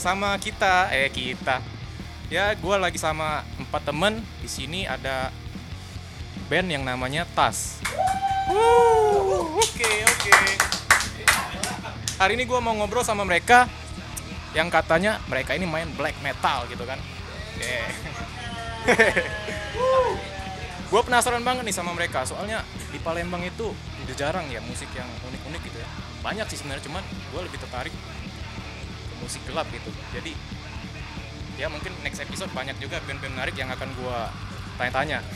sama 0.00 0.40
kita. 0.40 0.88
Eh 0.96 1.12
kita. 1.12 1.60
Ya, 2.32 2.56
gue 2.56 2.76
lagi 2.80 2.96
sama 2.96 3.44
empat 3.60 3.84
temen. 3.84 4.24
Di 4.40 4.48
sini 4.48 4.88
ada 4.88 5.28
band 6.48 6.72
yang 6.72 6.88
namanya 6.88 7.28
Tas. 7.36 7.84
Oke 9.60 9.92
oke. 10.08 10.32
Hari 12.16 12.32
ini 12.40 12.48
gue 12.48 12.60
mau 12.64 12.72
ngobrol 12.72 13.04
sama 13.04 13.28
mereka 13.28 13.68
yang 14.56 14.72
katanya 14.72 15.20
mereka 15.28 15.52
ini 15.52 15.68
main 15.68 15.92
black 15.92 16.16
metal 16.24 16.64
gitu 16.72 16.88
kan. 16.88 16.96
gue 20.90 21.00
penasaran 21.06 21.46
banget 21.46 21.62
nih 21.62 21.76
sama 21.76 21.94
mereka 21.94 22.26
soalnya 22.26 22.66
di 22.90 22.98
Palembang 22.98 23.46
itu 23.46 23.70
udah 24.02 24.16
jarang 24.18 24.42
ya 24.50 24.58
musik 24.66 24.90
yang 24.90 25.06
unik-unik 25.30 25.62
gitu 25.70 25.78
ya 25.78 25.86
banyak 26.18 26.50
sih 26.50 26.58
sebenarnya 26.58 26.90
cuman 26.90 27.04
gue 27.06 27.40
lebih 27.46 27.62
tertarik 27.62 27.94
musik 29.20 29.44
gelap 29.46 29.68
gitu. 29.70 29.90
Jadi 30.16 30.32
ya 31.60 31.68
mungkin 31.68 31.92
next 32.00 32.24
episode 32.24 32.48
banyak 32.56 32.76
juga 32.80 32.98
band-band 33.04 33.36
menarik 33.36 33.56
yang 33.56 33.68
akan 33.68 33.88
gue 33.94 34.18
tanya-tanya. 34.80 35.20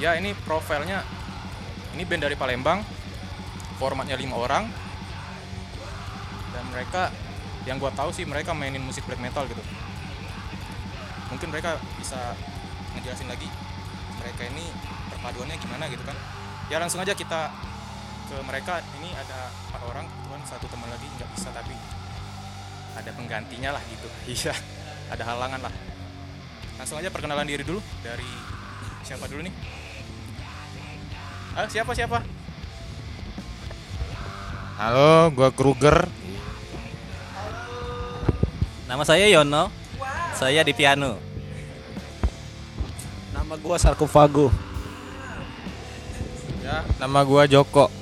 Ya 0.00 0.16
ini 0.16 0.32
profilnya 0.32 1.04
ini 1.92 2.08
band 2.08 2.24
dari 2.24 2.32
Palembang 2.32 2.80
formatnya 3.76 4.16
lima 4.16 4.32
orang. 4.40 4.64
Dan 6.56 6.64
mereka 6.72 7.12
yang 7.68 7.76
gue 7.76 7.92
tahu 7.92 8.08
sih 8.08 8.24
mereka 8.24 8.56
mainin 8.56 8.80
musik 8.80 9.04
black 9.04 9.20
metal 9.20 9.44
gitu. 9.44 9.60
Mungkin 11.28 11.52
mereka 11.52 11.76
bisa 12.00 12.32
ngejelasin 12.96 13.28
lagi 13.28 13.44
mereka 14.24 14.48
ini 14.48 14.64
perpaduannya 15.12 15.56
gimana 15.60 15.84
gitu 15.92 16.00
kan. 16.00 16.16
Ya 16.72 16.80
langsung 16.80 17.04
aja 17.04 17.12
kita 17.12 17.52
ke 18.30 18.36
mereka 18.46 18.78
ini 19.02 19.10
ada 19.18 19.50
empat 19.50 19.82
orang 19.90 20.06
kebetulan 20.06 20.42
satu 20.46 20.66
teman 20.70 20.86
lagi 20.86 21.06
nggak 21.18 21.30
bisa 21.34 21.50
tapi 21.50 21.74
ada 22.94 23.10
penggantinya 23.10 23.70
lah 23.74 23.82
gitu 23.90 24.06
iya 24.38 24.54
ada 25.10 25.22
halangan 25.26 25.66
lah 25.66 25.74
langsung 26.78 27.02
aja 27.02 27.10
perkenalan 27.10 27.50
diri 27.50 27.66
dulu 27.66 27.82
dari 28.06 28.30
siapa 29.02 29.26
dulu 29.26 29.42
nih 29.42 29.54
ah 31.58 31.66
siapa 31.66 31.90
siapa 31.90 32.22
Halo, 34.80 35.28
gua 35.36 35.52
Kruger. 35.52 36.08
Nama 38.88 39.04
saya 39.04 39.28
Yono. 39.28 39.68
Saya 40.32 40.64
di 40.64 40.72
piano. 40.72 41.20
Nama 43.36 43.60
gua 43.60 43.76
sarkofago. 43.76 44.48
Ya, 46.64 46.80
nama 46.96 47.20
gua 47.28 47.44
Joko. 47.44 47.99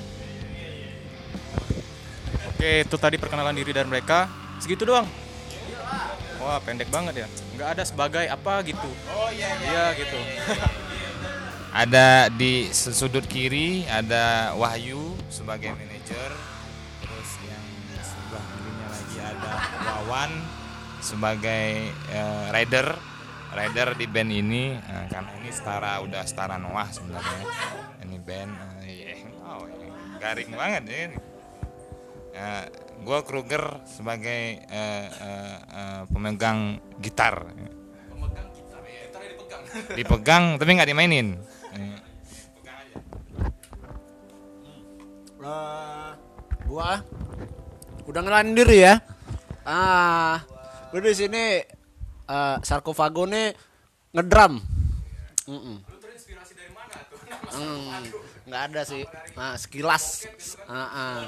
Oke 2.59 2.83
itu 2.83 2.95
tadi 2.99 3.15
perkenalan 3.15 3.55
diri 3.55 3.71
dari 3.71 3.87
mereka 3.87 4.27
segitu 4.59 4.83
doang 4.83 5.07
wah 6.43 6.59
pendek 6.59 6.91
banget 6.91 7.23
ya 7.23 7.27
nggak 7.55 7.69
ada 7.79 7.83
sebagai 7.87 8.27
apa 8.27 8.59
gitu 8.67 8.91
oh 9.15 9.31
iya 9.31 9.47
iya, 9.63 9.85
gitu 9.95 10.19
Ada 11.69 12.33
di 12.33 12.65
sudut 12.73 13.21
kiri 13.29 13.85
ada 13.85 14.57
Wahyu 14.57 15.13
sebagai 15.29 15.69
manajer. 15.69 16.33
Terus 16.97 17.31
yang 17.45 17.65
sebelah 18.01 18.41
kirinya 18.41 18.87
lagi 18.89 19.17
ada 19.21 19.51
Wawan 19.85 20.31
sebagai 20.97 21.93
eh, 21.93 22.45
rider. 22.49 22.97
Rider 23.53 23.93
di 24.01 24.05
band 24.09 24.33
ini 24.33 24.73
eh, 24.81 25.05
karena 25.13 25.29
ini 25.37 25.49
setara 25.53 26.01
udah 26.01 26.25
setara 26.25 26.57
Noah 26.57 26.89
sebenarnya. 26.89 27.45
Ini 28.01 28.17
band 28.17 28.51
eh, 28.81 28.89
iya. 28.89 29.13
oh, 29.45 29.69
iya. 29.69 29.93
garing 30.17 30.49
banget 30.57 30.83
ya 30.89 31.28
ini. 32.39 32.47
Eh, 32.47 32.65
gua 33.03 33.19
Kruger 33.23 33.83
sebagai 33.83 34.63
eh, 34.63 35.05
eh, 35.11 35.57
eh, 35.59 36.01
pemegang 36.07 36.79
gitar. 37.03 37.43
Dipegang 39.97 40.57
tapi 40.57 40.71
nggak 40.73 40.89
dimainin. 40.89 41.35
Eh, 41.75 41.99
Eh, 45.39 46.11
gua 46.67 46.99
udah 48.03 48.21
ngelanin 48.21 48.53
diri 48.53 48.83
ya. 48.83 48.99
Ah, 49.63 50.43
gua 50.91 50.99
di 50.99 51.15
sini 51.15 51.63
eh 52.29 52.55
sarkofago 52.61 53.23
nih 53.25 53.55
ngedrum. 54.13 54.59
Mm 55.47 55.77
Hmm, 57.49 58.05
nggak 58.45 58.61
ada 58.69 58.81
sih. 58.85 59.01
Nah, 59.33 59.57
sekilas. 59.57 60.29
Ah, 60.69 60.85
ah, 60.85 61.21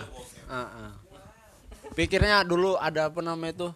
ah, 0.45 0.69
ah. 0.69 0.91
Pikirnya 1.91 2.47
dulu 2.47 2.79
ada 2.79 3.11
apa 3.11 3.19
namanya 3.19 3.51
itu? 3.51 3.69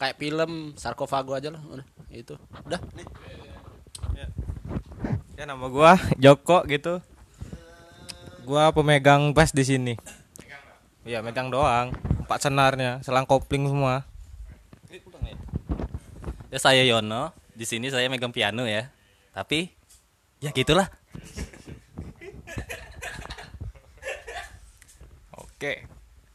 Kayak 0.00 0.16
film 0.16 0.72
sarkofago 0.80 1.36
aja 1.36 1.52
lah, 1.52 1.60
udah 1.66 1.86
itu. 2.08 2.34
Udah, 2.64 2.80
nih. 2.96 3.06
Ya 5.36 5.48
nama 5.48 5.66
gua 5.72 5.96
Joko 6.20 6.64
gitu. 6.68 7.00
Gua 8.44 8.72
pemegang 8.72 9.32
bass 9.32 9.52
di 9.52 9.64
sini. 9.64 9.94
Iya, 11.04 11.24
megang 11.24 11.48
doang. 11.48 11.96
Empat 12.24 12.44
senarnya, 12.44 13.00
selang 13.00 13.24
kopling 13.24 13.66
semua. 13.66 14.04
Ya 16.50 16.58
saya 16.58 16.82
Yono. 16.82 17.32
Di 17.54 17.68
sini 17.68 17.92
saya 17.92 18.08
megang 18.08 18.32
piano 18.32 18.64
ya. 18.64 18.88
Tapi 19.32 19.70
ya 20.44 20.50
gitulah. 20.52 20.88
Oke, 25.36 25.84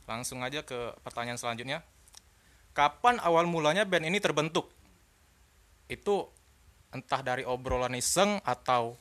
langsung 0.05 0.41
aja 0.45 0.61
ke 0.61 0.93
pertanyaan 1.01 1.37
selanjutnya. 1.37 1.81
Kapan 2.75 3.21
awal 3.21 3.49
mulanya 3.49 3.85
band 3.85 4.05
ini 4.05 4.21
terbentuk? 4.21 4.69
Itu 5.89 6.29
entah 6.93 7.21
dari 7.21 7.43
obrolan 7.43 7.93
iseng 7.97 8.39
atau 8.45 8.95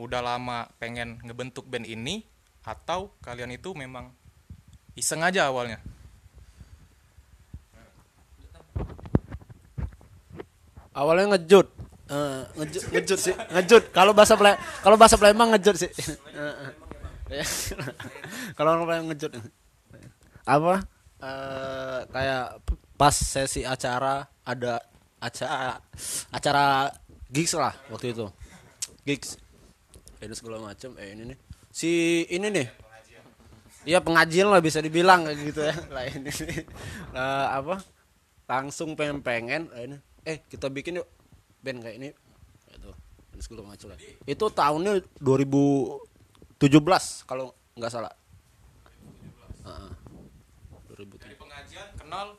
udah 0.00 0.24
lama 0.24 0.70
pengen 0.80 1.20
ngebentuk 1.20 1.68
band 1.68 1.84
ini 1.84 2.24
atau 2.64 3.12
kalian 3.20 3.52
itu 3.52 3.72
memang 3.76 4.12
iseng 4.96 5.20
aja 5.24 5.48
awalnya? 5.48 5.80
Awalnya 10.90 11.38
ngejut. 11.38 11.66
Eh, 12.10 12.42
ngejut, 12.58 12.82
ngejut 12.90 13.18
sih, 13.22 13.34
ngejut. 13.54 13.94
Kalau 13.94 14.10
bahasa 14.10 14.34
Ple 14.34 14.58
kalau 14.82 14.98
bahasa 14.98 15.14
Palembang 15.14 15.54
ngejut 15.54 15.76
sih. 15.78 15.90
Eh. 17.30 17.46
kalau 18.58 18.74
orang 18.74 18.84
Palembang 18.84 19.08
ngejut. 19.14 19.30
Apa? 20.50 20.82
Eh, 21.22 22.00
kayak 22.10 22.58
pas 22.98 23.14
sesi 23.14 23.62
acara 23.62 24.26
ada 24.42 24.82
acara 25.22 25.78
acara 26.34 26.90
gigs 27.30 27.54
lah 27.54 27.70
waktu 27.86 28.10
itu. 28.10 28.26
Gigs. 29.06 29.38
Ini 30.18 30.34
segala 30.34 30.58
macam. 30.58 30.98
Eh 30.98 31.14
ini 31.14 31.30
nih. 31.30 31.38
Si 31.70 31.90
ini 32.26 32.50
nih. 32.50 32.66
Iya 33.80 34.04
pengajian 34.04 34.52
lah 34.52 34.60
bisa 34.60 34.82
dibilang 34.82 35.30
kayak 35.30 35.38
gitu 35.38 35.62
ya. 35.62 35.74
Lah 35.94 36.04
ini 36.10 36.28
nih. 36.28 36.66
Lah, 37.14 37.62
apa? 37.62 37.76
Langsung 38.50 38.98
pengen 38.98 39.22
pengen 39.22 39.70
eh, 39.78 39.86
ini. 39.86 39.96
Eh 40.26 40.42
kita 40.50 40.66
bikin 40.66 40.98
yuk 40.98 41.06
band 41.62 41.84
kayak 41.84 41.96
ini 42.00 42.08
itu 42.74 42.90
segala 43.40 43.72
macam 43.72 43.94
lah. 43.94 43.98
Itu 44.26 44.50
tahunnya 44.50 45.22
2017 45.22 47.28
kalau 47.28 47.54
nggak 47.78 47.92
salah. 47.92 48.12
Heeh. 49.64 49.90
2017. 49.94 49.99
Kenal 52.10 52.34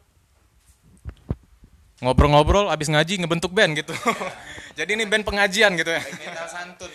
ngobrol-ngobrol 2.04 2.68
abis 2.68 2.92
ngaji 2.92 3.24
ngebentuk 3.24 3.56
band 3.56 3.80
gitu. 3.80 3.96
Jadi 4.78 5.00
ini 5.00 5.08
band 5.08 5.24
pengajian 5.24 5.80
gitu 5.80 5.96
ya. 5.96 6.04
metal 6.04 6.48
santun. 6.60 6.92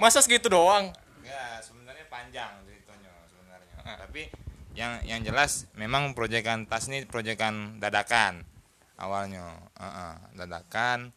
Masa 0.00 0.24
segitu 0.24 0.48
doang? 0.48 0.88
Enggak, 1.20 1.60
sebenarnya 1.60 2.06
panjang 2.08 2.56
ceritanya 2.64 3.12
sebenarnya. 3.28 3.76
Tapi 3.84 4.22
yang 4.72 5.04
yang 5.04 5.20
jelas 5.20 5.68
memang 5.76 6.16
proyekan 6.16 6.64
tas 6.64 6.88
ini 6.88 7.04
proyekan 7.04 7.76
dadakan 7.76 8.48
awalnya. 8.96 9.60
Heeh, 9.76 10.14
dadakan 10.40 11.12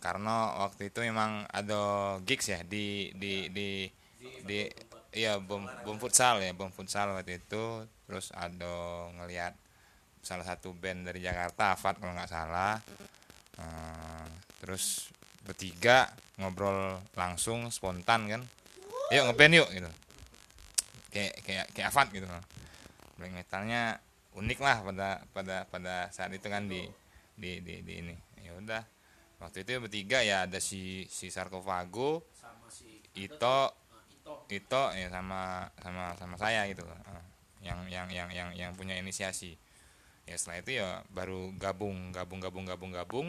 karena 0.00 0.64
waktu 0.64 0.88
itu 0.88 1.04
memang 1.04 1.44
ada 1.52 2.16
gigs 2.24 2.48
ya 2.48 2.64
di 2.64 3.12
di 3.20 3.52
di 3.52 3.84
di 4.48 4.64
iya 5.14 5.38
bom 5.38 5.62
bom 5.86 5.96
futsal 5.96 6.42
ya 6.42 6.50
bom 6.52 6.68
futsal 6.74 7.14
waktu 7.14 7.38
itu. 7.40 7.86
Terus 8.04 8.34
ada 8.34 9.08
ngelihat 9.14 9.54
salah 10.20 10.44
satu 10.44 10.74
band 10.74 11.06
dari 11.08 11.22
Jakarta 11.22 11.72
Afat 11.72 12.02
kalau 12.02 12.12
nggak 12.12 12.28
salah. 12.28 12.82
Eh, 13.56 14.26
terus 14.60 15.08
bertiga 15.46 16.10
ngobrol 16.36 16.98
langsung 17.14 17.70
spontan 17.70 18.26
kan. 18.26 18.42
Yuk 19.14 19.30
ngeband 19.30 19.54
yuk 19.54 19.68
gitu. 19.70 19.90
Kayak 21.14 21.34
kayak 21.46 21.66
kayak 21.70 21.88
Avat 21.94 22.08
gitu 22.10 22.26
black 23.14 23.30
metalnya 23.30 24.02
unik 24.34 24.58
lah 24.58 24.82
pada 24.82 25.08
pada 25.30 25.56
pada 25.70 25.94
saat 26.10 26.34
itu 26.34 26.50
kan 26.50 26.66
di 26.66 26.82
di 27.38 27.62
di, 27.62 27.86
di 27.86 27.92
ini. 28.02 28.14
Ya 28.42 28.58
udah 28.58 28.82
waktu 29.38 29.62
itu 29.62 29.78
bertiga 29.78 30.26
ya 30.26 30.50
ada 30.50 30.58
si 30.58 31.06
si 31.06 31.30
sarkofago 31.30 32.26
Ito 33.14 33.83
Ito. 34.48 34.84
Ya 34.96 35.08
sama 35.12 35.68
sama 35.80 36.16
sama 36.16 36.36
saya 36.36 36.64
gitu. 36.68 36.84
Yang 37.64 37.78
yang 37.88 38.06
yang 38.12 38.28
yang 38.32 38.48
yang 38.52 38.70
punya 38.76 38.96
inisiasi. 38.96 39.56
Ya 40.24 40.36
setelah 40.40 40.60
itu 40.64 40.70
ya 40.80 41.04
baru 41.12 41.52
gabung 41.56 42.12
gabung 42.12 42.40
gabung 42.40 42.64
gabung 42.64 42.92
gabung. 42.92 43.28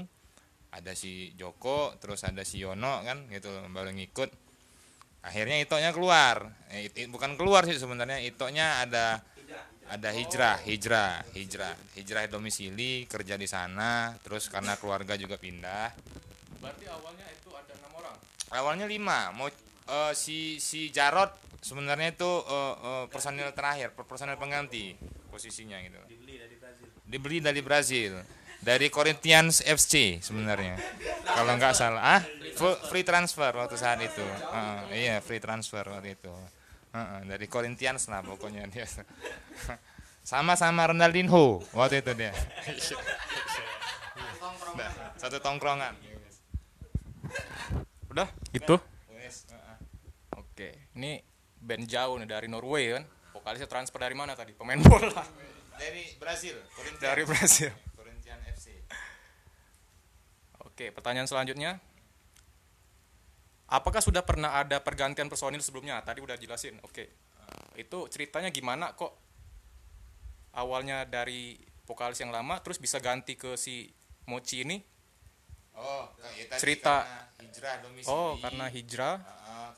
Ada 0.75 0.91
si 0.91 1.31
Joko 1.39 1.95
terus 2.03 2.23
ada 2.27 2.43
si 2.43 2.59
Yono 2.59 2.99
kan 3.03 3.27
gitu 3.31 3.47
baru 3.71 3.95
ngikut. 3.95 4.31
Akhirnya 5.25 5.57
itonya 5.57 5.89
keluar. 5.95 6.51
Eh, 6.69 6.91
it- 6.91 6.97
it- 7.07 7.09
bukan 7.09 7.39
keluar 7.39 7.65
sih 7.65 7.79
sebenarnya 7.79 8.19
itonya 8.21 8.83
ada 8.83 9.23
ada 9.85 10.09
hijrah 10.09 10.57
hijrah 10.65 11.21
hijrah 11.37 11.77
hijrah 11.93 12.25
domisili 12.25 13.05
kerja 13.05 13.37
di 13.37 13.45
sana 13.45 14.17
terus 14.25 14.49
karena 14.49 14.73
keluarga 14.81 15.13
juga 15.13 15.37
pindah. 15.37 15.93
Berarti 16.57 16.85
awalnya 16.89 17.25
itu 17.29 17.49
ada 17.53 17.73
enam 17.77 17.91
orang. 17.93 18.15
awalnya 18.49 18.85
lima 18.89 19.29
mau 19.35 19.45
eh, 19.85 20.13
si 20.13 20.57
si 20.57 20.89
Jarot 20.89 21.31
sebenarnya 21.61 22.13
itu 22.13 22.31
eh, 22.45 22.75
eh, 22.77 23.05
personil 23.09 23.49
terakhir 23.53 23.93
per- 23.93 24.05
personil 24.05 24.37
pengganti 24.37 24.93
posisinya 25.29 25.77
gitu. 25.81 25.97
Dibeli 27.05 27.37
dari 27.41 27.61
Brazil. 27.61 28.17
Dari 28.65 28.89
Corinthians 28.89 29.61
FC 29.61 30.17
sebenarnya. 30.25 30.73
Kalau 31.21 31.53
nggak 31.53 31.73
salah. 31.77 32.17
Ah 32.17 32.21
free 32.89 33.05
transfer 33.05 33.51
waktu 33.53 33.77
saat 33.77 34.01
itu. 34.01 34.25
Heeh, 34.25 34.79
iya 35.05 35.15
free 35.21 35.37
transfer 35.37 35.85
waktu 35.85 36.17
itu. 36.17 36.33
Heeh, 36.95 37.19
dari 37.29 37.45
Corinthians 37.45 38.09
lah 38.09 38.25
pokoknya 38.25 38.65
dia. 38.71 38.87
Sama-sama 40.25 40.89
Ronaldinho 40.89 41.61
waktu 41.77 42.01
itu 42.01 42.11
dia. 42.17 42.33
Nah, 44.73 44.89
satu 45.19 45.37
tongkrongan. 45.37 45.93
Udah, 48.09 48.27
gitu. 48.49 48.81
Ini 50.95 51.19
band 51.59 51.85
jauh 51.85 52.15
nih 52.19 52.27
dari 52.27 52.47
Norway 52.47 52.95
kan. 52.95 53.03
Vokalisnya 53.35 53.67
transfer 53.67 53.99
dari 53.99 54.15
mana 54.15 54.31
tadi? 54.31 54.55
Pemain 54.55 54.79
bola. 54.79 55.23
dari 55.75 56.07
Brazil 56.15 56.55
Corinthians. 56.71 57.03
Dari 57.03 57.23
Brasil. 57.27 57.71
Corinthians 57.99 58.41
FC 58.55 58.67
Oke, 60.63 60.91
pertanyaan 60.91 61.27
selanjutnya. 61.27 61.79
Apakah 63.67 63.99
sudah 63.99 64.23
pernah 64.23 64.55
ada 64.55 64.79
pergantian 64.79 65.27
personil 65.27 65.59
sebelumnya? 65.59 65.99
Tadi 66.03 66.19
udah 66.23 66.39
jelasin. 66.39 66.79
Oke. 66.83 67.11
Itu 67.75 68.07
ceritanya 68.07 68.51
gimana 68.51 68.95
kok 68.95 69.11
awalnya 70.55 71.03
dari 71.03 71.59
vokalis 71.83 72.23
yang 72.23 72.31
lama 72.31 72.59
terus 72.63 72.79
bisa 72.79 73.03
ganti 73.03 73.35
ke 73.35 73.59
si 73.59 73.91
Mochi 74.31 74.63
ini? 74.63 74.79
Oh, 75.75 76.07
ya 76.39 76.47
tadi 76.47 76.59
Cerita. 76.63 77.03
karena 77.03 77.19
hijrah 77.43 77.73
domisili. 77.83 78.11
Oh, 78.15 78.31
karena 78.39 78.65
hijrah. 78.71 79.15
Heeh, 79.19 79.34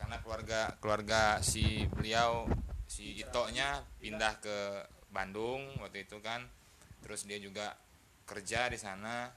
karena 0.07 0.23
keluarga 0.23 0.61
keluarga 0.79 1.21
si 1.43 1.83
beliau 1.91 2.47
si 2.87 3.19
Ito-nya 3.19 3.83
pindah 3.99 4.39
ke 4.39 4.87
Bandung 5.11 5.67
waktu 5.83 6.07
itu 6.07 6.23
kan. 6.23 6.47
Terus 7.03 7.27
dia 7.27 7.35
juga 7.43 7.75
kerja 8.23 8.71
di 8.71 8.79
sana. 8.79 9.27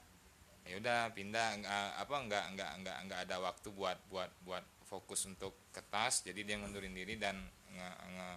Ya 0.63 0.79
udah 0.79 1.11
pindah. 1.11 1.59
Nggak 1.59 1.87
apa 2.07 2.15
nggak 2.23 2.45
nggak 2.55 2.71
nggak 2.87 2.97
nggak 3.03 3.19
ada 3.27 3.43
waktu 3.43 3.67
buat 3.75 3.99
buat 4.07 4.31
buat 4.47 4.63
fokus 4.87 5.27
untuk 5.27 5.59
ke 5.75 5.83
tas 5.91 6.23
jadi 6.23 6.39
dia 6.39 6.55
ngundurin 6.55 6.95
diri 6.95 7.19
dan 7.19 7.35
nge, 7.75 7.89
nge, 8.15 8.29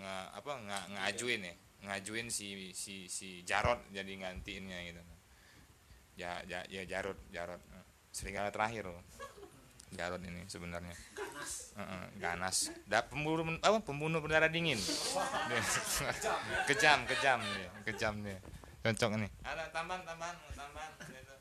nge- 0.00 0.28
apa 0.40 0.50
nge, 0.64 0.78
ngajuin 0.96 1.52
ya. 1.52 1.54
Ngajuin 1.84 2.32
si 2.32 2.72
si 2.72 3.12
si 3.12 3.44
Jarot 3.44 3.84
jadi 3.92 4.08
gantiinnya 4.16 4.88
gitu. 4.88 5.04
Ya 6.16 6.40
ya, 6.48 6.64
ya 6.72 6.88
Jarot 6.88 7.20
Jarot 7.28 7.60
serigala 8.08 8.48
terakhir 8.48 8.88
loh 8.88 9.04
Jarot 9.96 10.20
ini 10.20 10.44
sebenarnya 10.46 10.94
Heeh, 11.78 12.04
ganas 12.18 12.74
da, 12.84 13.06
pembunuh 13.06 13.46
apa 13.62 13.78
pembunuh 13.80 14.18
berdarah 14.18 14.50
dingin 14.50 14.78
kejam 16.68 17.06
kejam 17.06 17.38
dia 17.40 17.70
kejam 17.86 18.14
dia 18.20 18.38
cocok 18.82 19.20
nih 19.22 19.30
ada 19.46 19.70
tambahan 19.70 20.02
tambahan 20.02 20.36
tambahan 20.54 20.90
gitu. 21.08 21.34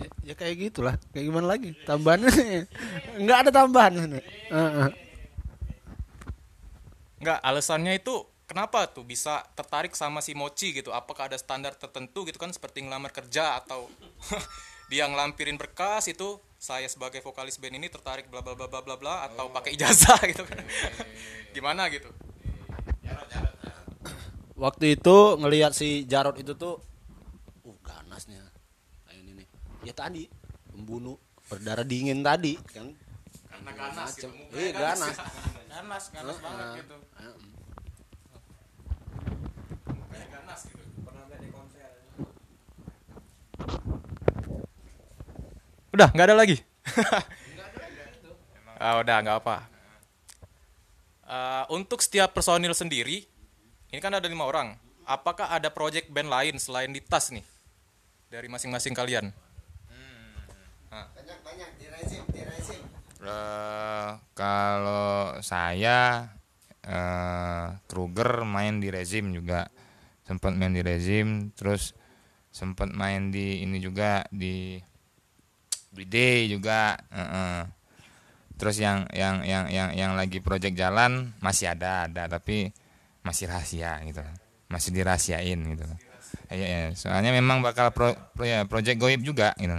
Ya, 0.00 0.32
ya 0.32 0.34
kayak 0.34 0.56
gitulah. 0.56 0.96
Kayak 1.12 1.24
gimana 1.28 1.46
lagi? 1.52 1.70
Tambahannya 1.84 2.32
nggak 3.22 3.38
ada 3.46 3.50
tambahan. 3.52 3.92
Heeh. 4.48 4.88
Enggak, 7.20 7.38
alasannya 7.44 8.00
itu 8.00 8.24
kenapa 8.48 8.88
tuh 8.88 9.04
bisa 9.04 9.44
tertarik 9.52 9.92
sama 9.92 10.24
si 10.24 10.32
Mochi 10.32 10.72
gitu? 10.72 10.88
Apakah 10.90 11.28
ada 11.28 11.36
standar 11.36 11.76
tertentu 11.76 12.24
gitu 12.24 12.40
kan 12.40 12.48
seperti 12.48 12.80
ngelamar 12.80 13.12
kerja 13.12 13.60
atau 13.60 13.92
dia 14.90 15.06
ngelampirin 15.06 15.54
berkas 15.54 16.10
itu 16.10 16.42
saya 16.58 16.90
sebagai 16.90 17.22
vokalis 17.22 17.62
band 17.62 17.78
ini 17.78 17.86
tertarik 17.86 18.26
bla 18.26 18.42
bla 18.42 18.58
bla 18.58 18.66
bla 18.66 18.82
bla 18.82 18.96
bla 18.98 19.14
atau 19.30 19.46
pakai 19.54 19.78
ijazah 19.78 20.18
gitu 20.34 20.42
kan. 20.42 20.66
Gimana 21.54 21.86
gitu? 21.94 22.10
Waktu 24.58 24.98
itu 24.98 25.16
ngelihat 25.40 25.72
si 25.72 26.04
Jarot 26.10 26.36
itu 26.42 26.58
tuh 26.58 26.82
uh 27.64 27.78
ganasnya. 27.86 28.42
Kayak 29.06 29.18
ini 29.22 29.30
nih. 29.40 29.48
Ya 29.86 29.94
tadi 29.94 30.26
pembunuh 30.74 31.16
berdarah 31.46 31.86
dingin 31.86 32.26
tadi 32.26 32.58
kan. 32.74 32.90
Karena 33.46 33.70
ganas 33.72 34.18
gitu. 34.18 34.26
Macem. 34.26 34.58
Iya 34.58 34.70
ganas. 34.74 35.16
Ganas, 35.70 36.04
ganas 36.10 36.36
banget 36.42 36.66
gitu. 36.82 36.96
Heeh. 37.14 37.36
Kayak 40.10 40.28
ganas 40.34 40.60
gitu. 40.66 40.80
Udah, 45.90 46.08
nggak 46.14 46.26
ada 46.30 46.36
lagi. 46.38 46.56
ah, 48.82 49.02
udah, 49.02 49.16
nggak 49.20 49.38
apa. 49.42 49.56
Eh, 51.30 51.64
untuk 51.74 52.02
setiap 52.02 52.34
personil 52.34 52.74
sendiri, 52.74 53.26
ini 53.90 54.00
kan 54.02 54.14
ada 54.14 54.26
lima 54.26 54.46
orang. 54.46 54.74
Apakah 55.06 55.50
ada 55.50 55.70
project 55.70 56.10
band 56.10 56.30
lain 56.30 56.54
selain 56.62 56.94
di 56.94 57.02
tas 57.02 57.34
nih 57.34 57.42
dari 58.30 58.46
masing-masing 58.46 58.94
kalian? 58.94 59.34
Eh, 63.20 64.10
kalau 64.32 65.36
saya 65.44 66.32
eh 66.80 67.66
Kruger 67.84 68.48
main 68.48 68.80
di 68.80 68.88
rezim 68.88 69.28
juga 69.36 69.68
sempat 70.24 70.56
main 70.56 70.72
di 70.72 70.80
rezim 70.80 71.52
terus 71.52 71.92
sempat 72.48 72.88
main 72.88 73.28
di 73.28 73.60
ini 73.60 73.76
juga 73.76 74.24
di 74.32 74.80
Day 75.94 76.46
juga 76.46 76.96
heeh. 77.10 77.66
terus 78.56 78.76
yang 78.78 79.08
yang 79.10 79.42
yang 79.42 79.66
yang 79.68 79.88
yang 79.96 80.12
lagi 80.14 80.38
project 80.38 80.76
jalan 80.76 81.32
masih 81.40 81.72
ada 81.72 82.06
ada 82.06 82.28
tapi 82.28 82.70
masih 83.20 83.50
rahasia 83.50 83.98
gitu 84.06 84.22
masih 84.70 84.90
dirahasiain 84.94 85.60
gitu 85.74 85.86
Iya, 86.50 86.66
iya. 86.66 86.80
soalnya 86.98 87.30
memang 87.30 87.62
bakal 87.62 87.90
pro, 87.94 88.14
pro- 88.34 88.46
ya, 88.46 88.66
project 88.66 88.98
goib 88.98 89.22
juga 89.22 89.54
gitu 89.58 89.74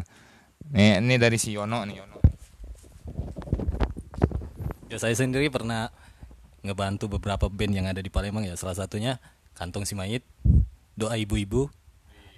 ini, 0.71 0.99
ini 1.03 1.15
dari 1.15 1.35
si 1.35 1.51
Yono 1.55 1.83
nih 1.83 1.99
Yono 1.99 2.17
Ya 4.91 4.99
saya 4.99 5.15
sendiri 5.15 5.47
pernah 5.47 5.87
ngebantu 6.67 7.07
beberapa 7.07 7.47
band 7.47 7.71
yang 7.71 7.87
ada 7.87 8.03
di 8.03 8.11
Palembang 8.11 8.43
ya. 8.43 8.59
Salah 8.59 8.75
satunya 8.75 9.23
Kantong 9.55 9.87
Si 9.87 9.95
Mayit, 9.95 10.27
Doa 10.99 11.15
Ibu-Ibu, 11.15 11.71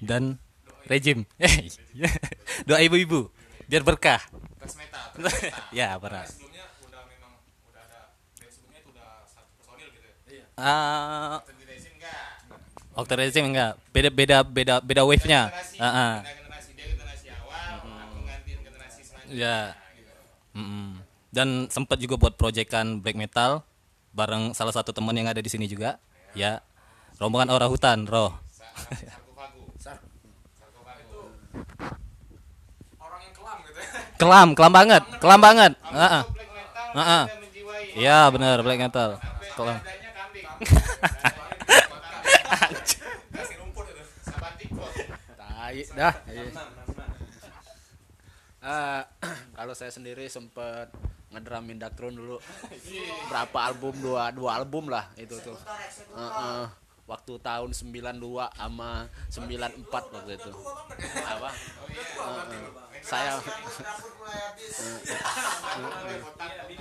dan 0.05 0.37
Rejim. 0.85 1.25
Eh, 1.41 1.65
Doa 2.69 2.77
Ibu-Ibu, 2.85 3.33
biar 3.73 3.81
berkah. 3.81 4.21
tes 4.61 4.77
metal 4.79 5.01
ya, 5.73 5.97
pernah. 5.97 6.21
Sebelumnya 6.29 6.69
udah 6.85 7.01
memang 7.09 7.33
udah 7.73 7.81
ada 7.81 8.13
band 8.37 8.51
sebelumnya 8.53 8.79
itu 8.85 8.89
udah 8.93 9.09
satu 9.25 9.49
personil 9.57 9.89
gitu 9.89 10.29
ya. 10.29 10.45
Ah, 10.53 11.41
di 11.57 11.65
rezim 13.17 13.49
enggak. 13.49 13.73
Beda 13.89 14.09
beda 14.13 14.37
beda 14.45 14.75
beda 14.77 15.01
wave-nya. 15.01 15.49
generasi 15.49 15.81
Ah, 15.81 15.89
ah. 15.89 16.13
beda 16.21 16.33
generasi 16.37 16.69
dia 16.77 16.85
generasi 16.93 17.27
awal 17.33 17.81
aku 17.81 18.21
gantiin 18.29 18.59
generasi 18.61 19.01
selanjutnya 19.01 19.41
Ya. 19.41 19.57
Mm-mm. 20.53 21.01
Dan 21.33 21.65
sempat 21.73 21.97
juga 21.97 22.21
buat 22.21 22.37
proyekan 22.37 23.01
black 23.01 23.17
metal 23.17 23.65
bareng 24.13 24.53
salah 24.53 24.69
satu 24.69 24.93
teman 24.93 25.17
yang 25.17 25.25
ada 25.25 25.41
di 25.41 25.49
sini 25.49 25.65
juga. 25.65 25.97
Ya. 26.37 26.61
Rombongan 27.17 27.49
orang 27.49 27.73
hutan, 27.73 28.05
Roh. 28.05 28.37
sarkofagu 28.77 29.65
Orang 32.97 33.19
yang 33.21 33.33
kelam 33.33 33.57
gitu 33.65 33.79
ya. 33.81 33.89
Kelam, 34.23 34.55
kelam 34.55 34.71
banget, 34.71 35.03
kelam 35.19 35.43
banget. 35.43 35.75
Heeh. 35.91 36.23
Heeh. 36.95 37.23
Iya, 37.99 38.31
benar 38.31 38.63
black 38.63 38.79
metal. 38.79 39.19
Kelam. 39.51 39.83
sabatiko 44.23 44.87
Tai 45.35 45.75
dah. 45.99 46.15
Iya. 46.31 46.43
Eh, 48.63 49.01
kalau 49.59 49.75
saya 49.75 49.91
sendiri 49.91 50.31
sempet 50.31 50.87
ngedramin 51.35 51.83
Daktron 51.83 52.15
dulu. 52.15 52.39
Berapa 53.27 53.75
album? 53.75 53.91
Dua 53.99 54.31
dua 54.31 54.55
album 54.55 54.87
lah 54.87 55.11
itu 55.19 55.35
tuh. 55.43 55.59
Heeh. 56.15 56.82
Waktu 57.03 57.33
tahun 57.37 57.71
92 57.71 58.23
sama 58.49 59.07
94 59.27 59.83
waktu 60.09 60.31
itu. 60.33 60.51
Apa? 61.19 61.49
Heeh. 61.51 62.63
saya 63.03 63.35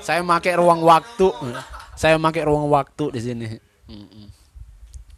saya 0.01 0.21
pakai 0.23 0.55
ruang 0.55 0.81
waktu 0.81 1.29
saya 1.95 2.17
pakai 2.17 2.43
ruang 2.47 2.67
waktu 2.69 3.05
di 3.11 3.21
sini. 3.21 3.47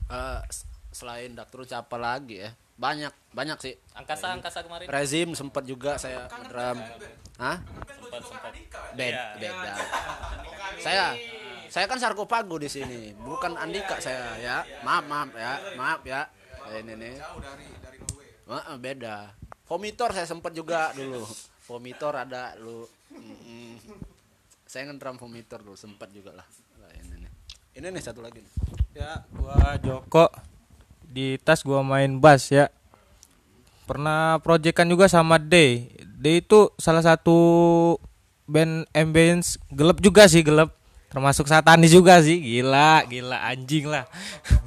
Eh, 0.05 0.41
s- 0.49 0.65
selain 0.91 1.33
Daktur 1.33 1.65
siapa 1.65 1.97
lagi 1.97 2.41
ya? 2.41 2.51
Banyak, 2.75 3.15
banyak 3.31 3.59
sih. 3.63 3.75
Angkasa 3.95 4.35
angkasa 4.35 4.67
kemarin. 4.67 4.91
Rezim 4.91 5.31
sempat 5.39 5.63
juga 5.63 5.95
saya 5.95 6.27
drum. 6.51 6.79
Hah? 7.39 7.63
Sempat 7.63 8.23
sempat. 8.27 8.53
Beda, 8.99 9.39
beda. 9.39 9.75
Saya 10.83 11.15
saya 11.71 11.87
kan 11.87 11.99
sarkofago 11.99 12.59
di 12.59 12.71
sini, 12.71 13.15
bukan 13.15 13.55
Andika 13.59 13.99
saya 14.03 14.39
ya. 14.43 14.57
Maaf, 14.83 15.07
maaf 15.07 15.31
ya. 15.35 15.53
Maaf 15.79 16.03
ya. 16.03 16.27
Ini 16.75 16.95
nih. 16.99 17.15
Heeh, 18.51 18.77
beda. 18.83 19.35
Vomitor 19.65 20.11
saya 20.11 20.27
sempat 20.27 20.51
juga 20.51 20.91
dulu. 20.95 21.23
Vomitor 21.71 22.15
ada 22.19 22.59
lu. 22.59 22.85
Mm-mm. 23.15 23.79
Saya 24.67 24.91
ngedrum 24.91 25.17
vomitor 25.17 25.63
dulu 25.63 25.79
sempat 25.79 26.11
juga 26.11 26.35
lah. 26.35 26.47
Lah, 26.83 26.91
Ini 26.91 27.23
nih. 27.23 27.33
Ini 27.79 27.87
nih 27.95 28.03
satu 28.03 28.19
lagi 28.19 28.43
nih. 28.43 28.53
Ya, 28.95 29.23
gua 29.35 29.75
Joko 29.83 30.54
di 31.15 31.39
tas 31.39 31.63
gua 31.63 31.87
main 31.87 32.19
bass 32.19 32.51
ya. 32.51 32.75
Pernah 33.87 34.43
proyekan 34.43 34.91
juga 34.91 35.07
sama 35.07 35.39
D. 35.39 35.87
D 36.03 36.43
itu 36.43 36.75
salah 36.75 37.07
satu 37.07 37.39
band 38.51 38.91
ambience 38.91 39.63
gelap 39.71 40.03
juga 40.03 40.27
sih 40.27 40.43
gelap. 40.43 40.75
Termasuk 41.15 41.47
satanis 41.47 41.95
juga 41.95 42.19
sih. 42.19 42.43
Gila, 42.43 43.07
gila 43.07 43.39
anjing 43.47 43.87
lah. 43.87 44.11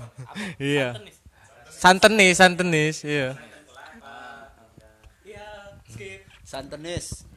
iya. 0.63 0.95
Santenis, 1.67 2.39
santenis, 2.39 3.03
iya. 3.03 3.35
Santenis. 6.47 7.27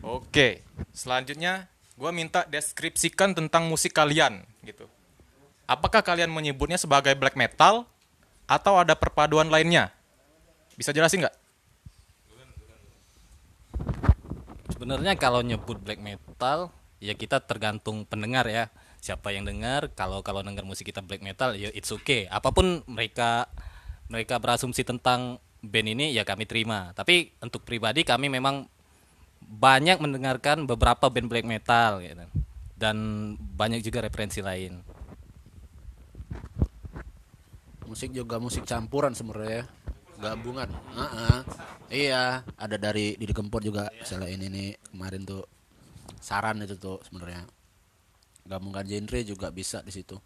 Oke, 0.00 0.64
selanjutnya 0.96 1.68
gue 1.96 2.10
minta 2.12 2.44
deskripsikan 2.48 3.36
tentang 3.36 3.68
musik 3.68 3.92
kalian 3.92 4.44
gitu. 4.64 4.88
Apakah 5.64 6.04
kalian 6.04 6.28
menyebutnya 6.28 6.76
sebagai 6.76 7.16
black 7.16 7.40
metal 7.40 7.88
atau 8.44 8.76
ada 8.76 8.92
perpaduan 8.92 9.48
lainnya? 9.48 9.88
Bisa 10.76 10.92
jelasin 10.92 11.24
nggak? 11.24 11.36
Sebenarnya 14.76 15.16
kalau 15.16 15.40
nyebut 15.40 15.80
black 15.80 16.04
metal 16.04 16.68
ya 17.00 17.16
kita 17.16 17.40
tergantung 17.40 18.04
pendengar 18.04 18.44
ya. 18.44 18.68
Siapa 19.00 19.32
yang 19.32 19.44
dengar 19.44 19.92
kalau 19.92 20.24
kalau 20.24 20.40
dengar 20.40 20.64
musik 20.64 20.88
kita 20.88 21.00
black 21.00 21.24
metal 21.24 21.56
ya 21.56 21.72
it's 21.72 21.88
okay. 21.88 22.28
Apa 22.28 22.52
pun 22.52 22.84
mereka 22.84 23.48
mereka 24.12 24.36
berasumsi 24.36 24.84
tentang 24.84 25.40
band 25.64 25.88
ini 25.96 26.12
ya 26.12 26.28
kami 26.28 26.44
terima. 26.44 26.92
Tapi 26.92 27.32
untuk 27.40 27.64
pribadi 27.64 28.04
kami 28.04 28.28
memang 28.28 28.68
banyak 29.40 29.96
mendengarkan 29.96 30.68
beberapa 30.68 31.08
band 31.08 31.28
black 31.32 31.48
metal 31.48 32.04
gitu. 32.04 32.28
Dan 32.76 32.96
banyak 33.40 33.80
juga 33.80 34.04
referensi 34.04 34.44
lain. 34.44 34.93
Musik 37.84 38.10
juga 38.10 38.40
musik 38.40 38.64
campuran 38.64 39.12
sebenarnya. 39.12 39.68
Gabungan. 40.18 40.70
Heeh. 40.94 41.38
Iya, 41.90 42.42
ada 42.56 42.76
dari 42.80 43.14
Didi 43.18 43.34
Kempot 43.36 43.60
juga 43.60 43.90
selain 44.02 44.40
ini 44.40 44.72
kemarin 44.90 45.26
tuh 45.26 45.44
saran 46.18 46.64
itu 46.64 46.78
tuh 46.80 46.98
sebenarnya. 47.04 47.44
Gabungan 48.44 48.84
genre 48.84 49.20
juga 49.24 49.52
bisa 49.52 49.84
di 49.84 49.92
situ. 49.92 50.16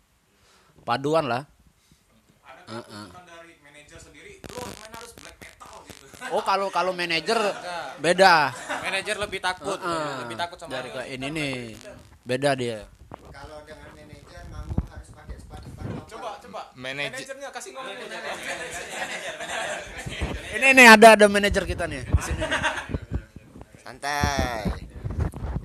Paduan 0.86 1.26
lah. 1.26 1.42
Heeh. 2.68 3.06
Oh 6.28 6.44
kalau 6.44 6.68
kalau 6.68 6.92
manajer 6.92 7.38
beda. 8.02 8.52
Manajer 8.84 9.16
lebih 9.16 9.40
takut, 9.40 9.80
Heeh. 9.80 10.26
lebih 10.26 10.36
takut 10.36 10.58
sama 10.60 10.76
dari 10.76 10.90
ini 11.14 11.26
nih. 11.32 11.56
Beda 12.26 12.52
dia. 12.52 12.84
Kalau 13.32 13.64
dengan 13.64 13.88
manajer 13.96 14.42
manggung 14.52 14.84
harus 14.92 15.08
pakai 15.14 15.36
sepatu-sepatu. 15.40 16.04
Coba, 16.12 16.36
coba. 16.44 16.62
Manajer 16.78 17.10
Manajernya 17.10 17.50
kasih 17.50 17.74
ngomong. 17.74 17.90
Ini 20.54 20.66
nih 20.78 20.86
ada 20.86 21.18
ada 21.18 21.26
manajer 21.26 21.66
kita 21.66 21.90
nih 21.90 22.06
di 22.06 22.22
sini. 22.22 22.42
Santai. 23.82 24.86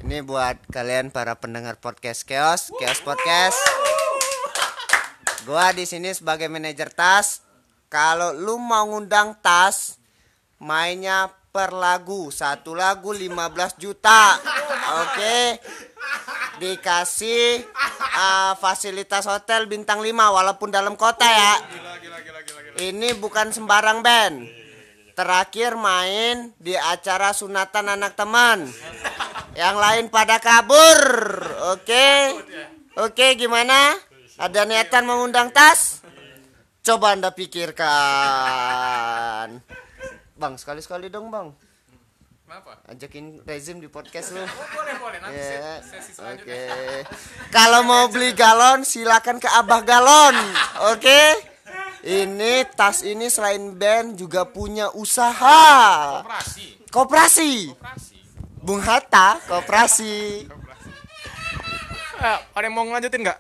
Ini 0.02 0.26
buat 0.26 0.58
kalian 0.74 1.14
para 1.14 1.38
pendengar 1.38 1.78
podcast 1.78 2.26
Chaos, 2.26 2.74
Chaos 2.82 2.98
Podcast. 3.06 3.62
Gua 5.46 5.70
di 5.70 5.86
sini 5.86 6.10
sebagai 6.18 6.50
manajer 6.50 6.90
tas. 6.90 7.46
Kalau 7.94 8.34
lu 8.34 8.58
mau 8.58 8.90
ngundang 8.90 9.38
tas, 9.38 10.02
mainnya 10.58 11.30
per 11.54 11.78
lagu. 11.78 12.34
Satu 12.34 12.74
lagu 12.74 13.14
15 13.14 13.78
juta. 13.78 14.42
Oke. 15.06 15.62
Dikasih 16.62 17.66
uh, 18.14 18.54
fasilitas 18.62 19.26
hotel 19.26 19.66
bintang 19.66 20.00
5 20.00 20.10
walaupun 20.14 20.70
dalam 20.70 20.96
kota 20.96 21.26
ya. 21.26 21.56
Ini 22.80 23.18
bukan 23.18 23.54
sembarang 23.54 24.02
band. 24.02 24.48
Terakhir 25.14 25.78
main 25.78 26.58
di 26.58 26.74
acara 26.74 27.34
sunatan 27.38 27.94
anak 27.94 28.18
teman. 28.18 28.66
Yang 29.54 29.76
lain 29.78 30.10
pada 30.10 30.42
kabur. 30.42 31.00
Oke. 31.78 32.34
Oke, 32.98 33.38
gimana? 33.38 33.94
Ada 34.38 34.66
niatan 34.66 35.06
mengundang 35.06 35.54
tas? 35.54 36.02
Coba 36.82 37.14
Anda 37.14 37.30
pikirkan. 37.30 37.86
Bang, 40.34 40.58
sekali-sekali 40.58 41.14
dong, 41.14 41.30
Bang. 41.30 41.54
Kenapa? 42.54 42.78
Ajakin 42.86 43.42
rezim 43.50 43.82
di 43.82 43.90
podcast 43.90 44.30
lu. 44.30 44.46
Boleh, 44.78 44.94
boleh. 45.02 45.18
Nanti 45.26 45.42
Ya, 45.42 45.82
sesi 45.82 46.14
Oke. 46.14 46.22
selanjutnya. 46.22 47.02
Kalau 47.58 47.82
mau 47.82 48.06
beli 48.14 48.30
galon 48.38 48.86
silakan 48.86 49.42
ke 49.42 49.50
Abah 49.50 49.82
Galon. 49.82 50.38
Oke. 50.94 51.34
Ini 52.06 52.70
tas 52.78 53.02
ini 53.02 53.26
selain 53.34 53.74
band 53.74 54.22
juga 54.22 54.46
punya 54.46 54.94
usaha. 54.94 56.22
Operasi. 56.22 56.78
Koperasi. 56.94 57.54
Operasi. 57.74 58.18
Bung 58.62 58.86
Hatta, 58.86 59.42
koperasi. 59.50 60.46
Eh, 62.22 62.38
ada 62.54 62.66
yang 62.70 62.78
mau 62.78 62.86
ngelanjutin 62.86 63.34
nggak? 63.34 63.40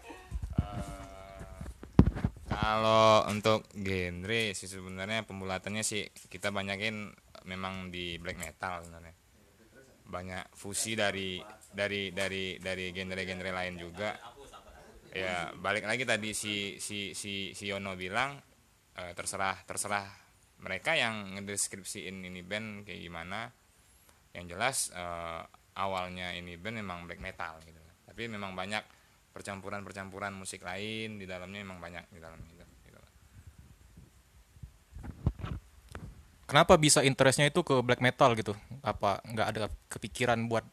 Kalau 2.50 3.30
untuk 3.30 3.70
genre 3.78 4.58
sih 4.58 4.66
sebenarnya 4.66 5.22
pembulatannya 5.22 5.86
sih 5.86 6.10
kita 6.34 6.50
banyakin 6.50 7.14
memang 7.46 7.90
di 7.94 8.18
black 8.20 8.40
metal 8.40 8.84
sebenarnya. 8.84 9.16
Banyak 10.04 10.44
fusi 10.54 10.94
dari 10.94 11.40
dari 11.72 12.12
dari 12.12 12.60
dari 12.60 12.86
genre-genre 12.92 13.52
lain 13.52 13.76
juga. 13.80 14.10
Ya, 15.14 15.54
balik 15.54 15.86
lagi 15.86 16.10
tadi 16.10 16.34
si 16.34 16.82
si 16.82 17.14
si 17.14 17.54
si 17.54 17.66
Yono 17.70 17.94
bilang 17.94 18.34
eh, 18.98 19.14
terserah 19.14 19.62
terserah 19.62 20.10
mereka 20.64 20.98
yang 20.98 21.38
ngedeskripsiin 21.38 22.26
ini 22.26 22.42
band 22.42 22.88
kayak 22.88 23.02
gimana. 23.02 23.46
Yang 24.34 24.46
jelas 24.58 24.78
eh, 24.94 25.42
awalnya 25.78 26.34
ini 26.34 26.58
band 26.58 26.82
memang 26.82 27.06
black 27.06 27.22
metal 27.22 27.62
gitu. 27.62 27.78
Tapi 28.10 28.26
memang 28.26 28.58
banyak 28.58 28.82
percampuran-percampuran 29.34 30.38
musik 30.38 30.62
lain 30.62 31.18
di 31.18 31.26
dalamnya 31.26 31.66
memang 31.66 31.82
banyak 31.82 32.06
di 32.14 32.20
dalamnya 32.22 32.50
gitu. 32.54 32.66
gitu. 32.86 33.02
Kenapa 36.44 36.76
bisa 36.76 37.00
interestnya 37.02 37.48
itu 37.48 37.64
ke 37.64 37.80
black 37.80 38.04
metal 38.04 38.36
gitu? 38.36 38.54
Apa 38.84 39.24
nggak 39.24 39.48
ada 39.48 39.72
kepikiran 39.88 40.52
buat 40.52 40.68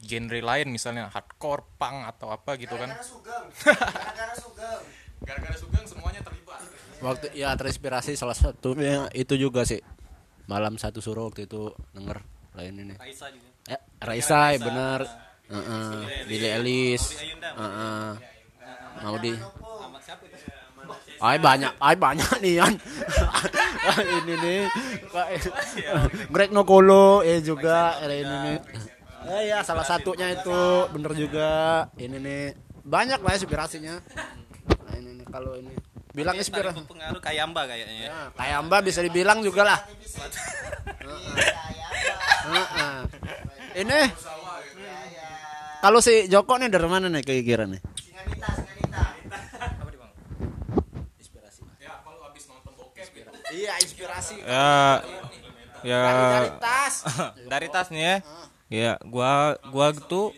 genre 0.00 0.40
lain 0.40 0.72
misalnya 0.72 1.08
hardcore, 1.12 1.64
punk 1.76 2.08
atau 2.08 2.32
apa 2.32 2.56
gitu 2.56 2.76
kan? 2.76 2.92
Sugeng. 3.00 3.44
Gara-gara 3.64 4.34
Sugeng. 4.36 4.80
Gara-gara 5.24 5.56
Sugeng 5.56 5.84
semuanya 5.84 6.20
terlibat. 6.24 6.60
Waktu 7.04 7.26
ya 7.36 7.52
terinspirasi 7.52 8.16
salah 8.16 8.36
satu 8.36 8.76
ya, 8.80 9.08
itu 9.12 9.36
juga 9.36 9.68
sih. 9.68 9.80
Malam 10.48 10.80
satu 10.80 11.04
suruh 11.04 11.28
waktu 11.28 11.44
itu 11.44 11.74
denger 11.92 12.22
lain 12.56 12.74
ini. 12.80 12.94
Raisa 12.96 13.28
juga. 13.28 13.48
Ya, 13.66 13.78
Raisa, 14.00 14.40
ya 14.54 14.58
bener. 14.62 15.00
Heeh. 15.52 16.24
Billy 16.26 16.48
Ellis. 16.48 17.02
Heeh. 17.42 18.10
Mau 19.04 19.16
di 19.20 19.36
Ay 21.20 21.36
banyak, 21.40 21.72
ay 21.80 21.94
banyak 21.96 22.30
nih 22.44 22.54
kan. 22.60 22.72
ini 24.20 24.34
nih. 24.36 24.60
Greg 26.28 26.50
Nokolo 26.52 27.24
eh 27.24 27.40
juga 27.40 28.00
ini 28.04 28.24
nih. 28.24 28.58
Eh 29.26 29.42
ya 29.50 29.64
salah 29.66 29.82
satunya 29.82 30.30
itu 30.32 30.86
bener 30.92 31.12
juga. 31.16 31.50
Ini 31.98 32.16
nih 32.20 32.42
banyak 32.86 33.20
lah 33.24 33.32
inspirasinya. 33.34 33.98
Nah, 34.86 34.94
ini 34.94 35.22
nih 35.22 35.26
kalau 35.26 35.58
ini 35.58 35.74
bilang 36.16 36.38
inspirasi. 36.38 36.80
pengaruh 36.88 37.20
Kayamba 37.20 37.68
kayaknya 37.68 37.94
ya. 37.96 38.08
Ya, 38.08 38.18
kayak 38.32 38.58
Mbak 38.70 38.80
bisa 38.88 39.00
dibilang 39.04 39.44
juga 39.44 39.62
lah. 39.68 39.78
Ini 43.76 43.98
kalau 45.84 46.00
si 46.00 46.24
Joko 46.32 46.56
nih 46.56 46.72
dari 46.72 46.88
mana 46.88 47.12
nih 47.12 47.20
kira-kira 47.20 47.68
nih? 47.68 47.80
Iya 53.56 53.72
inspirasi. 53.80 54.36
Ya 54.44 55.00
ya 55.80 56.00
Dari 56.04 56.50
tas. 56.60 56.94
dari 57.52 57.66
tas 57.72 57.88
nih 57.88 58.02
ya. 58.04 58.16
Ya, 58.66 58.92
gua 59.06 59.56
gua 59.72 59.94
tuh 59.94 60.34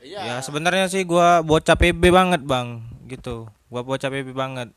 Ya 0.00 0.40
sebenarnya 0.40 0.88
sih 0.88 1.04
gua 1.04 1.44
bocah 1.44 1.76
PB 1.76 2.02
banget, 2.08 2.40
Bang. 2.46 2.84
Gitu. 3.04 3.50
Gua 3.68 3.82
bocah 3.84 4.08
PB 4.08 4.32
banget. 4.32 4.72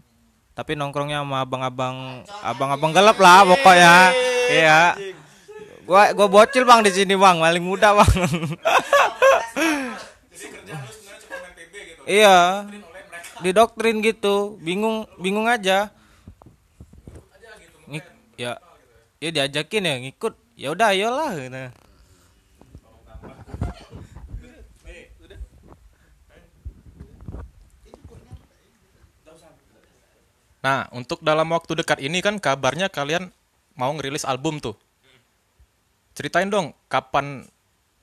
Tapi 0.54 0.76
nongkrongnya 0.76 1.24
sama 1.24 1.42
abang-abang 1.42 2.28
abang-abang 2.44 2.92
gelap 2.92 3.18
lah 3.22 3.48
pokoknya. 3.48 4.12
Iya. 4.52 4.82
Gua 5.88 6.12
gua 6.12 6.28
bocil, 6.28 6.68
Bang, 6.68 6.84
di 6.84 6.92
sini, 6.92 7.16
Bang. 7.16 7.40
Paling 7.40 7.64
muda, 7.64 7.96
Bang. 7.96 8.14
Iya. 12.04 12.68
Didoktrin 13.44 14.04
gitu. 14.04 14.60
Bingung 14.60 15.08
bingung 15.20 15.48
aja. 15.48 15.92
Ngik- 17.90 18.14
ya 18.40 18.58
ya 19.20 19.30
diajakin 19.30 19.88
ya 19.88 19.96
ngikut 20.04 20.34
ya 20.60 20.68
udah 20.72 20.88
ayolah 20.92 21.32
gitu. 21.38 21.62
Nah, 30.64 30.88
untuk 30.96 31.20
dalam 31.20 31.52
waktu 31.52 31.76
dekat 31.76 32.00
ini 32.00 32.24
kan 32.24 32.40
kabarnya 32.40 32.88
kalian 32.88 33.36
mau 33.76 33.92
ngerilis 33.92 34.24
album 34.24 34.64
tuh. 34.64 34.80
Ceritain 36.16 36.48
dong 36.48 36.72
kapan 36.88 37.44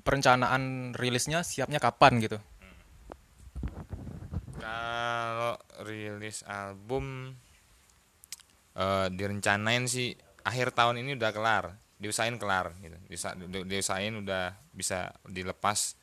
perencanaan 0.05 0.93
rilisnya, 0.93 1.41
siapnya 1.41 1.81
kapan 1.81 2.21
gitu. 2.21 2.37
Kalau 4.61 5.57
rilis 5.89 6.45
album 6.45 7.33
eh 8.77 9.09
direncanain 9.11 9.85
sih 9.91 10.15
akhir 10.47 10.73
tahun 10.73 11.03
ini 11.03 11.19
udah 11.19 11.31
kelar, 11.35 11.65
diusahain 11.99 12.39
kelar 12.39 12.73
gitu. 12.81 12.97
Bisa 13.11 13.35
di- 13.35 13.67
diusahain 13.67 14.15
udah 14.19 14.55
bisa 14.71 15.15
dilepas 15.27 15.99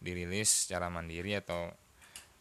dirilis 0.00 0.64
secara 0.66 0.88
mandiri 0.88 1.36
atau 1.36 1.68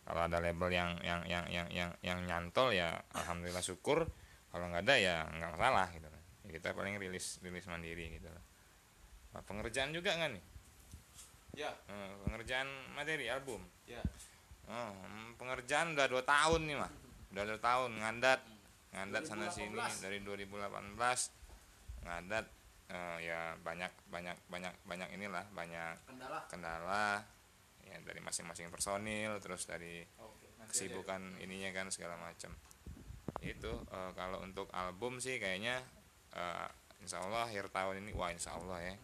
kalau 0.07 0.25
ada 0.25 0.41
label 0.41 0.73
yang 0.73 0.97
yang 1.05 1.21
yang 1.27 1.45
yang 1.51 1.67
yang, 1.69 1.91
yang 2.01 2.19
nyantol 2.25 2.73
ya 2.73 2.97
alhamdulillah 3.13 3.63
syukur. 3.63 4.09
Kalau 4.49 4.65
nggak 4.65 4.83
ada 4.89 4.95
ya 4.97 5.15
nggak 5.29 5.51
masalah 5.53 5.87
gitu. 5.93 6.07
Ya, 6.09 6.49
kita 6.57 6.73
paling 6.73 6.97
rilis 6.97 7.37
rilis 7.45 7.69
mandiri 7.69 8.17
gitu. 8.17 8.29
Nah, 9.29 9.41
pengerjaan 9.45 9.93
juga 9.93 10.17
nggak 10.17 10.31
nih? 10.33 10.43
Ya. 11.61 11.69
Eh, 11.69 12.11
pengerjaan 12.25 12.65
materi 12.97 13.29
album. 13.29 13.61
Ya. 13.85 14.01
Oh, 14.69 14.93
pengerjaan 15.37 15.97
udah 15.97 16.05
dua 16.05 16.21
tahun 16.21 16.69
nih 16.69 16.77
mah, 16.77 16.93
udah 17.33 17.43
dua 17.49 17.57
tahun 17.57 17.89
ngadat, 18.05 18.41
ngadat 18.89 19.23
sana 19.25 19.47
sini 19.53 19.77
dari 20.01 20.19
2018 20.25 20.97
ngadat 22.05 22.45
eh, 22.89 23.17
ya 23.21 23.53
banyak 23.61 23.91
banyak 24.09 24.37
banyak 24.49 24.73
banyak 24.85 25.09
inilah 25.13 25.45
banyak 25.53 25.93
kendala, 26.49 27.21
ya 27.85 27.95
dari 28.01 28.19
masing-masing 28.21 28.73
personil 28.73 29.37
terus 29.37 29.69
dari 29.69 30.01
kesibukan 30.69 31.37
ininya 31.41 31.69
kan 31.73 31.87
segala 31.93 32.17
macam 32.17 32.53
itu 33.45 33.71
eh, 33.93 34.11
kalau 34.17 34.41
untuk 34.41 34.67
album 34.73 35.21
sih 35.21 35.37
kayaknya 35.37 35.85
eh, 36.33 36.67
insya 37.05 37.21
Allah 37.21 37.45
akhir 37.45 37.69
tahun 37.69 38.03
ini 38.03 38.11
wah 38.17 38.33
insya 38.33 38.57
Allah 38.57 38.81
ya 38.81 38.95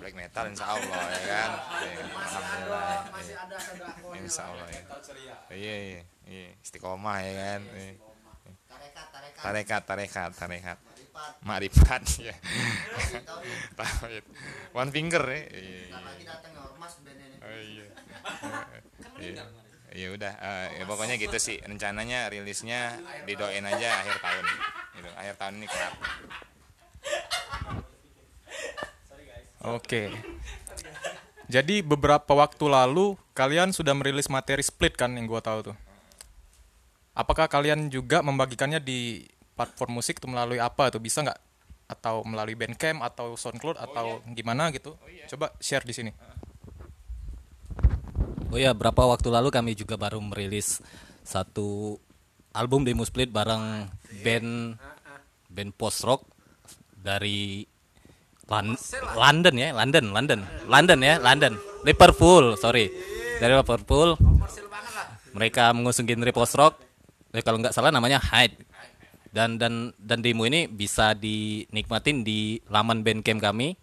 black 0.00 0.16
metal 0.16 0.44
insya 0.48 0.66
Allah 0.72 1.02
ya 1.12 1.22
kan? 1.28 1.50
Ya, 1.84 1.90
alhamdulillah 2.00 2.84
ya. 2.88 4.16
insya 4.16 4.42
Allah 4.48 4.68
ya. 4.72 4.82
iya 5.52 5.74
iya 5.76 6.02
iya 6.24 6.50
istiqomah 6.64 7.18
ya 7.20 7.32
kan? 7.36 7.60
Iya. 7.76 8.13
Tarekat 9.44 9.82
tarekat 9.86 10.30
tarekat 10.36 10.78
makrifat 11.46 12.02
ya 12.28 12.34
tauhid 13.78 14.24
one 14.74 14.90
finger 14.90 15.22
ya 15.24 15.40
iya 15.54 15.82
iya 16.18 16.34
Oh, 17.44 17.60
iya. 17.60 17.86
Iya. 19.20 19.44
Ya 19.94 20.08
udah, 20.10 20.32
eh, 20.42 20.82
ya 20.82 20.84
pokoknya 20.90 21.14
gitu 21.22 21.38
sih 21.38 21.62
rencananya 21.62 22.26
rilisnya 22.26 22.98
didoain 23.30 23.62
aja 23.62 24.02
akhir 24.02 24.16
tahun. 24.18 24.44
Gitu. 24.98 25.10
Akhir 25.14 25.34
tahun 25.38 25.54
ini 25.62 25.66
kelar. 25.70 25.92
Oke. 29.70 30.10
Jadi 31.46 31.84
beberapa 31.86 32.32
waktu 32.34 32.64
lalu 32.66 33.14
kalian 33.38 33.70
sudah 33.70 33.94
merilis 33.94 34.26
materi 34.26 34.66
split 34.66 34.98
kan 34.98 35.14
yang 35.14 35.30
gua 35.30 35.38
tahu 35.38 35.70
tuh. 35.70 35.76
Apakah 37.14 37.46
kalian 37.46 37.88
juga 37.88 38.20
membagikannya 38.26 38.82
di 38.82 39.22
platform 39.54 40.02
musik 40.02 40.18
tuh 40.18 40.26
melalui 40.30 40.58
apa 40.58 40.90
tuh? 40.90 40.98
Bisa 40.98 41.22
nggak? 41.22 41.38
Atau 41.86 42.26
melalui 42.26 42.58
Bandcamp 42.58 43.06
atau 43.06 43.38
SoundCloud 43.38 43.78
atau 43.78 44.18
gimana 44.34 44.74
gitu? 44.74 44.98
Coba 45.30 45.54
share 45.62 45.86
di 45.86 45.94
sini. 45.94 46.10
Oh 48.50 48.58
ya, 48.58 48.74
berapa 48.74 49.02
waktu 49.06 49.30
lalu 49.30 49.50
kami 49.50 49.74
juga 49.74 49.98
baru 49.98 50.18
merilis 50.22 50.78
satu 51.22 51.98
album 52.54 52.86
demo 52.86 53.02
split 53.02 53.30
bareng 53.30 53.90
band 54.22 54.78
band 55.50 55.70
post 55.74 56.06
rock 56.06 56.22
dari 56.94 57.66
Lan- 58.44 58.78
London 59.16 59.54
ya, 59.56 59.72
London, 59.72 60.12
London, 60.12 60.40
London 60.68 60.98
ya, 61.00 61.16
London, 61.16 61.56
Liverpool, 61.82 62.60
sorry, 62.60 62.92
dari 63.40 63.56
Liverpool. 63.56 64.20
Mereka 65.34 65.72
mengusung 65.74 66.04
genre 66.06 66.30
post 66.30 66.54
rock, 66.54 66.76
eh, 67.34 67.42
kalau 67.42 67.58
nggak 67.58 67.74
salah 67.74 67.90
namanya 67.90 68.22
Hyde. 68.22 68.62
Dan 69.34 69.58
dan 69.58 69.90
dan 69.98 70.22
demo 70.22 70.46
ini 70.46 70.70
bisa 70.70 71.10
dinikmatin 71.18 72.22
di 72.22 72.62
laman 72.70 73.02
Bandcamp 73.02 73.42
kami 73.42 73.74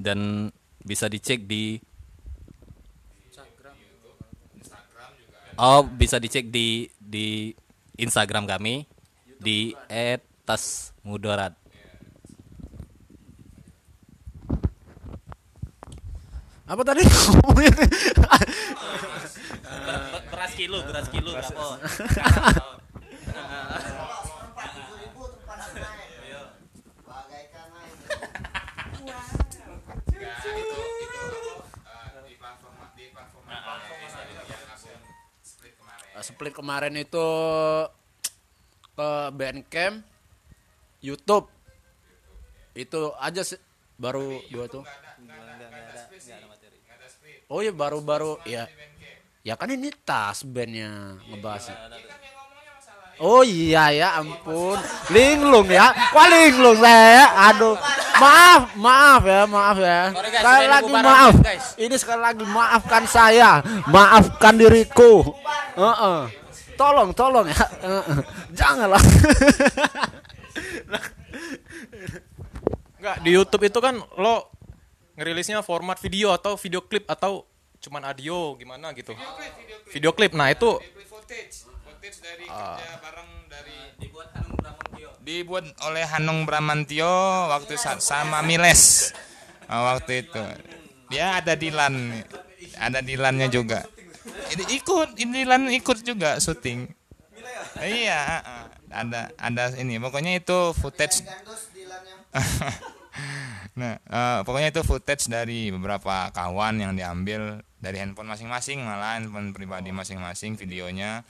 dan 0.00 0.48
bisa 0.80 1.04
dicek 1.12 1.44
di 1.44 1.76
Oh, 5.56 5.80
bisa 5.88 6.20
dicek 6.20 6.52
di 6.52 6.84
di 7.00 7.48
Instagram 7.96 8.44
kami 8.44 8.84
di 9.40 9.72
@tasmudarat. 10.44 11.56
Apa 16.68 16.82
tadi? 16.84 17.08
Beras 20.28 20.52
kilo, 20.60 20.84
beras 20.84 21.08
kilo 21.08 21.30
berapa? 21.32 21.64
Split 36.26 36.58
kemarin 36.58 36.98
itu 36.98 37.28
ke 38.98 39.10
Bandcamp, 39.30 40.02
YouTube. 40.98 41.46
Itu 42.74 43.14
aja 43.22 43.46
sih 43.46 43.62
baru 43.94 44.42
dua 44.50 44.66
tuh. 44.66 44.82
Oh 47.46 47.62
iya 47.62 47.70
baru-baru 47.70 48.42
ya. 48.42 48.66
Ya 49.46 49.54
kan 49.54 49.70
ini 49.70 49.94
tas 50.02 50.42
bandnya 50.42 51.14
ngebahasnya. 51.30 51.78
Oh 53.16 53.40
iya 53.40 53.88
ya 53.96 54.08
ampun. 54.20 54.76
Linglung 55.08 55.68
ya. 55.72 55.88
Wah 56.12 56.26
linglung 56.28 56.76
saya. 56.76 57.32
Aduh. 57.52 57.76
Maaf, 58.16 58.72
maaf 58.80 59.22
ya, 59.28 59.42
maaf 59.44 59.76
ya. 59.76 60.00
Sorry 60.08 60.30
guys, 60.32 60.40
Sekali 60.40 60.66
lagi 60.72 60.92
maaf. 60.92 61.34
guys. 61.36 61.66
Ini 61.76 61.96
sekali 62.00 62.20
lagi 62.24 62.44
maafkan 62.48 63.04
saya. 63.04 63.50
Maafkan 63.88 64.56
diriku. 64.56 65.36
Heeh. 65.76 66.20
Tolong, 66.76 67.12
tolong 67.12 67.44
ya. 67.48 67.60
Heeh. 67.84 68.16
Janganlah. 68.56 69.00
Enggak, 72.96 73.16
di 73.20 73.30
YouTube 73.36 73.64
itu 73.68 73.78
kan 73.84 74.00
lo 74.16 74.48
ngerilisnya 75.16 75.60
format 75.60 76.00
video 76.00 76.32
atau 76.32 76.56
video 76.56 76.80
klip 76.84 77.04
atau 77.08 77.44
cuman 77.80 78.12
audio 78.12 78.56
gimana 78.56 78.96
gitu. 78.96 79.12
Video 79.92 80.12
klip. 80.16 80.32
Nah, 80.32 80.48
itu 80.48 80.80
footage, 82.06 82.22
dari 82.22 82.44
kerja 82.46 82.94
bareng 83.02 83.30
dari 83.50 83.78
dibuat 83.98 85.66
oleh 85.82 86.04
Hanung 86.06 86.46
Bramantio 86.46 87.50
waktu 87.50 87.74
sa- 87.74 87.98
sama 87.98 88.46
Miles. 88.46 88.82
Ah, 89.66 89.82
waktu 89.98 90.22
itu. 90.22 90.38
Dia 91.10 91.42
ada 91.42 91.58
Dilan. 91.58 92.22
Ada 92.78 93.02
Dilannya 93.02 93.50
juga. 93.50 93.82
Ini 94.54 94.78
ikut 94.78 95.18
ini 95.18 95.42
Dilan 95.42 95.66
ikut 95.74 96.06
juga 96.06 96.38
syuting. 96.38 96.86
Iya 97.82 98.46
ada 98.86 99.34
ada 99.34 99.74
ini. 99.74 99.98
Pokoknya 99.98 100.38
itu 100.38 100.70
footage 100.78 101.26
nah 103.80 103.98
eh, 103.98 104.38
pokoknya 104.46 104.70
itu 104.72 104.86
footage 104.86 105.28
dari 105.28 105.68
beberapa 105.74 106.30
kawan 106.32 106.80
yang 106.80 106.92
diambil 106.94 107.60
dari 107.80 108.00
handphone 108.00 108.28
masing-masing 108.28 108.80
malah 108.80 109.20
handphone 109.20 109.52
pribadi 109.52 109.92
masing-masing 109.92 110.56
videonya 110.56 111.24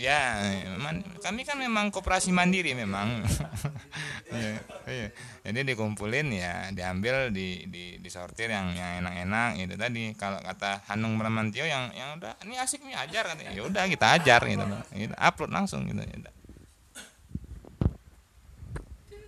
ya 0.00 0.48
man- 0.80 1.04
kami 1.20 1.44
kan 1.44 1.60
memang 1.60 1.92
koperasi 1.92 2.32
mandiri 2.32 2.72
memang. 2.72 3.20
Iya, 4.30 4.62
iya. 4.86 5.08
jadi 5.42 5.74
dikumpulin 5.74 6.30
ya 6.30 6.70
diambil 6.70 7.34
di 7.34 7.66
di 7.66 7.98
disortir 7.98 8.46
yang 8.46 8.70
yang 8.78 9.02
enak-enak 9.02 9.58
itu 9.58 9.74
tadi. 9.74 10.04
Kalau 10.14 10.38
kata 10.38 10.86
Hanung 10.86 11.18
Bramantio 11.18 11.66
yang 11.66 11.90
yang 11.90 12.14
udah 12.14 12.38
ini 12.46 12.54
asik 12.54 12.78
nih 12.86 12.94
ajar 12.94 13.26
katanya. 13.26 13.58
Ya 13.58 13.66
udah 13.66 13.90
kita 13.90 14.06
ajar 14.22 14.40
gitu. 14.46 14.62
Loh. 14.62 14.78
Gitu, 14.94 15.10
upload 15.18 15.50
langsung 15.50 15.82
gitu 15.90 15.98
ya. 15.98 16.30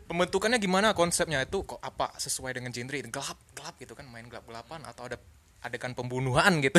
Pembentukannya 0.06 0.62
gimana 0.62 0.94
konsepnya? 0.94 1.42
Itu 1.42 1.66
kok 1.66 1.82
apa? 1.82 2.14
Sesuai 2.14 2.62
dengan 2.62 2.70
genre? 2.70 3.02
Gelap 3.02 3.38
gelap 3.58 3.74
gitu 3.82 3.98
kan? 3.98 4.06
Main 4.06 4.30
gelap 4.30 4.46
gelapan 4.46 4.86
atau 4.86 5.10
ada 5.10 5.18
adegan 5.66 5.98
pembunuhan 5.98 6.62
gitu? 6.62 6.78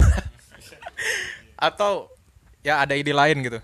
Atau 1.60 2.08
ya 2.64 2.80
ada 2.80 2.96
ide 2.96 3.12
lain 3.12 3.44
gitu 3.44 3.60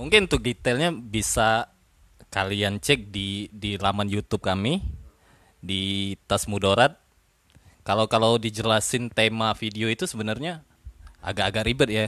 Mungkin 0.00 0.24
untuk 0.24 0.40
detailnya 0.40 0.88
bisa 0.96 1.68
kalian 2.32 2.80
cek 2.80 3.12
di 3.12 3.52
di 3.52 3.76
laman 3.76 4.08
YouTube 4.08 4.40
kami 4.40 4.80
di 5.60 6.16
Tas 6.24 6.48
Mudorat. 6.48 6.96
Kalau 7.84 8.08
kalau 8.08 8.40
dijelasin 8.40 9.12
tema 9.12 9.52
video 9.52 9.92
itu 9.92 10.08
sebenarnya 10.08 10.64
agak-agak 11.20 11.68
ribet 11.68 11.90
ya. 11.92 12.06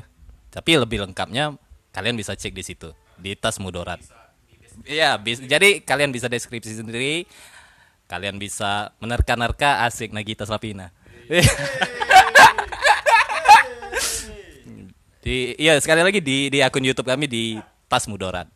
Tapi 0.48 0.80
lebih 0.80 1.04
lengkapnya 1.04 1.52
kalian 1.92 2.16
bisa 2.16 2.32
cek 2.32 2.56
di 2.56 2.64
situ 2.64 2.96
di 3.20 3.36
Tas 3.36 3.60
Mudorat. 3.60 4.00
Iya, 4.88 5.20
jadi 5.20 5.84
kalian 5.84 6.16
bisa 6.16 6.32
deskripsi 6.32 6.80
sendiri. 6.80 7.28
Kalian 8.08 8.40
bisa 8.40 8.96
menerka-nerka 9.04 9.84
asik 9.84 10.16
Nagita 10.16 10.48
Slavina. 10.48 10.88
iya 15.60 15.76
sekali 15.76 16.00
lagi 16.00 16.24
di 16.24 16.48
di 16.48 16.58
akun 16.64 16.82
YouTube 16.84 17.08
kami 17.08 17.28
di 17.28 17.60
Tas 17.92 18.08
Mudorat. 18.08 18.48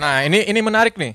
nah 0.00 0.24
ini 0.24 0.48
ini 0.48 0.60
menarik 0.64 0.96
nih. 0.96 1.12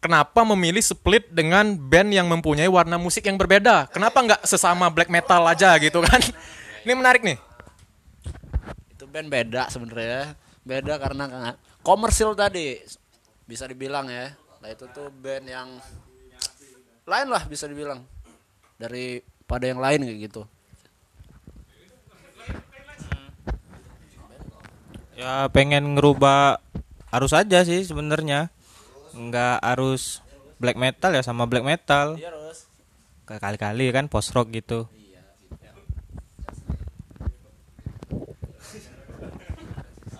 Kenapa 0.00 0.48
memilih 0.48 0.80
split 0.80 1.28
dengan 1.28 1.76
band 1.76 2.08
yang 2.08 2.24
mempunyai 2.24 2.72
warna 2.72 2.96
musik 2.96 3.28
yang 3.28 3.36
berbeda? 3.36 3.92
Kenapa 3.92 4.16
nggak 4.24 4.40
sesama 4.48 4.88
black 4.88 5.12
metal 5.12 5.44
aja 5.44 5.76
gitu 5.76 6.00
kan? 6.00 6.24
Ini 6.88 6.96
menarik 6.96 7.20
nih. 7.20 7.36
Itu 8.96 9.04
band 9.04 9.28
beda 9.28 9.68
sebenarnya. 9.68 10.32
Beda 10.64 10.96
karena 10.96 11.24
ka- 11.28 11.58
komersil 11.84 12.32
tadi 12.32 12.80
bisa 13.44 13.68
dibilang 13.68 14.08
ya. 14.08 14.32
Nah 14.64 14.68
itu 14.72 14.88
tuh 14.88 15.12
band 15.12 15.44
yang 15.52 15.68
lain 17.04 17.28
lah 17.28 17.44
bisa 17.44 17.68
dibilang 17.68 18.00
daripada 19.46 19.70
yang 19.70 19.78
lain 19.78 20.02
kayak 20.02 20.20
gitu 20.26 20.42
Ya 25.16 25.48
pengen 25.48 25.96
ngerubah 25.96 26.60
arus 27.08 27.32
aja 27.32 27.64
sih 27.64 27.80
sebenarnya. 27.88 28.52
Nggak 29.16 29.64
harus 29.64 30.20
black 30.60 30.76
metal 30.76 31.08
ya 31.16 31.24
sama 31.24 31.48
black 31.48 31.64
metal. 31.64 32.20
Kali-kali 33.24 33.88
kan 33.96 34.12
post 34.12 34.36
rock 34.36 34.52
gitu. 34.52 34.84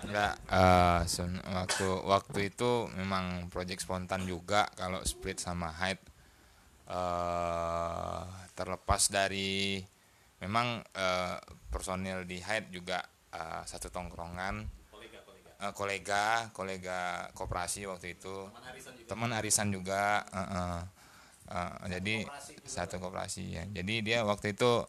Enggak, 0.01 0.35
eh, 0.49 1.01
sen- 1.05 1.45
waktu 1.45 1.87
waktu 2.09 2.39
itu 2.49 2.89
memang 2.97 3.53
project 3.53 3.85
spontan 3.85 4.25
juga 4.25 4.65
kalau 4.81 5.05
split 5.05 5.37
sama 5.37 5.69
Hyde 5.77 6.01
eh 6.89 8.46
terlepas 8.57 9.13
dari 9.13 9.85
memang 10.41 10.81
eh, 10.97 11.37
personil 11.69 12.25
di 12.25 12.41
Hyde 12.41 12.73
juga 12.73 13.05
eh, 13.37 13.63
satu 13.69 13.93
tongkrongan. 13.93 14.65
Eh, 15.57 15.73
kolega 15.73 16.49
kolega 16.57 17.29
koperasi 17.37 17.85
waktu 17.85 18.17
itu. 18.17 18.49
Teman 19.05 19.37
arisan 19.37 19.69
juga. 19.69 20.25
Eh, 20.33 20.41
eh. 20.41 20.81
Eh, 21.47 21.73
jadi 22.01 22.27
satu 22.67 22.99
koperasi 22.99 23.45
ya. 23.55 23.65
Jadi 23.71 24.03
dia 24.03 24.27
waktu 24.27 24.57
itu 24.57 24.83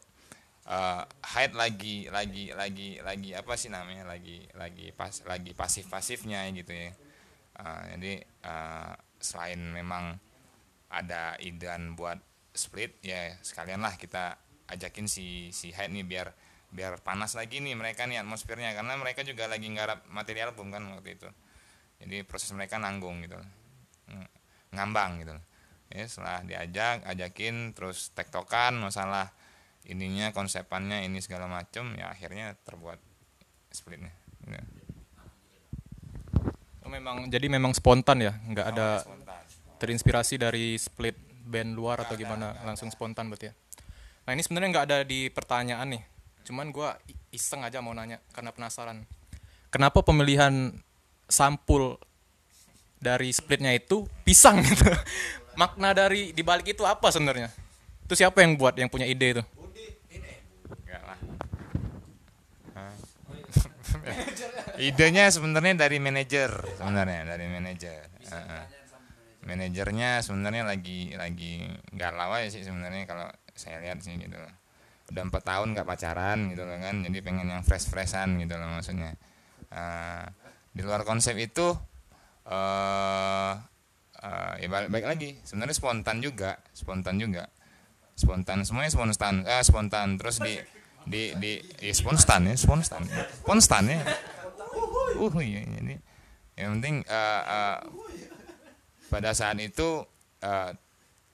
eh 0.68 1.04
Hyde 1.24 1.56
lagi 1.56 2.12
lagi 2.12 2.52
lagi 2.52 3.00
lagi 3.00 3.32
apa 3.32 3.56
sih 3.56 3.72
namanya 3.72 4.04
lagi 4.04 4.44
lagi 4.52 4.92
pas 4.92 5.24
lagi 5.24 5.56
pasif 5.56 5.88
pasifnya 5.88 6.44
gitu 6.52 6.72
ya. 6.74 6.92
Eh, 7.58 7.82
jadi 7.96 8.14
eh, 8.24 8.94
selain 9.22 9.62
memang 9.72 10.18
ada 10.88 11.36
idan 11.44 11.96
buat 11.96 12.20
split 12.58 13.00
ya 13.06 13.38
sekalian 13.46 13.86
lah 13.86 13.96
kita 13.96 14.36
ajakin 14.68 15.08
si 15.08 15.54
si 15.56 15.72
Hyde 15.72 15.94
nih 15.94 16.04
biar 16.04 16.28
biar 16.68 17.00
panas 17.00 17.32
lagi 17.40 17.64
nih 17.64 17.78
mereka 17.80 18.04
nih 18.04 18.20
atmosfernya. 18.20 18.76
Karena 18.76 19.00
mereka 19.00 19.24
juga 19.24 19.48
lagi 19.48 19.70
nggarap 19.72 20.10
materi 20.12 20.44
album 20.44 20.74
kan 20.74 20.84
waktu 20.98 21.16
itu. 21.16 21.30
Jadi 22.04 22.28
proses 22.28 22.52
mereka 22.52 22.76
nanggung 22.78 23.24
gitu. 23.24 23.40
Ng- 24.12 24.32
ngambang 24.76 25.24
gitu. 25.24 25.36
Ya 25.88 26.04
setelah 26.04 26.44
diajak 26.44 27.08
ajakin 27.08 27.72
terus 27.72 28.12
tektokan 28.12 28.76
masalah 28.76 29.32
ininya 29.88 30.36
konsepannya 30.36 31.08
ini 31.08 31.24
segala 31.24 31.48
macem 31.48 31.96
ya 31.96 32.12
akhirnya 32.12 32.60
terbuat 32.68 33.00
splitnya. 33.72 34.12
Gitu. 34.44 34.68
Oh, 36.84 36.92
memang 36.92 37.32
jadi 37.32 37.48
memang 37.48 37.72
spontan 37.72 38.20
ya? 38.24 38.36
Nggak 38.48 38.68
ada 38.76 38.88
Spontan. 39.04 39.44
terinspirasi 39.80 40.36
dari 40.40 40.76
split 40.80 41.16
band 41.48 41.74
luar 41.74 42.04
atau 42.04 42.14
gimana 42.14 42.52
langsung 42.62 42.92
spontan 42.92 43.32
berarti 43.32 43.50
ya 43.50 43.54
nah 44.24 44.36
ini 44.36 44.44
sebenarnya 44.44 44.70
nggak 44.70 44.86
ada 44.86 44.98
di 45.02 45.32
pertanyaan 45.32 45.88
nih 45.88 46.04
cuman 46.44 46.70
gua 46.70 47.00
i- 47.08 47.16
iseng 47.32 47.64
aja 47.64 47.80
mau 47.80 47.92
nanya 47.92 48.20
karena 48.32 48.52
penasaran 48.52 49.08
kenapa 49.68 50.04
pemilihan 50.04 50.76
sampul 51.26 51.96
dari 52.98 53.32
splitnya 53.32 53.72
itu 53.72 54.04
pisang 54.22 54.60
gitu 54.60 54.84
makna 55.60 55.92
dari 55.92 56.32
dibalik 56.32 56.68
itu 56.68 56.84
apa 56.84 57.08
sebenarnya 57.08 57.48
itu 58.04 58.14
siapa 58.14 58.40
yang 58.40 58.56
buat 58.56 58.76
yang 58.76 58.88
punya 58.88 59.04
ide 59.04 59.40
itu 59.40 59.44
Enggak 60.68 61.04
lah. 61.04 61.20
Hah? 62.74 62.94
Idenya 64.88 65.28
sebenarnya 65.28 65.76
dari 65.78 66.00
manajer 66.00 66.52
sebenarnya 66.76 67.22
dari 67.28 67.46
manajer. 67.48 68.08
Heeh. 68.24 68.64
Manajernya 69.48 70.20
sebenarnya 70.20 70.68
lagi 70.68 71.16
lagi 71.16 71.64
galau 71.96 72.36
aja 72.36 72.52
sih 72.52 72.68
sebenarnya 72.68 73.08
kalau 73.08 73.32
saya 73.56 73.80
lihat 73.80 74.04
sih 74.04 74.20
gitu 74.20 74.36
loh. 74.36 74.52
Udah 75.08 75.24
empat 75.24 75.44
tahun 75.48 75.72
nggak 75.72 75.88
pacaran 75.88 76.52
gitu 76.52 76.68
loh 76.68 76.76
kan, 76.84 77.00
jadi 77.08 77.18
pengen 77.24 77.48
yang 77.48 77.64
fresh 77.64 77.88
freshan 77.88 78.36
gitu 78.44 78.60
loh 78.60 78.68
maksudnya. 78.68 79.16
Eh, 79.72 80.26
di 80.76 80.84
luar 80.84 81.08
konsep 81.08 81.34
itu 81.40 81.74
eh 82.48 83.54
eh, 84.24 84.54
ya 84.64 84.68
balik 84.68 85.06
lagi 85.08 85.40
sebenarnya 85.44 85.76
spontan 85.76 86.24
juga 86.24 86.62
spontan 86.72 87.20
juga 87.20 87.50
spontan 88.16 88.64
semuanya 88.64 88.92
spontan 88.94 89.44
eh 89.44 89.64
spontan 89.66 90.16
terus 90.22 90.40
di 90.40 90.56
di 91.08 91.36
di 91.40 91.60
ya 91.82 91.94
spontan 91.96 92.52
ya 92.52 92.56
spontan 92.56 93.04
spontan 93.44 93.84
ya 93.90 94.00
uh 95.18 95.36
iya 95.42 95.62
jadi 95.66 95.96
yang 96.58 96.80
penting 96.80 96.96
eh, 97.06 97.42
eh, 97.46 97.78
pada 99.08 99.32
saat 99.32 99.58
itu 99.60 100.04
eh, 100.44 100.72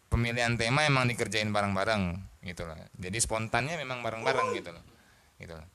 pemilihan 0.10 0.54
tema 0.58 0.86
emang 0.86 1.10
dikerjain 1.10 1.50
bareng-bareng 1.50 2.22
gitu 2.46 2.70
loh. 2.70 2.78
Jadi 3.00 3.18
spontannya 3.18 3.80
memang 3.82 4.06
bareng-bareng 4.06 4.48
gitu 4.58 4.70
loh. 4.70 4.84
Gitu 5.42 5.54
loh. 5.58 5.68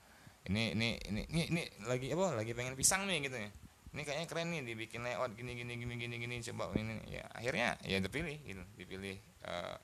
Ini 0.49 0.79
ini 0.79 0.89
ini 1.13 1.21
ini, 1.29 1.43
ini 1.53 1.63
lagi 1.85 2.09
apa 2.15 2.39
lagi 2.39 2.53
pengen 2.55 2.79
pisang 2.79 3.05
nih 3.05 3.27
gitu 3.27 3.37
ya. 3.37 3.51
Ini 3.89 4.01
kayaknya 4.05 4.27
keren 4.29 4.49
nih 4.53 4.63
dibikin 4.63 5.01
layout 5.03 5.33
gini 5.35 5.57
gini 5.57 5.75
gini 5.75 5.95
gini 5.99 6.17
gini 6.21 6.35
coba 6.53 6.73
ini. 6.79 7.03
Ya 7.11 7.25
akhirnya 7.35 7.77
ya 7.85 7.99
dipilih 7.99 8.39
gitu. 8.47 8.63
Dipilih 8.79 9.17
eh, 9.45 9.77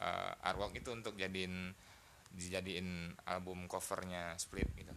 eh, 0.00 0.46
artwork 0.48 0.74
itu 0.74 0.90
untuk 0.90 1.14
jadiin 1.14 1.74
dijadiin 2.28 3.18
album 3.24 3.66
covernya 3.66 4.36
split 4.36 4.68
gitu 4.76 4.92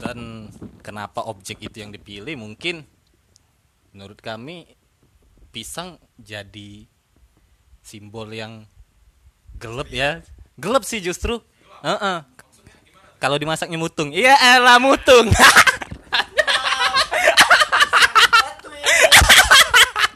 Dan 0.00 0.48
kenapa 0.80 1.28
objek 1.28 1.60
itu 1.60 1.84
yang 1.84 1.92
dipilih 1.92 2.32
mungkin 2.40 2.88
menurut 3.92 4.16
kami 4.24 4.64
pisang 5.52 6.00
jadi 6.16 6.88
simbol 7.84 8.32
yang 8.32 8.64
gelap 9.60 9.92
ya. 9.92 10.24
Gelap 10.56 10.88
sih 10.88 11.04
justru. 11.04 11.44
Heeh. 11.84 12.24
Kalau 13.20 13.36
dimasaknya 13.36 13.76
mutung. 13.76 14.08
Iya 14.16 14.40
elah 14.56 14.80
mutung. 14.80 15.28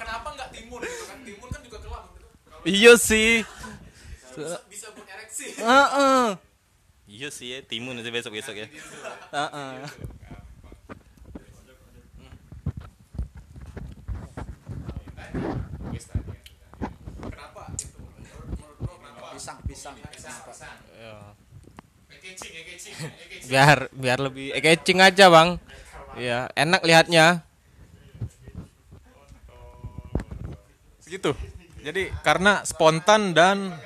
kenapa 0.01 0.29
nggak 0.33 0.49
timun 0.57 0.81
kan 0.81 1.21
kan 1.61 2.01
iya 2.65 2.97
sih. 2.97 3.45
bisa 4.73 4.89
buat 4.97 5.07
ereksi 5.07 5.61
Heeh. 5.61 6.44
Iya 7.15 7.31
sih 7.31 7.47
ya, 7.55 7.63
timun 7.63 7.95
nanti 7.95 8.11
besok-besok 8.11 8.59
ya. 8.59 8.67
Heeh. 9.31 9.87
pisang 19.75 20.01
pisang. 20.11 20.35
Biar 23.47 23.79
biar 23.93 24.19
lebih 24.19 24.57
catching 24.59 24.99
aja 24.99 25.31
bang. 25.31 25.61
Ya 26.19 26.51
enak 26.59 26.83
lihatnya. 26.83 27.47
Segitu. 30.99 31.37
Jadi 31.85 32.09
karena 32.25 32.65
spontan 32.65 33.37
dan 33.37 33.77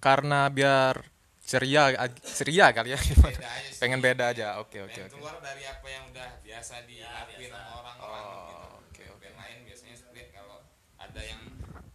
karena 0.00 0.48
biar 0.48 1.13
ceria 1.44 1.92
ceria 2.24 2.66
kali 2.72 2.96
ya. 2.96 2.98
Pengen 3.80 4.00
beda 4.00 4.32
aja. 4.32 4.58
Oke 4.64 4.80
oke 4.80 5.00
oke. 5.06 5.12
keluar 5.20 5.36
dari 5.44 5.68
apa 5.68 5.86
yang 5.86 6.04
udah 6.08 6.28
biasa 6.40 6.74
dilakuin 6.88 7.50
sama 7.52 7.72
orang-orang 7.84 8.24
gitu. 8.24 9.12
oke, 9.12 9.20
Band 9.20 9.36
lain 9.36 9.58
biasanya 9.68 9.94
split 10.00 10.28
kalau 10.32 10.56
ada 10.96 11.20
yang 11.20 11.40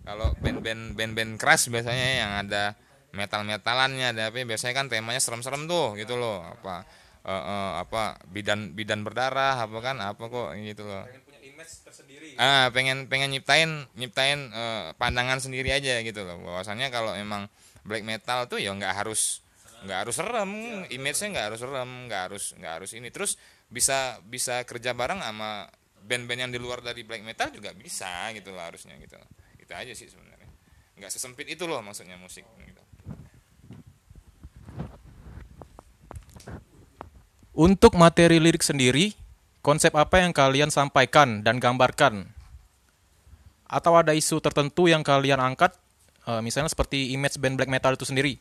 kalau 0.05 0.27
band-band 0.37 0.83
band-band 0.93 1.31
keras 1.41 1.65
biasanya 1.69 2.07
yang 2.21 2.31
ada 2.45 2.77
metal-metalannya 3.09 4.13
ada 4.13 4.29
apa 4.29 4.45
biasanya 4.45 4.73
kan 4.77 4.85
temanya 4.85 5.21
serem-serem 5.21 5.65
tuh 5.65 5.97
gitu 5.97 6.13
loh 6.13 6.45
apa 6.45 6.85
eh, 7.25 7.33
eh, 7.33 7.71
apa 7.81 8.21
bidan 8.29 8.77
bidan 8.77 9.01
berdarah 9.01 9.65
apa 9.65 9.77
kan 9.81 9.97
apa 9.97 10.29
kok 10.29 10.53
gitu 10.61 10.85
loh 10.85 11.03
punya 11.25 11.41
image 11.41 11.73
tersendiri. 11.81 12.37
ah 12.37 12.69
pengen 12.69 13.09
pengen 13.09 13.33
nyiptain 13.33 13.89
nyiptain 13.97 14.53
eh, 14.53 14.93
pandangan 15.01 15.41
sendiri 15.41 15.73
aja 15.73 16.05
gitu 16.05 16.21
loh 16.21 16.37
bahwasannya 16.37 16.93
kalau 16.93 17.17
emang 17.17 17.49
black 17.89 18.05
metal 18.05 18.45
tuh 18.45 18.61
ya 18.61 18.69
nggak 18.69 18.93
harus 18.93 19.41
nggak 19.81 19.97
harus 20.05 20.15
serem. 20.15 20.51
Image-nya 20.93 21.27
nggak 21.33 21.45
harus 21.49 21.59
serem 21.65 21.91
nggak 22.05 22.21
harus 22.29 22.45
nggak 22.53 22.73
harus 22.77 22.91
ini. 22.93 23.09
Terus 23.09 23.41
bisa 23.65 24.21
bisa 24.21 24.61
kerja 24.69 24.93
bareng 24.93 25.25
sama 25.25 25.65
band-band 26.05 26.47
yang 26.47 26.51
di 26.53 26.61
luar 26.61 26.85
dari 26.85 27.01
black 27.01 27.25
metal 27.25 27.49
juga 27.49 27.73
bisa 27.73 28.29
gitu 28.37 28.53
loh 28.53 28.61
harusnya 28.61 28.93
gitu. 29.01 29.17
Itu 29.57 29.73
aja 29.73 29.93
sih 29.97 30.05
sebenarnya. 30.05 30.49
Nggak 31.01 31.11
sesempit 31.11 31.49
itu 31.49 31.65
loh 31.65 31.81
maksudnya 31.81 32.15
musik 32.21 32.45
gitu. 32.45 32.83
Untuk 37.59 37.99
materi 37.99 38.39
lirik 38.39 38.63
sendiri, 38.63 39.11
konsep 39.59 39.91
apa 39.91 40.23
yang 40.23 40.31
kalian 40.31 40.71
sampaikan 40.71 41.43
dan 41.43 41.59
gambarkan? 41.59 42.31
Atau 43.67 43.99
ada 43.99 44.15
isu 44.15 44.39
tertentu 44.39 44.87
yang 44.87 45.03
kalian 45.03 45.43
angkat, 45.43 45.75
eh, 46.29 46.41
misalnya 46.45 46.69
seperti 46.69 47.09
image 47.17 47.41
band 47.41 47.57
black 47.57 47.71
metal 47.73 47.97
itu 47.97 48.05
sendiri, 48.05 48.37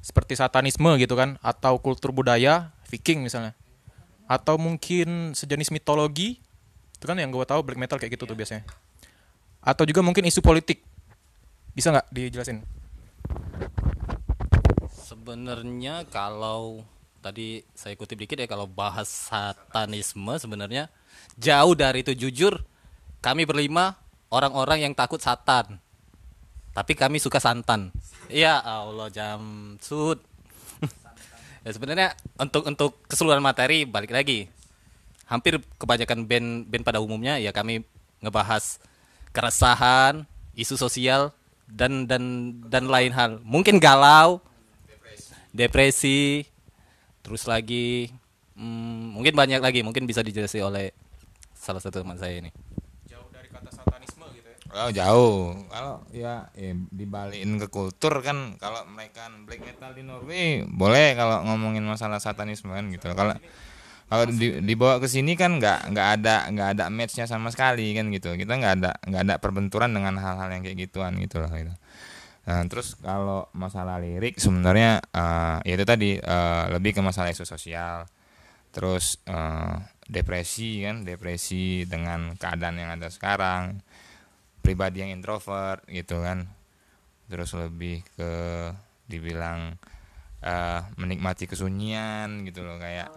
seperti 0.00 0.40
satanisme 0.40 0.96
gitu 0.96 1.12
kan, 1.12 1.36
atau 1.44 1.76
kultur 1.76 2.16
budaya, 2.16 2.72
Viking 2.88 3.20
misalnya, 3.28 3.52
atau 4.24 4.56
mungkin 4.56 5.36
sejenis 5.36 5.68
mitologi, 5.68 6.40
itu 6.96 7.04
kan 7.04 7.20
yang 7.20 7.28
gue 7.28 7.44
tahu 7.44 7.60
black 7.60 7.76
metal 7.76 8.00
kayak 8.00 8.16
gitu 8.16 8.24
tuh 8.24 8.38
biasanya. 8.38 8.64
Atau 9.60 9.84
juga 9.84 10.00
mungkin 10.00 10.24
isu 10.24 10.40
politik, 10.40 10.80
bisa 11.76 11.92
nggak 11.92 12.08
dijelasin? 12.08 12.64
Sebenarnya 14.96 16.08
kalau 16.08 16.86
tadi 17.26 17.66
saya 17.74 17.98
kutip 17.98 18.22
dikit 18.22 18.38
ya 18.38 18.46
kalau 18.46 18.70
bahas 18.70 19.10
satanisme 19.10 20.30
sebenarnya 20.38 20.86
jauh 21.34 21.74
dari 21.74 22.06
itu 22.06 22.14
jujur 22.14 22.62
kami 23.18 23.42
berlima 23.42 23.98
orang-orang 24.30 24.86
yang 24.86 24.94
takut 24.94 25.18
satan. 25.18 25.82
Tapi 26.76 26.92
kami 26.92 27.16
suka 27.16 27.40
santan. 27.40 27.88
Ya 28.28 28.60
Allah 28.60 29.08
jamsud. 29.08 30.20
ya 31.64 31.70
sebenarnya 31.72 32.12
untuk 32.36 32.68
untuk 32.68 33.00
keseluruhan 33.08 33.40
materi 33.40 33.88
balik 33.88 34.12
lagi. 34.12 34.52
Hampir 35.24 35.56
kebanyakan 35.80 36.28
band 36.28 36.68
band 36.68 36.84
pada 36.84 37.00
umumnya 37.00 37.40
ya 37.40 37.50
kami 37.56 37.80
ngebahas 38.20 38.76
keresahan, 39.32 40.28
isu 40.52 40.76
sosial 40.76 41.32
dan 41.64 42.04
dan 42.04 42.52
dan 42.68 42.92
lain 42.92 43.16
hal. 43.16 43.40
Mungkin 43.40 43.80
galau, 43.80 44.44
depresi, 45.56 46.44
terus 47.26 47.48
lagi 47.48 48.12
hmm, 48.54 49.18
mungkin 49.18 49.34
banyak 49.34 49.58
lagi 49.58 49.80
mungkin 49.82 50.06
bisa 50.08 50.22
dijelasin 50.22 50.62
oleh 50.62 50.94
salah 51.58 51.82
satu 51.82 52.06
teman 52.06 52.14
saya 52.14 52.38
ini 52.38 52.54
Jauh 53.10 53.26
dari 53.34 53.50
kata 53.50 53.70
satanisme 53.74 54.22
gitu 54.30 54.46
ya. 54.46 54.58
Oh 54.76 54.90
jauh. 54.92 55.56
Kalau 55.72 56.04
ya, 56.12 56.52
ya 56.52 56.72
dibalikin 56.92 57.56
ke 57.56 57.66
kultur 57.72 58.20
kan 58.20 58.60
kalau 58.60 58.84
mereka 58.92 59.24
black 59.48 59.64
metal 59.64 59.96
di 59.96 60.04
Norway 60.04 60.68
boleh 60.68 61.16
kalau 61.16 61.40
ngomongin 61.48 61.80
masalah 61.88 62.20
satanisme 62.20 62.68
kan 62.68 62.84
gitu. 62.92 63.08
Kalau 63.16 63.32
kalau 64.06 64.24
di- 64.28 64.60
dibawa 64.62 65.00
ke 65.00 65.08
sini 65.08 65.32
kan 65.34 65.56
nggak 65.56 65.90
nggak 65.96 66.08
ada 66.20 66.46
nggak 66.52 66.68
ada 66.76 66.84
matchnya 66.92 67.24
sama 67.24 67.48
sekali 67.48 67.96
kan 67.96 68.12
gitu. 68.12 68.36
Kita 68.36 68.52
nggak 68.52 68.74
ada 68.82 68.90
nggak 69.00 69.22
ada 69.24 69.34
perbenturan 69.40 69.90
dengan 69.96 70.20
hal-hal 70.20 70.48
yang 70.52 70.62
kayak 70.62 70.78
gituan 70.86 71.16
gitu 71.24 71.40
loh. 71.40 71.48
Gitu. 71.50 71.72
Nah, 72.46 72.62
terus 72.70 72.94
kalau 73.02 73.50
masalah 73.56 73.98
lirik 73.98 74.38
sebenarnya 74.38 75.02
eh, 75.10 75.56
ya 75.66 75.72
itu 75.74 75.84
tadi 75.88 76.10
eh, 76.20 76.64
lebih 76.70 76.92
ke 76.94 77.00
masalah 77.00 77.32
isu 77.32 77.42
sosial. 77.48 78.06
Terus 78.70 79.18
eh, 79.26 79.74
depresi 80.06 80.84
kan, 80.84 81.02
depresi 81.02 81.88
dengan 81.88 82.36
keadaan 82.38 82.76
yang 82.78 82.90
ada 83.00 83.08
sekarang 83.10 83.82
pribadi 84.66 85.06
yang 85.06 85.14
introvert 85.14 85.86
gitu 85.86 86.18
kan. 86.18 86.50
Terus 87.30 87.54
lebih 87.54 88.02
ke 88.18 88.30
dibilang 89.06 89.78
eh, 90.42 90.80
menikmati 90.98 91.46
kesunyian 91.46 92.42
gitu 92.42 92.66
loh 92.66 92.82
kayak 92.82 93.14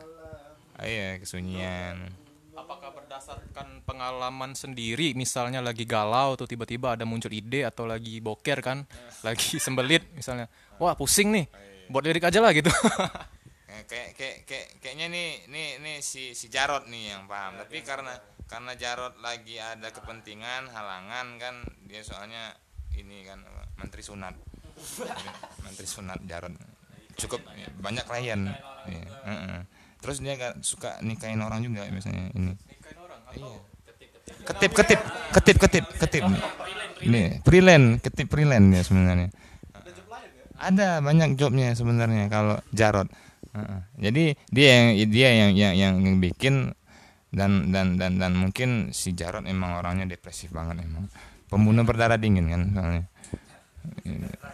ah, 0.78 0.86
iya 0.86 1.18
kesunyian. 1.18 2.14
Apakah 2.54 2.94
berdasarkan 2.94 3.82
pengalaman 3.88 4.54
sendiri, 4.54 5.18
misalnya 5.18 5.64
lagi 5.64 5.88
galau 5.90 6.38
tuh 6.38 6.46
tiba-tiba 6.46 6.94
ada 6.94 7.08
muncul 7.08 7.32
ide 7.34 7.66
atau 7.66 7.90
lagi 7.90 8.22
boker 8.22 8.60
kan, 8.62 8.86
lagi 9.28 9.58
sembelit 9.58 10.06
misalnya, 10.14 10.46
wah 10.78 10.94
pusing 10.94 11.34
nih, 11.34 11.46
buat 11.90 12.06
lirik 12.06 12.30
aja 12.30 12.38
lah 12.44 12.54
gitu. 12.54 12.70
Kayak 13.90 14.22
kayak 14.22 14.38
kayak 14.46 14.68
kayaknya 14.86 15.08
nih 15.10 15.30
nih 15.50 15.68
nih 15.82 15.98
si 16.06 16.38
si 16.38 16.46
Jarot 16.46 16.86
nih 16.92 17.16
yang 17.16 17.26
paham. 17.26 17.58
Tapi 17.58 17.82
karena 17.82 18.14
karena 18.50 18.74
Jarot 18.74 19.16
lagi 19.22 19.62
ada 19.62 19.94
kepentingan 19.94 20.74
halangan 20.74 21.38
kan 21.38 21.56
dia 21.86 22.02
soalnya 22.02 22.58
ini 22.98 23.22
kan 23.24 23.46
menteri 23.78 24.02
sunat. 24.02 24.36
Menteri 25.66 25.88
sunat 25.88 26.20
Jarot 26.26 26.56
cukup 27.20 27.44
ya, 27.52 27.68
banyak 27.84 28.06
klien. 28.08 28.48
Iya, 28.88 29.04
heeh. 29.28 29.60
terus 30.00 30.24
dia 30.24 30.40
kan 30.40 30.56
suka 30.64 31.04
nikahin 31.04 31.44
orang 31.44 31.62
juga 31.62 31.84
biasanya 31.86 32.32
ini. 32.34 32.56
Iya. 33.36 33.60
ketip 34.48 34.72
ketip 34.74 35.02
ketip 35.36 35.58
ketip 35.60 35.86
ketip. 36.00 36.24
Ini 37.06 37.44
freelance 37.44 38.02
ketip 38.02 38.28
freelance 38.32 38.70
ya 38.72 38.82
sebenarnya. 38.82 39.30
Ada 40.60 41.00
banyak 41.00 41.40
jobnya 41.40 41.72
sebenarnya 41.72 42.28
kalau 42.28 42.60
Jarot 42.76 43.08
Heeh. 43.50 43.80
jadi 43.98 44.26
dia 44.54 44.70
yang 44.70 44.88
dia 45.10 45.30
yang 45.34 45.52
yang, 45.56 45.74
yang 46.04 46.16
bikin 46.22 46.78
dan 47.30 47.70
dan 47.70 48.02
dan 48.02 48.18
dan 48.18 48.34
mungkin 48.34 48.90
si 48.90 49.14
Jarot 49.14 49.46
emang 49.46 49.78
orangnya 49.78 50.10
depresif 50.10 50.50
banget 50.50 50.82
emang. 50.82 51.06
Pembunuh 51.50 51.86
berdarah 51.86 52.18
dingin 52.18 52.50
kan 52.50 52.62
soalnya. 52.74 53.04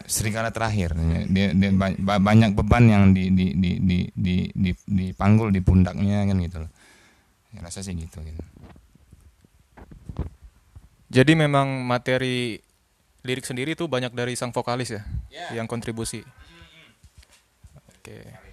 Serigala 0.06 0.54
terakhir. 0.54 0.96
Dia, 1.28 1.52
dia 1.52 1.72
ba- 1.74 1.98
ba- 1.98 2.22
banyak 2.22 2.56
beban 2.56 2.86
yang 2.88 3.04
di 3.12 3.34
di 3.34 3.58
di 3.58 3.72
di 3.82 4.00
di, 4.14 4.36
di, 4.54 4.72
dipanggul 4.86 5.52
di 5.52 5.60
pundaknya 5.60 6.24
kan 6.24 6.38
gitu 6.40 6.58
loh. 6.64 6.72
Ya, 7.52 7.60
rasa 7.64 7.84
sih 7.84 7.96
gitu 7.96 8.22
gitu. 8.24 8.44
Jadi 11.12 11.32
memang 11.36 11.84
materi 11.88 12.60
lirik 13.26 13.48
sendiri 13.48 13.74
tuh 13.74 13.88
banyak 13.88 14.12
dari 14.14 14.38
sang 14.38 14.54
vokalis 14.54 14.94
ya, 14.94 15.02
yang 15.56 15.66
kontribusi. 15.66 16.22
Oke. 17.98 18.20
anda 18.22 18.45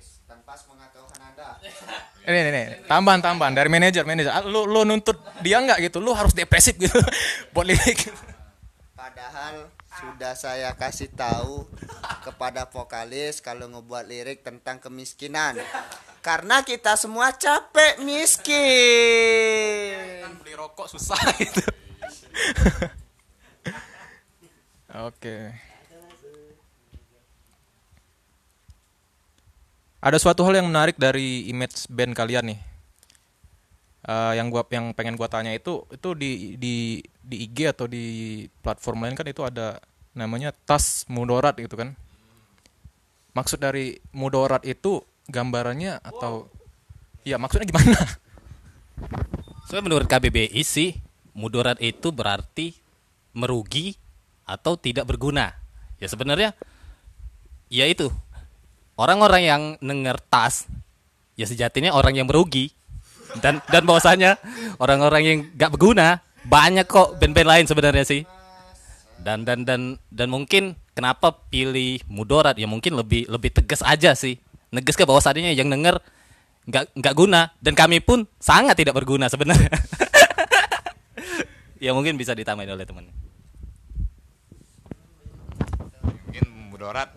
Ini, 2.22 2.38
ini, 2.38 2.50
ini, 2.54 2.62
tambahan 2.87 3.18
tambahan 3.18 3.50
dari 3.50 3.66
manajer 3.66 4.06
manajer. 4.06 4.30
Ah, 4.30 4.46
Lu 4.46 4.62
lu 4.62 4.87
nuntut 4.87 5.18
dia 5.42 5.58
nggak 5.58 5.90
gitu, 5.90 5.98
lu 5.98 6.14
harus 6.14 6.30
depresif 6.30 6.78
gitu 6.78 6.94
buat 7.52 7.66
lirik. 7.66 8.14
Padahal 8.94 9.66
sudah 9.98 10.32
saya 10.38 10.70
kasih 10.78 11.11
tahu 11.11 11.66
kepada 12.22 12.70
vokalis 12.70 13.42
kalau 13.42 13.66
ngebuat 13.66 14.06
lirik 14.06 14.46
tentang 14.46 14.78
kemiskinan. 14.78 15.58
Karena 16.22 16.62
kita 16.62 16.94
semua 16.94 17.35
capek 17.35 17.98
miskin. 18.06 18.62
beli 20.38 20.54
rokok 20.54 20.87
susah 20.87 21.18
gitu. 21.42 21.66
Oke. 25.11 25.50
Ada 30.03 30.19
suatu 30.19 30.43
hal 30.43 30.59
yang 30.59 30.67
menarik 30.67 30.99
dari 30.99 31.47
image 31.47 31.87
band 31.87 32.19
kalian 32.19 32.51
nih. 32.51 32.61
Eh, 34.03 34.33
yang 34.35 34.51
gua 34.51 34.67
yang 34.67 34.91
pengen 34.99 35.15
gua 35.15 35.31
tanya 35.31 35.55
itu 35.55 35.87
itu 35.95 36.19
di 36.19 36.59
di 36.59 36.99
di 37.23 37.37
IG 37.47 37.71
atau 37.71 37.87
di 37.87 38.43
platform 38.67 39.07
lain 39.07 39.15
kan 39.15 39.31
itu 39.31 39.47
ada 39.47 39.79
namanya 40.11 40.51
tas 40.67 41.07
mudorat 41.07 41.55
gitu 41.55 41.79
kan. 41.79 41.95
Maksud 43.31 43.62
dari 43.62 44.03
mudorat 44.11 44.67
itu 44.67 45.07
gambarannya 45.31 46.03
atau 46.03 46.51
ya 47.23 47.38
maksudnya 47.38 47.71
gimana? 47.71 47.95
so 49.71 49.79
menurut 49.79 50.11
KBBI 50.11 50.67
sih 50.67 50.99
mudarat 51.31 51.79
itu 51.79 52.11
berarti 52.11 52.75
merugi 53.33 53.97
atau 54.45 54.77
tidak 54.77 55.09
berguna 55.09 55.55
ya 55.97 56.11
sebenarnya 56.11 56.53
ya 57.73 57.88
itu 57.88 58.12
orang-orang 59.03 59.43
yang 59.43 59.62
denger 59.83 60.17
tas 60.31 60.71
ya 61.35 61.45
sejatinya 61.45 61.91
orang 61.91 62.15
yang 62.15 62.31
merugi. 62.31 62.71
Dan 63.33 63.65
dan 63.73 63.88
bahwasanya 63.88 64.37
orang-orang 64.77 65.23
yang 65.25 65.38
gak 65.57 65.73
berguna 65.73 66.21
banyak 66.45 66.85
kok 66.85 67.17
band-band 67.17 67.49
lain 67.49 67.67
sebenarnya 67.67 68.05
sih. 68.05 68.23
Dan 69.19 69.49
dan 69.49 69.65
dan 69.67 69.97
dan 70.12 70.29
mungkin 70.29 70.77
kenapa 70.93 71.33
pilih 71.49 72.05
mudorat? 72.12 72.61
Ya 72.61 72.69
mungkin 72.69 72.95
lebih 72.95 73.27
lebih 73.27 73.51
tegas 73.51 73.81
aja 73.83 74.12
sih. 74.12 74.37
Negas 74.69 74.95
ke 74.95 75.09
bahwasannya 75.09 75.57
yang 75.57 75.73
denger 75.73 75.99
nggak 76.69 76.93
nggak 76.93 77.15
guna. 77.17 77.51
Dan 77.59 77.73
kami 77.73 78.05
pun 78.05 78.29
sangat 78.37 78.77
tidak 78.77 78.95
berguna 78.95 79.27
sebenarnya. 79.27 79.73
Ya 81.83 81.91
mungkin 81.91 82.15
bisa 82.15 82.31
ditambahin 82.31 82.79
oleh 82.79 82.87
teman 82.87 83.11
mungkin 86.33 86.49
mudarat 86.73 87.11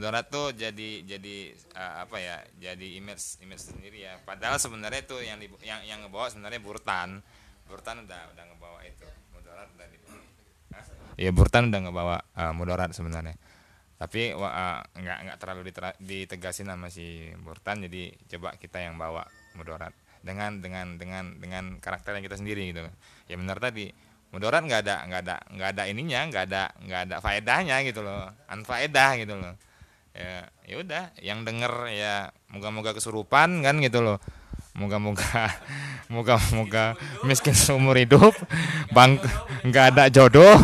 mudarat 0.00 0.32
tuh 0.32 0.56
jadi 0.56 1.04
jadi 1.04 1.52
eh, 1.52 1.94
apa 2.00 2.16
ya 2.16 2.40
jadi 2.56 2.96
image 2.96 3.44
image 3.44 3.68
sendiri 3.68 4.08
ya. 4.08 4.16
Padahal 4.24 4.56
sebenarnya 4.56 5.04
itu 5.04 5.20
yang 5.20 5.36
dibu- 5.36 5.60
yang 5.60 5.84
yang 5.84 6.00
ngebawa 6.00 6.32
sebenarnya 6.32 6.56
burtan. 6.64 7.20
Burtan 7.68 8.08
udah 8.08 8.32
udah 8.32 8.44
ngebawa 8.48 8.80
itu. 8.88 9.04
Mudarat 9.36 9.68
udah 9.76 9.86
dibawa? 9.92 10.24
Iya 11.20 11.30
burtan 11.36 11.68
udah 11.68 11.80
ngebawa 11.84 12.16
eh, 12.32 12.52
mudarat 12.56 12.96
sebenarnya. 12.96 13.36
Tapi 14.00 14.32
eh, 14.32 14.78
nggak 14.88 15.18
nggak 15.28 15.36
terlalu 15.36 15.68
ditera- 15.68 15.98
ditegasin 16.00 16.72
sama 16.72 16.88
si 16.88 17.28
burtan. 17.44 17.84
Jadi 17.84 18.16
coba 18.32 18.56
kita 18.56 18.80
yang 18.80 18.96
bawa 18.96 19.28
mudarat 19.52 19.92
dengan 20.24 20.64
dengan 20.64 20.96
dengan 20.96 21.36
dengan 21.36 21.76
karakter 21.76 22.16
yang 22.16 22.24
kita 22.24 22.40
sendiri 22.40 22.72
gitu. 22.72 22.88
Ya 23.28 23.36
benar 23.36 23.60
tadi 23.60 23.92
mudarat 24.32 24.64
nggak 24.64 24.80
ada 24.80 24.96
nggak 25.04 25.20
ada 25.28 25.36
nggak 25.52 25.68
ada 25.76 25.82
ininya 25.92 26.24
nggak 26.24 26.44
ada 26.48 26.62
nggak 26.88 27.00
ada 27.04 27.16
faedahnya 27.20 27.84
gitu 27.84 28.00
loh. 28.00 28.32
Anfaedah 28.48 29.20
gitu 29.20 29.36
loh 29.36 29.60
ya 30.14 30.46
ya 30.66 30.74
udah 30.80 31.04
yang 31.22 31.46
denger 31.46 31.72
ya 31.94 32.34
moga-moga 32.50 32.94
kesurupan 32.94 33.62
kan 33.62 33.78
gitu 33.78 34.02
loh 34.02 34.18
moga-moga 34.74 35.50
moga-moga 36.14 36.94
miskin 37.26 37.54
seumur 37.54 37.98
hidup 37.98 38.34
bang 38.94 39.18
nggak 39.66 39.84
ada 39.94 40.04
jodoh 40.10 40.58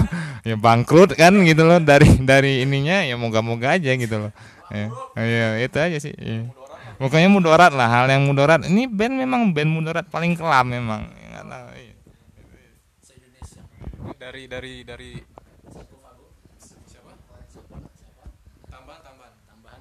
ya 0.46 0.54
bangkrut 0.54 1.18
kan 1.18 1.34
gitu 1.42 1.66
loh 1.66 1.82
dari 1.82 2.06
dari 2.22 2.62
ininya 2.62 3.02
ya 3.02 3.18
moga-moga 3.18 3.74
aja 3.74 3.92
gitu 3.98 4.28
loh 4.28 4.32
ya, 4.70 4.90
ya 5.18 5.46
itu 5.62 5.78
aja 5.78 5.98
sih 5.98 6.14
ya. 6.14 6.46
Pokoknya 6.96 7.28
mudarat 7.28 7.76
lah 7.76 7.92
hal 7.92 8.08
yang 8.08 8.24
mudarat 8.24 8.64
ini 8.72 8.88
band 8.88 9.20
memang 9.20 9.52
band 9.52 9.68
mudarat 9.68 10.08
paling 10.08 10.32
kelam 10.32 10.72
memang 10.72 11.04
Ya, 11.36 11.44
iya. 11.76 11.92
dari 14.16 14.48
dari 14.48 14.80
dari 14.80 15.12
siapa 16.88 17.12
tambahan 18.72 19.00
tambahan 19.04 19.80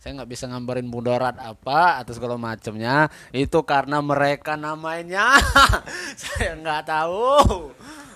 saya 0.00 0.16
nggak 0.16 0.32
bisa 0.32 0.48
ngambarin 0.48 0.88
mudarat 0.88 1.36
apa 1.36 2.00
atau 2.00 2.16
segala 2.16 2.40
macamnya. 2.40 3.12
Itu 3.36 3.60
karena 3.68 4.00
mereka 4.00 4.56
namanya 4.56 5.36
saya 6.24 6.56
nggak 6.56 6.88
tahu. 6.88 7.68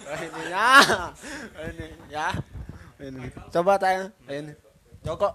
Ininya 0.08 0.68
ini 1.68 1.86
ya. 2.08 2.32
Ini 2.96 3.28
coba 3.52 3.76
tanya. 3.76 4.08
Ini. 4.24 4.56
Joko. 5.04 5.28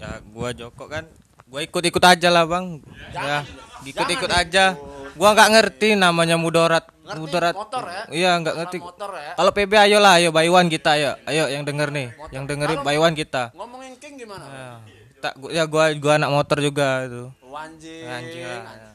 Ya 0.00 0.16
gua 0.32 0.56
Joko 0.56 0.88
kan. 0.88 1.04
Gua 1.44 1.60
ikut-ikut 1.60 2.00
aja 2.00 2.32
lah 2.32 2.48
bang. 2.48 2.80
Ya 3.12 3.44
ikut-ikut 3.84 4.32
aja 4.32 4.80
gua 5.14 5.28
nggak 5.32 5.50
ngerti 5.50 5.88
namanya 5.94 6.34
mudarat 6.34 6.84
Ngerti 7.00 7.20
mudarat 7.20 7.54
motor 7.54 7.84
ya? 7.84 8.02
iya 8.10 8.30
nggak 8.34 8.54
ngerti. 8.56 8.78
Motor 8.80 9.10
ya? 9.12 9.32
kalau 9.34 9.50
PB 9.50 9.72
ayo 9.78 9.98
lah 9.98 10.16
ayo 10.16 10.28
buy 10.30 10.48
one 10.48 10.66
kita 10.66 10.90
ayo. 10.94 11.10
Ayo 11.24 11.44
yang 11.48 11.62
denger 11.62 11.88
nih 11.88 12.08
yang 12.30 12.44
dengerin 12.44 12.80
buy 12.80 12.96
one 12.96 13.12
kita. 13.12 13.52
ngomongin 13.52 13.94
king 13.96 14.16
gimana? 14.16 14.44
Ya, 14.44 14.68
tak 15.20 15.32
gua- 15.36 15.52
ya 15.52 15.64
gua 15.64 15.84
gua 15.94 16.12
anak 16.16 16.30
motor 16.30 16.58
juga 16.58 17.04
itu. 17.04 17.22
Wanjing. 17.44 18.02
Anjing 18.04 18.42
lah 18.42 18.74
ya. 18.74 18.90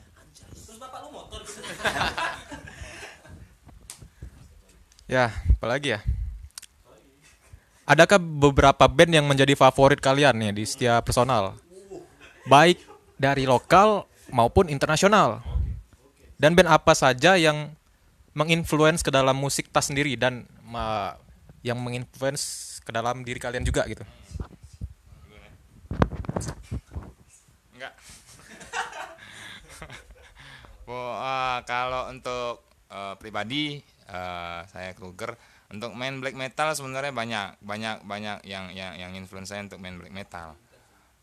ya 5.07 5.25
apalagi 5.55 5.95
ya? 5.95 5.99
Adakah 7.85 8.21
beberapa 8.21 8.85
band 8.85 9.11
yang 9.11 9.25
menjadi 9.25 9.53
favorit 9.53 9.97
kalian 9.97 10.37
nih 10.37 10.51
di 10.53 10.63
setiap 10.63 11.01
personal? 11.01 11.57
Baik 12.45 12.77
dari 13.17 13.49
lokal 13.49 14.05
maupun 14.29 14.69
internasional 14.69 15.41
dan 16.39 16.55
band 16.55 16.71
apa 16.71 16.95
saja 16.95 17.35
yang 17.35 17.75
menginfluence 18.31 19.03
ke 19.03 19.11
dalam 19.11 19.35
musik 19.35 19.67
tas 19.69 19.91
sendiri 19.91 20.15
dan 20.15 20.47
ma- 20.63 21.19
yang 21.61 21.75
menginfluence 21.75 22.79
ke 22.81 22.95
dalam 22.95 23.27
diri 23.27 23.37
kalian 23.37 23.67
juga 23.67 23.83
gitu 23.85 24.07
Enggak. 27.75 27.93
Bo, 30.87 31.15
eh, 31.15 31.59
kalau 31.63 32.11
untuk 32.11 32.63
eh, 32.91 33.15
pribadi 33.19 33.79
eh, 34.07 34.59
saya 34.67 34.91
Kruger 34.95 35.35
untuk 35.69 35.93
main 35.93 36.17
black 36.17 36.33
metal 36.33 36.73
sebenarnya 36.73 37.13
banyak 37.13 37.61
banyak 37.61 38.03
banyak 38.03 38.37
yang 38.43 38.73
yang 38.73 38.97
yang 38.97 39.11
influence 39.13 39.53
saya 39.53 39.63
untuk 39.63 39.79
main 39.79 39.95
black 39.95 40.11
metal. 40.11 40.59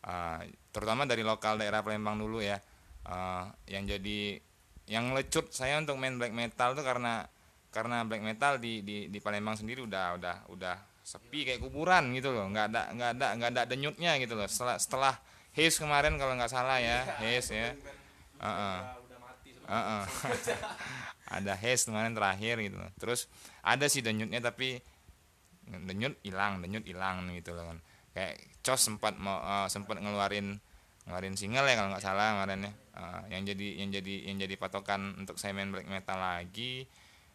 Eh, 0.07 0.55
terutama 0.73 1.05
dari 1.05 1.27
lokal 1.27 1.59
daerah 1.61 1.83
Palembang 1.85 2.17
dulu 2.17 2.41
ya. 2.41 2.57
Eh, 3.05 3.45
yang 3.75 3.85
jadi 3.85 4.39
yang 4.87 5.11
lecut 5.15 5.51
saya 5.51 5.79
untuk 5.83 5.99
main 5.99 6.15
black 6.19 6.31
metal 6.31 6.75
tuh 6.79 6.87
karena 6.87 7.27
karena 7.75 8.07
black 8.07 8.23
metal 8.23 8.57
di 8.63 8.81
di 8.87 9.11
di 9.11 9.19
Palembang 9.19 9.59
sendiri 9.59 9.83
udah 9.83 10.17
udah 10.17 10.37
udah 10.49 10.77
sepi 11.07 11.47
kayak 11.47 11.63
kuburan 11.63 12.11
gitu 12.15 12.35
loh 12.35 12.51
nggak 12.51 12.67
ada 12.73 12.83
nggak 12.95 13.11
ada 13.19 13.27
nggak 13.39 13.51
ada 13.55 13.63
denyutnya 13.67 14.19
gitu 14.19 14.35
loh 14.35 14.47
setelah 14.51 14.77
setelah 14.79 15.15
Haze 15.55 15.79
kemarin 15.79 16.19
kalau 16.19 16.35
nggak 16.35 16.51
salah 16.51 16.79
ya 16.83 17.03
Haze 17.23 17.53
ya 17.55 17.71
Heeh. 18.37 18.79
Heeh. 19.67 20.03
ada 21.37 21.53
Haze 21.59 21.87
kemarin 21.91 22.15
terakhir 22.15 22.59
gitu 22.63 22.77
loh. 22.79 22.91
terus 22.99 23.27
ada 23.63 23.87
sih 23.91 24.03
denyutnya 24.03 24.39
tapi 24.39 24.79
denyut 25.67 26.15
hilang 26.23 26.63
denyut 26.63 26.87
hilang 26.87 27.27
gitu 27.35 27.55
loh 27.55 27.67
kan 27.75 27.79
kayak 28.15 28.39
Cos 28.63 28.83
sempat 28.83 29.15
mau 29.19 29.39
eh, 29.43 29.67
sempat 29.71 29.99
ngeluarin 29.99 30.59
ngeluarin 31.07 31.39
single 31.39 31.67
ya 31.71 31.79
kalau 31.79 31.89
nggak 31.95 32.05
salah 32.05 32.35
kemarin 32.35 32.67
ya. 32.67 32.73
Eh, 32.99 33.21
yang 33.39 33.43
jadi 33.47 33.69
yang 33.79 33.91
jadi 33.95 34.15
yang 34.27 34.37
jadi 34.43 34.55
patokan 34.59 35.15
untuk 35.23 35.39
saya 35.39 35.55
main 35.55 35.71
black 35.71 35.87
metal 35.87 36.19
lagi 36.19 36.83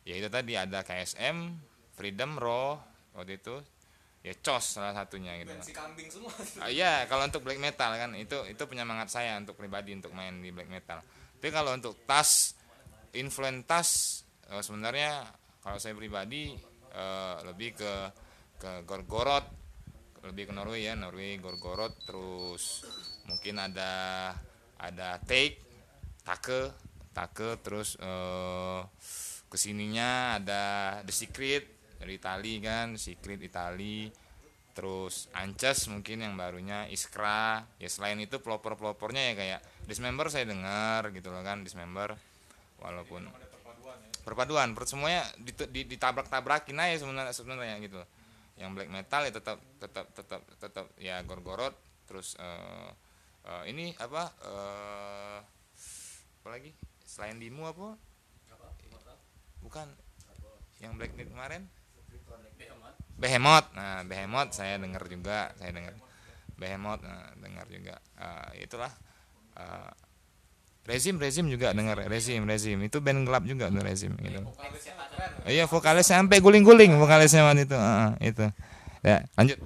ya 0.04 0.20
itu 0.20 0.28
tadi 0.28 0.60
ada 0.60 0.84
KSM 0.84 1.56
Freedom 1.96 2.36
Raw 2.36 2.76
waktu 3.16 3.40
itu. 3.40 3.56
Ya 4.22 4.38
Cos 4.38 4.78
salah 4.78 4.94
satunya 4.94 5.34
gitu. 5.42 5.50
Kambing 5.74 6.06
semua. 6.06 6.30
Ah, 6.62 6.70
Iya, 6.70 7.10
kalau 7.10 7.26
untuk 7.26 7.42
black 7.42 7.58
metal 7.58 7.90
kan 7.98 8.14
itu 8.14 8.38
itu 8.46 8.64
penyemangat 8.70 9.10
saya 9.10 9.34
untuk 9.40 9.58
pribadi 9.58 9.98
untuk 9.98 10.14
main 10.14 10.38
di 10.38 10.54
black 10.54 10.70
metal. 10.70 11.02
Tapi 11.42 11.50
kalau 11.50 11.74
untuk 11.74 11.98
tas 12.06 12.54
influence 13.18 13.66
tas 13.66 13.90
eh, 14.54 14.62
sebenarnya 14.62 15.26
kalau 15.66 15.82
saya 15.82 15.98
pribadi 15.98 16.54
eh, 16.94 17.36
lebih 17.50 17.74
ke 17.74 17.94
ke 18.62 18.72
Gorgoroth, 18.86 19.50
lebih 20.22 20.50
ke 20.50 20.54
Norway 20.54 20.86
ya, 20.86 20.94
Norway 20.94 21.42
Gorgoroth 21.42 21.98
terus 22.06 22.86
mungkin 23.32 23.56
ada 23.64 23.92
ada 24.76 25.16
Take, 25.24 25.56
Take, 26.28 26.76
Take 27.16 27.50
terus 27.64 27.96
eh 28.04 28.84
ke 29.52 29.58
sininya 29.60 30.40
ada 30.40 30.64
The 31.04 31.12
Secret 31.12 31.64
dari 32.00 32.16
Itali 32.16 32.64
kan, 32.64 32.96
Secret 32.96 33.40
Itali. 33.44 34.08
Terus 34.72 35.28
Ances 35.36 35.92
mungkin 35.92 36.24
yang 36.24 36.40
barunya 36.40 36.88
Iskra. 36.88 37.68
Ya 37.76 37.92
selain 37.92 38.16
itu 38.24 38.40
pelopor-pelopornya 38.40 39.22
ya 39.32 39.34
kayak 39.36 39.60
Dismember 39.84 40.32
saya 40.32 40.48
dengar 40.48 41.12
gitu 41.12 41.28
loh 41.28 41.44
kan 41.44 41.68
Dismember. 41.68 42.16
Walaupun 42.80 43.28
perpaduan 44.24 44.72
per 44.72 44.88
semuanya 44.88 45.28
dit- 45.36 45.68
di- 45.70 45.86
ditabrak-tabrakin 45.92 46.80
aja 46.80 47.04
sebenarnya 47.04 47.36
sebenarnya 47.36 47.76
gitu. 47.84 48.00
Yang 48.56 48.70
black 48.80 48.90
metal 48.90 49.22
ya 49.28 49.32
tetap 49.36 49.58
tetap 49.84 50.06
tetap 50.16 50.42
tetap 50.56 50.86
ya 50.96 51.20
gorgorot. 51.28 51.76
Terus 52.08 52.40
eh, 52.40 52.90
eh, 53.48 53.64
ini 53.72 53.94
apa 53.98 54.24
eh 54.44 55.40
apa 56.42 56.50
lagi 56.50 56.74
selain 57.06 57.38
dimu 57.38 57.70
apa 57.70 57.98
bukan 59.62 59.88
yang 60.82 60.98
black 60.98 61.14
Death 61.14 61.30
kemarin 61.30 61.70
Behemoth. 63.22 63.70
Nah, 63.78 64.02
Behemoth 64.02 64.50
saya 64.58 64.82
dengar 64.82 65.06
juga, 65.06 65.54
saya 65.62 65.70
dengar. 65.70 65.94
Behemoth 66.58 67.06
nah, 67.06 67.30
dengar 67.38 67.70
juga. 67.70 68.02
Eh, 68.18 68.66
itulah 68.66 68.90
eh, 69.58 69.92
Rezim 70.82 71.22
Rezim 71.22 71.46
juga 71.46 71.78
dengar 71.78 71.94
Rezim 72.10 72.42
Rezim 72.50 72.82
itu 72.82 72.98
band 72.98 73.30
gelap 73.30 73.46
juga 73.46 73.70
tuh 73.70 73.86
Rezim 73.86 74.18
gitu. 74.18 74.42
Iya 75.46 75.70
vokalisnya 75.70 76.26
sampai 76.26 76.42
guling-guling 76.42 76.98
vokalisnya 76.98 77.46
waktu 77.46 77.70
itu. 77.70 77.78
Heeh, 77.78 78.10
itu. 78.34 78.46
Ya, 79.06 79.18
lanjut. 79.38 79.58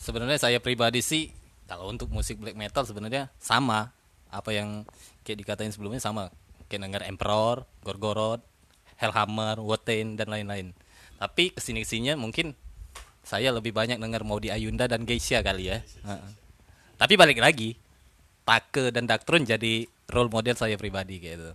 Sebenarnya 0.00 0.40
saya 0.40 0.58
pribadi 0.64 1.04
sih 1.04 1.28
kalau 1.68 1.92
untuk 1.92 2.08
musik 2.08 2.40
black 2.40 2.56
metal 2.56 2.82
sebenarnya 2.88 3.28
sama 3.36 3.92
apa 4.32 4.50
yang 4.50 4.88
kayak 5.22 5.44
dikatain 5.44 5.70
sebelumnya 5.70 6.00
sama 6.00 6.32
kayak 6.66 6.88
denger 6.88 7.02
Emperor, 7.06 7.68
Gorgoroth, 7.84 8.42
Hellhammer, 8.96 9.60
Wotain 9.60 10.16
dan 10.16 10.32
lain-lain. 10.32 10.72
Tapi 11.20 11.52
ke 11.52 11.60
sini 11.60 11.84
ke 11.84 11.88
sininya 11.92 12.16
mungkin 12.16 12.56
saya 13.20 13.52
lebih 13.52 13.76
banyak 13.76 14.00
dengar 14.00 14.24
mau 14.24 14.40
di 14.40 14.48
Ayunda 14.48 14.88
dan 14.88 15.04
Geisha 15.04 15.44
kali 15.44 15.68
ya. 15.68 15.84
Heeh. 15.84 16.32
Tapi 16.96 17.14
balik 17.20 17.38
lagi, 17.38 17.76
Take 18.48 18.90
dan 18.90 19.04
Daktron 19.04 19.44
jadi 19.44 19.84
role 20.10 20.32
model 20.32 20.56
saya 20.56 20.74
pribadi 20.80 21.20
gitu. 21.20 21.52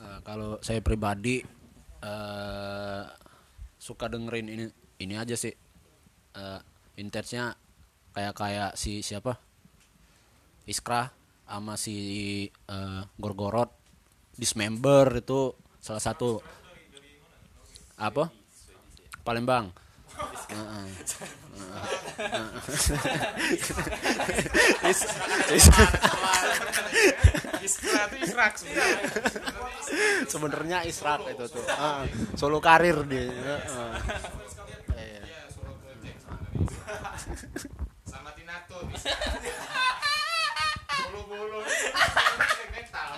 Eh, 0.00 0.18
kalau 0.22 0.56
saya 0.62 0.80
pribadi 0.80 1.42
eh 2.00 3.04
suka 3.80 4.12
dengerin 4.12 4.46
ini 4.52 4.64
ini 5.00 5.14
aja 5.16 5.32
sih. 5.34 5.56
Eh 6.36 6.60
intensnya 7.00 7.56
kayak 8.12 8.36
kayak 8.36 8.70
si 8.76 9.00
siapa? 9.00 9.40
Iskra 10.68 11.08
sama 11.48 11.74
si 11.80 11.96
eh, 12.46 13.02
Gorgorot 13.16 13.72
Dismember 14.36 15.24
itu 15.24 15.56
salah 15.80 16.04
satu. 16.04 16.44
Apa? 17.96 18.28
Palembang 19.24 19.72
Israk 28.20 28.54
sebenarnya. 30.28 30.78
Israk 30.84 31.20
itu 31.30 31.44
tuh 31.48 31.64
Heeh. 31.64 32.02
solo 32.36 32.58
karir 32.60 33.04
dia 33.08 33.28
Heeh. 33.30 33.92
sama 38.06 38.30
Tinato 38.34 38.78
bulu-bulu 41.10 41.60
metal 42.70 43.10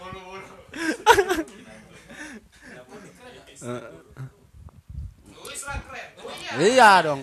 bulu-bulu 0.00 0.52
Lu 5.26 5.50
Islam 5.50 5.78
keren 5.88 6.08
oh 6.22 6.30
iya 6.60 6.90
dong. 7.04 7.20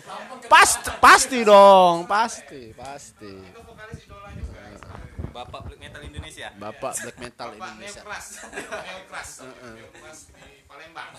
Pasti 0.50 0.90
pasti 1.02 1.40
dong. 1.42 2.06
Pasti 2.06 2.74
pasti. 2.78 3.34
Bapak 5.34 5.66
Black 5.66 5.80
Metal 5.82 6.02
Indonesia. 6.06 6.48
bapak 6.58 6.94
black 7.04 7.18
metal 7.22 7.50
Indonesia. 7.54 8.02
Neokras 8.02 8.28
Neokras 8.54 9.30
Neokras 9.46 10.20
di 10.34 10.66
Palembang. 10.66 11.10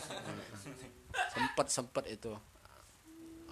Sempet 1.30 1.66
sempet 1.70 2.04
itu. 2.10 2.32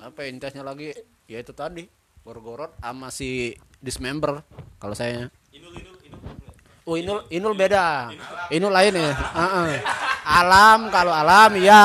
Apa 0.02 0.26
ya, 0.26 0.28
intensnya 0.34 0.66
lagi? 0.66 0.90
Ya 1.30 1.38
itu 1.38 1.54
tadi 1.54 1.86
gorgorot 2.26 2.74
sama 2.82 3.14
si 3.14 3.54
dismember 3.78 4.42
kalau 4.82 4.94
saya. 4.98 5.30
Oh 6.82 6.98
inul 6.98 7.22
inul 7.30 7.54
beda, 7.54 8.10
inul. 8.50 8.74
Lain 8.74 8.98
ya. 8.98 9.14
Heeh. 9.14 9.70
Alam 10.22 10.90
kalau 10.90 11.14
alam 11.14 11.54
ya, 11.62 11.82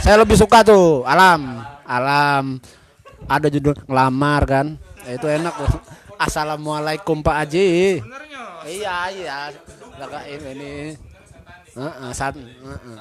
saya 0.00 0.16
lebih 0.20 0.36
suka 0.36 0.64
tuh 0.64 1.04
alam, 1.04 1.60
alam. 1.86 2.58
Ada 3.24 3.48
judul 3.48 3.72
ngelamar 3.88 4.42
kan, 4.44 4.66
Ya, 5.04 5.20
itu 5.20 5.26
enak 5.28 5.52
tuh. 5.52 5.68
Assalamualaikum 6.16 7.20
Pak 7.20 7.52
benernya 7.52 8.64
Iya 8.64 8.96
iya, 9.12 9.38
lagain 10.00 10.40
ini. 10.40 10.96
Heeh, 11.76 12.10
san, 12.16 12.32
heeh. 12.32 12.98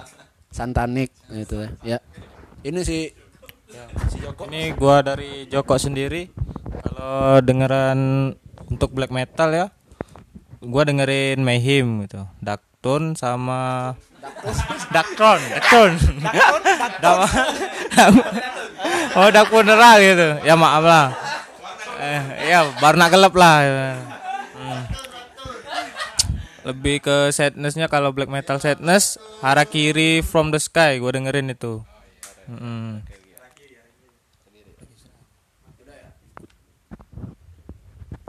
Santanik 0.52 1.16
itu 1.32 1.64
ya. 1.80 2.04
Ini 2.62 2.80
sih 2.84 3.08
Ini 4.52 4.76
gua 4.76 5.00
dari 5.00 5.48
Joko 5.48 5.80
sendiri. 5.80 6.28
Kalau 6.84 7.40
dengeran 7.40 8.34
untuk 8.68 8.92
black 8.92 9.10
metal 9.10 9.50
ya, 9.56 9.66
gua 10.60 10.84
dengerin 10.84 11.40
Mayhem 11.40 12.04
gitu. 12.04 12.28
Dakton 12.44 13.16
sama 13.16 13.96
Daktron. 14.92 15.42
Dama. 17.04 17.28
oh, 19.20 19.30
Dakponera 19.32 19.92
gitu. 20.00 20.28
Ya 20.48 20.56
maaf 20.56 20.84
lah. 20.84 21.08
Eh, 22.04 22.24
ya 22.52 22.68
baru 22.80 22.96
nak 23.00 23.12
gelap 23.12 23.34
lah. 23.36 23.56
Hmm. 24.56 24.84
Lebih 26.64 27.04
ke 27.04 27.18
sadnessnya 27.32 27.92
kalau 27.92 28.16
black 28.16 28.32
metal 28.32 28.60
sadness, 28.60 29.20
Harakiri 29.44 30.24
from 30.24 30.52
the 30.52 30.60
Sky 30.60 31.00
gua 31.00 31.12
dengerin 31.16 31.52
itu. 31.52 31.84
Mm. 32.48 33.04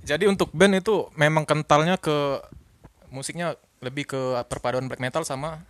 Jadi 0.05 0.29
untuk 0.29 0.53
band 0.53 0.85
itu 0.85 1.09
memang 1.17 1.49
kentalnya 1.49 1.97
ke 1.97 2.43
musiknya 3.09 3.57
lebih 3.81 4.05
ke 4.05 4.21
perpaduan 4.51 4.85
black 4.85 5.01
metal 5.01 5.25
sama 5.25 5.65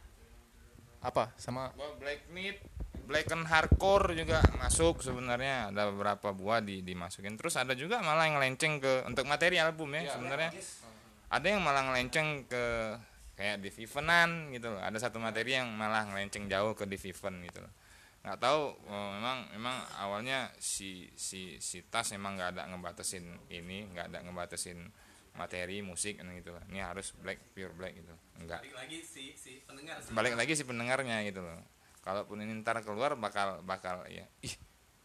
apa? 1.04 1.36
Sama 1.36 1.70
black 2.00 2.32
meat 2.32 2.58
black 3.04 3.28
and 3.36 3.44
hardcore 3.44 4.16
juga 4.16 4.40
masuk 4.56 5.04
sebenarnya. 5.04 5.70
Ada 5.70 5.92
beberapa 5.92 6.32
buah 6.32 6.64
di 6.64 6.80
dimasukin. 6.80 7.36
Terus 7.36 7.60
ada 7.60 7.76
juga 7.76 8.00
malah 8.00 8.26
yang 8.26 8.40
lenceng 8.40 8.80
ke 8.80 9.04
untuk 9.04 9.28
materi 9.28 9.60
album 9.60 9.92
ya 9.92 10.08
sebenarnya. 10.16 10.50
Ada 11.28 11.46
yang 11.56 11.60
malah 11.60 11.84
ngelenceng 11.92 12.48
ke 12.48 12.64
kayak 13.36 13.60
di 13.60 13.70
Vivenan 13.70 14.50
gitu 14.54 14.72
loh. 14.72 14.80
Ada 14.80 15.08
satu 15.08 15.20
materi 15.20 15.58
yang 15.58 15.68
malah 15.74 16.08
ngelenceng 16.08 16.48
jauh 16.48 16.72
ke 16.72 16.88
di 16.88 16.96
Viven 16.96 17.44
gitu 17.44 17.60
loh. 17.60 17.72
Nggak 18.24 18.40
tahu 18.40 18.72
oh, 18.88 19.08
memang 19.20 19.38
memang 19.52 19.76
awalnya 20.00 20.48
si 20.56 21.12
si 21.12 21.60
si 21.60 21.84
tas 21.84 22.08
emang 22.16 22.40
nggak 22.40 22.56
ada 22.56 22.62
ngebatasin 22.72 23.52
ini 23.52 23.84
nggak 23.92 24.08
ada 24.08 24.18
ngebatasin 24.24 24.88
materi 25.34 25.82
musik 25.82 26.18
gitu. 26.18 26.54
Ini 26.70 26.80
harus 26.82 27.10
black 27.18 27.38
pure 27.54 27.74
black 27.74 27.94
gitu. 27.98 28.14
Enggak. 28.38 28.62
Lagi 28.74 28.98
si 29.02 29.34
si 29.34 29.62
pendengar 29.66 29.98
balik 30.14 30.34
lagi 30.38 30.52
si 30.54 30.62
pendengarnya 30.62 31.22
gitu 31.26 31.42
loh. 31.42 31.58
Kalaupun 32.02 32.42
ini 32.42 32.52
ntar 32.60 32.80
keluar 32.84 33.16
bakal 33.16 33.64
bakal 33.66 34.04
ya 34.06 34.24
ih 34.44 34.54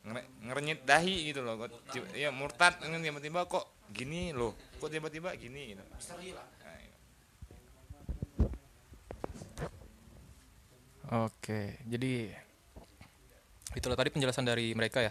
ngere- 0.06 0.30
ngerenyit 0.46 0.86
dahi 0.86 1.34
gitu 1.34 1.42
loh. 1.42 1.58
Tiba- 1.90 2.14
ya 2.14 2.30
murtad 2.30 2.78
ini 2.86 3.02
tiba-tiba 3.02 3.50
kok 3.50 3.66
gini 3.90 4.30
loh. 4.36 4.54
Kok 4.78 4.90
tiba-tiba 4.92 5.34
gini 5.34 5.74
gitu. 5.74 5.84
Nah, 5.84 6.22
iya. 6.22 6.44
Oke, 11.10 11.82
jadi 11.90 12.30
itulah 13.74 13.98
tadi 13.98 14.14
penjelasan 14.14 14.46
dari 14.46 14.78
mereka 14.78 15.02
ya. 15.02 15.10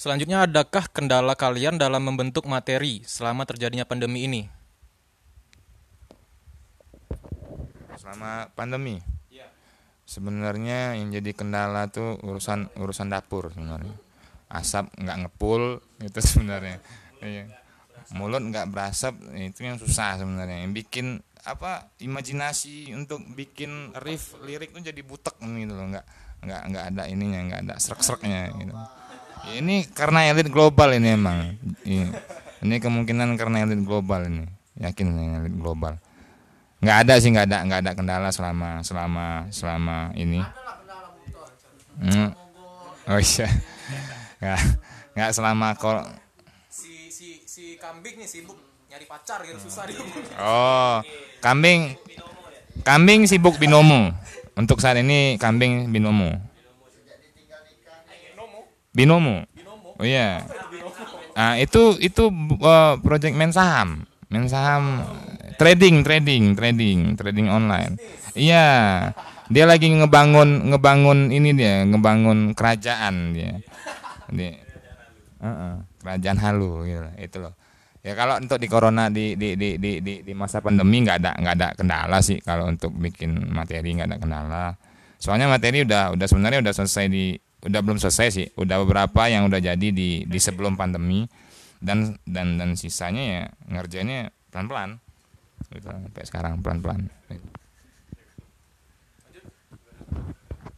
Selanjutnya, 0.00 0.48
adakah 0.48 0.88
kendala 0.88 1.36
kalian 1.36 1.76
dalam 1.76 2.00
membentuk 2.00 2.48
materi 2.48 3.04
selama 3.04 3.44
terjadinya 3.44 3.84
pandemi 3.84 4.24
ini? 4.24 4.42
selama 8.00 8.48
pandemi? 8.56 8.98
Sebenarnya 10.08 10.98
yang 10.98 11.14
jadi 11.14 11.30
kendala 11.30 11.86
tuh 11.86 12.18
urusan 12.26 12.66
urusan 12.74 13.06
dapur 13.06 13.54
sebenarnya. 13.54 13.94
Asap 14.50 14.90
nggak 14.98 15.16
ngepul 15.22 15.78
itu 16.08 16.18
sebenarnya. 16.18 16.80
Iya. 17.20 17.44
mulut 18.16 18.42
nggak 18.42 18.72
berasap 18.74 19.14
itu 19.38 19.62
yang 19.62 19.78
susah 19.78 20.18
sebenarnya. 20.18 20.66
Yang 20.66 20.72
bikin 20.82 21.06
apa 21.46 21.86
imajinasi 22.02 22.90
untuk 22.96 23.22
bikin 23.36 23.94
riff 24.02 24.34
lirik 24.42 24.74
tuh 24.74 24.82
jadi 24.82 24.98
butek 25.06 25.38
gitu 25.38 25.70
loh. 25.76 25.86
Nggak 25.94 26.06
nggak 26.42 26.62
nggak 26.74 26.84
ada 26.90 27.02
ininya 27.06 27.40
nggak 27.46 27.60
ada 27.70 27.74
serak-seraknya 27.78 28.50
gitu. 28.58 28.74
Ya, 28.74 28.99
ini 29.56 29.88
karena 29.90 30.28
elit 30.30 30.48
global 30.52 30.92
ini 30.94 31.08
emang. 31.16 31.56
Iya. 31.84 32.08
ini 32.60 32.76
kemungkinan 32.76 33.40
karena 33.40 33.64
elit 33.64 33.80
global 33.82 34.28
ini. 34.28 34.44
Yakin 34.76 35.06
saya 35.16 35.28
elit 35.44 35.54
global. 35.56 35.96
Nggak 36.80 36.96
ada 37.04 37.14
sih 37.20 37.28
nggak 37.32 37.46
ada 37.48 37.58
nggak 37.64 37.80
ada 37.84 37.92
kendala 37.96 38.28
selama 38.32 38.80
selama 38.84 39.26
selama 39.52 39.96
ini. 40.16 40.40
Hmm. 42.00 42.32
oh 43.08 43.20
iya. 43.20 43.48
Nggak 44.40 44.60
nggak 45.16 45.30
selama 45.36 45.68
kol 45.76 46.00
Si 46.72 47.12
si 47.12 47.44
si 47.44 47.76
kambing 47.76 48.16
nih 48.16 48.28
sibuk 48.28 48.56
nyari 48.88 49.06
pacar 49.06 49.44
gitu 49.44 49.60
susah 49.68 49.86
dia. 49.86 50.00
oh 50.40 50.98
kambing 51.44 51.96
kambing 52.84 53.28
sibuk 53.28 53.56
binomo. 53.60 54.12
Untuk 54.56 54.80
saat 54.82 55.00
ini 55.00 55.40
kambing 55.40 55.88
binomo 55.88 56.49
binomo. 58.94 59.46
Oh 60.00 60.06
iya. 60.06 60.44
Ah 61.36 61.56
itu 61.60 61.96
itu 62.00 62.28
uh, 62.60 62.96
project 63.00 63.34
main 63.36 63.52
saham. 63.52 64.08
Main 64.30 64.46
saham 64.46 65.04
trading 65.60 66.02
trading 66.06 66.56
trading 66.56 67.14
trading 67.14 67.48
online. 67.50 68.00
Iya. 68.34 68.66
Dia 69.50 69.66
lagi 69.66 69.90
ngebangun 69.90 70.70
ngebangun 70.70 71.34
ini 71.34 71.50
dia 71.52 71.82
ngebangun 71.82 72.54
kerajaan 72.54 73.34
dia. 73.34 73.58
Dia 74.30 74.70
Heeh, 75.40 75.74
kerajaan 76.04 76.38
halu 76.38 76.84
gitu. 76.84 77.08
Itu 77.16 77.36
loh. 77.40 77.54
Ya 78.00 78.16
kalau 78.16 78.40
untuk 78.40 78.56
di 78.56 78.68
corona 78.68 79.12
di 79.12 79.36
di 79.36 79.56
di 79.56 79.76
di 79.76 80.00
di, 80.00 80.14
di 80.24 80.32
masa 80.32 80.64
pandemi 80.64 81.04
nggak 81.04 81.16
ada 81.20 81.32
nggak 81.36 81.54
ada 81.56 81.68
kendala 81.76 82.18
sih. 82.20 82.40
Kalau 82.40 82.68
untuk 82.68 82.92
bikin 82.96 83.48
materi 83.52 83.96
nggak 83.96 84.08
ada 84.08 84.18
kendala. 84.20 84.64
Soalnya 85.20 85.48
materi 85.52 85.84
udah 85.84 86.16
udah 86.16 86.26
sebenarnya 86.28 86.64
udah 86.64 86.74
selesai 86.76 87.06
di 87.12 87.36
udah 87.64 87.80
belum 87.84 87.98
selesai 88.00 88.28
sih. 88.32 88.46
Udah 88.56 88.80
beberapa 88.80 89.28
yang 89.28 89.46
udah 89.48 89.60
jadi 89.60 89.88
di 89.92 90.24
di 90.24 90.38
sebelum 90.40 90.76
pandemi. 90.76 91.28
Dan 91.80 92.12
dan 92.28 92.60
dan 92.60 92.76
sisanya 92.76 93.22
ya 93.24 93.42
ngerjainnya 93.68 94.32
pelan-pelan. 94.52 95.00
Gitu 95.72 95.86
sampai 95.88 96.24
sekarang 96.28 96.60
pelan-pelan. 96.60 97.08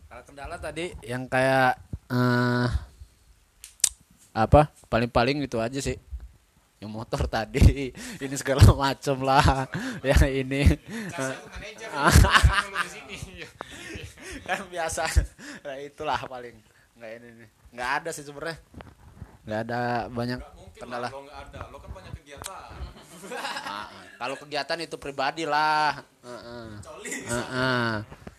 Kalau 0.07 0.23
kendala 0.27 0.57
tadi 0.61 0.95
yang 1.03 1.27
kayak 1.27 1.79
eh 2.13 2.69
apa 4.33 4.73
paling-paling 4.89 5.45
itu 5.45 5.59
aja 5.61 5.81
sih. 5.81 5.99
Yang 6.83 6.93
motor 6.99 7.31
tadi 7.31 7.95
ini 8.25 8.35
segala 8.35 8.67
macam 8.75 9.23
lah. 9.23 9.71
Ya 10.07 10.19
ini. 10.27 10.67
Kan 14.43 14.67
biasa. 14.67 15.07
Nah, 15.63 15.79
itulah 15.79 16.19
paling 16.27 16.59
nggak 17.03 17.13
ini 17.19 17.29
nih 17.43 17.49
nggak 17.75 17.91
ada 17.99 18.11
sih 18.15 18.23
sebenarnya 18.23 18.63
nggak 19.43 19.61
ada 19.67 19.81
banyak 20.07 20.39
kendala 20.79 21.11
lo 21.11 21.27
nggak 21.27 21.39
ada 21.51 21.61
lo 21.67 21.77
kan 21.83 21.91
banyak 21.91 22.13
kegiatan 22.23 22.71
Ah, 23.67 23.87
kalau 24.19 24.35
kegiatan 24.35 24.79
itu 24.83 24.95
pribadi 24.99 25.43
lah 25.47 25.99
Heeh. 26.23 26.67
Heeh. 27.27 27.91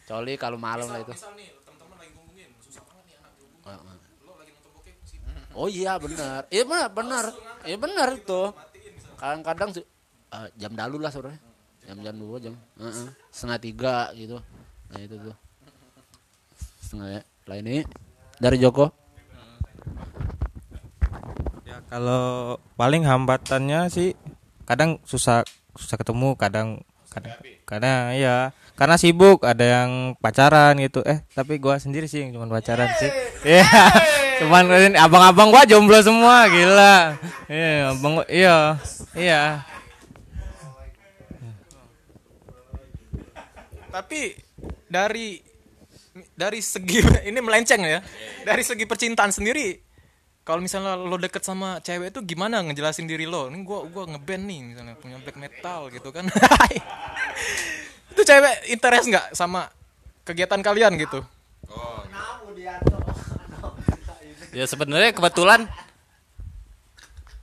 coli 0.03 0.34
kalau 0.36 0.55
malam 0.55 0.88
lah 0.88 0.99
itu 0.99 1.11
misal 1.11 1.36
nih 1.36 1.51
teman-teman 1.59 1.95
lagi 1.99 2.11
ngomongin 2.16 2.49
susah 2.59 2.84
banget 2.84 3.03
nih 3.03 3.16
anak 3.20 3.32
dihubungin 3.36 3.68
Heeh. 3.68 3.97
lo 4.24 4.32
lagi 4.39 4.51
nonton 4.55 4.72
bokep 4.76 4.95
sih 5.03 5.20
Oh 5.53 5.68
iya 5.68 5.93
benar. 6.01 6.41
Iya 6.49 6.64
benar 6.66 6.88
benar. 6.89 7.26
Iya 7.61 7.78
benar 7.78 8.07
itu. 8.18 8.41
Kadang-kadang 9.22 9.70
eh, 9.78 10.47
jam 10.57 10.74
dalu 10.74 10.97
lah 10.97 11.14
sore. 11.14 11.36
Jam 11.86 12.01
jam 12.01 12.16
dua 12.18 12.41
jam. 12.41 12.57
Heeh. 12.82 13.07
Setengah 13.30 13.59
tiga 13.61 13.95
gitu. 14.18 14.41
Nah 14.89 14.97
itu 14.97 15.14
tuh. 15.14 15.36
Setengah 16.82 17.07
ya. 17.07 17.22
Lah 17.45 17.57
ini 17.61 17.86
dari 18.42 18.58
Joko. 18.62 18.90
Ya 21.68 21.82
kalau 21.90 22.58
paling 22.78 23.06
hambatannya 23.06 23.90
sih 23.92 24.18
kadang 24.64 25.02
susah 25.04 25.44
susah 25.76 25.98
ketemu, 25.98 26.38
kadang 26.38 26.82
kadang 27.14 27.38
kadang 27.64 28.18
ya 28.18 28.50
karena 28.74 28.98
sibuk 28.98 29.46
ada 29.46 29.62
yang 29.62 30.18
pacaran 30.18 30.78
gitu. 30.82 31.06
Eh 31.06 31.22
tapi 31.38 31.62
gua 31.62 31.78
sendiri 31.78 32.10
sih 32.10 32.26
yang 32.26 32.38
cuma 32.38 32.50
pacaran 32.50 32.90
sih. 32.98 33.12
Iya 33.46 33.68
cuman 34.42 34.66
ini 34.90 34.98
abang-abang 34.98 35.54
gua 35.54 35.64
jomblo 35.68 36.02
semua 36.02 36.50
gila. 36.50 37.18
Iya 37.46 37.94
abang 37.94 38.22
gua- 38.22 38.30
iya 38.32 38.78
iya. 39.14 39.42
Tapi 43.94 44.34
dari 44.90 45.38
dari 46.34 46.61
segi 46.61 47.01
ini 47.30 47.39
melenceng 47.41 47.82
ya. 47.82 47.99
Dari 48.45 48.61
segi 48.61 48.86
percintaan 48.86 49.34
sendiri 49.34 49.78
kalau 50.43 50.59
misalnya 50.59 50.99
lo 50.99 51.16
deket 51.16 51.39
sama 51.39 51.80
cewek 51.80 52.11
itu 52.11 52.20
gimana 52.36 52.59
ngejelasin 52.61 53.07
diri 53.07 53.24
lo? 53.24 53.47
Ini 53.47 53.64
gua 53.64 53.88
gua 53.88 54.03
ngeband 54.11 54.43
nih 54.43 54.59
misalnya 54.74 54.95
punya 54.99 55.18
black 55.24 55.39
metal 55.39 55.88
gitu 55.89 56.11
kan. 56.11 56.28
Itu 58.14 58.22
cewek 58.22 58.70
interest 58.70 59.09
nggak 59.09 59.28
sama 59.34 59.72
kegiatan 60.22 60.61
kalian 60.61 60.99
gitu? 61.01 61.24
Ya 64.53 64.70
sebenarnya 64.70 65.18
kebetulan 65.18 65.66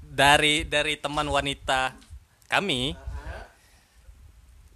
dari 0.05 0.63
dari 0.63 0.95
teman 0.95 1.27
wanita 1.27 1.97
kami 2.47 2.95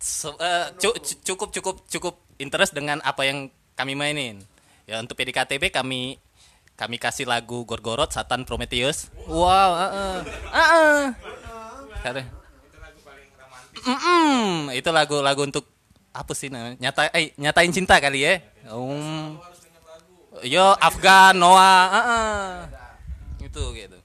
se- 0.00 0.34
cu- 0.80 0.98
cu- 0.98 1.20
cukup 1.22 1.48
cukup 1.54 1.76
cukup 1.86 2.14
interest 2.42 2.74
dengan 2.74 2.98
apa 3.04 3.22
yang 3.22 3.52
kami 3.74 3.94
mainin. 3.94 4.42
Ya 4.84 5.00
untuk 5.00 5.16
PDKTB 5.16 5.70
kami 5.70 6.18
kami 6.74 6.96
kasih 6.98 7.24
lagu 7.24 7.62
Gorgorot 7.62 8.10
Satan 8.10 8.42
Prometheus. 8.42 9.08
Wow, 9.26 9.70
heeh. 9.78 10.16
Heeh. 10.50 11.02
Karena- 12.02 12.28
Mm-mm, 13.84 14.72
itu 14.72 14.88
lagu-lagu 14.88 15.44
untuk 15.44 15.68
apa 16.08 16.32
sih 16.32 16.48
namanya? 16.48 16.80
Nyata 16.80 17.12
eh 17.12 17.36
nyatain 17.36 17.68
cinta 17.68 18.00
kali 18.00 18.24
ya. 18.24 18.40
Um, 18.72 19.36
Yo 20.40 20.72
Afgan 20.80 21.36
Noah, 21.36 21.84
heeh. 21.92 22.48
Itu 23.44 23.76
gitu. 23.76 23.98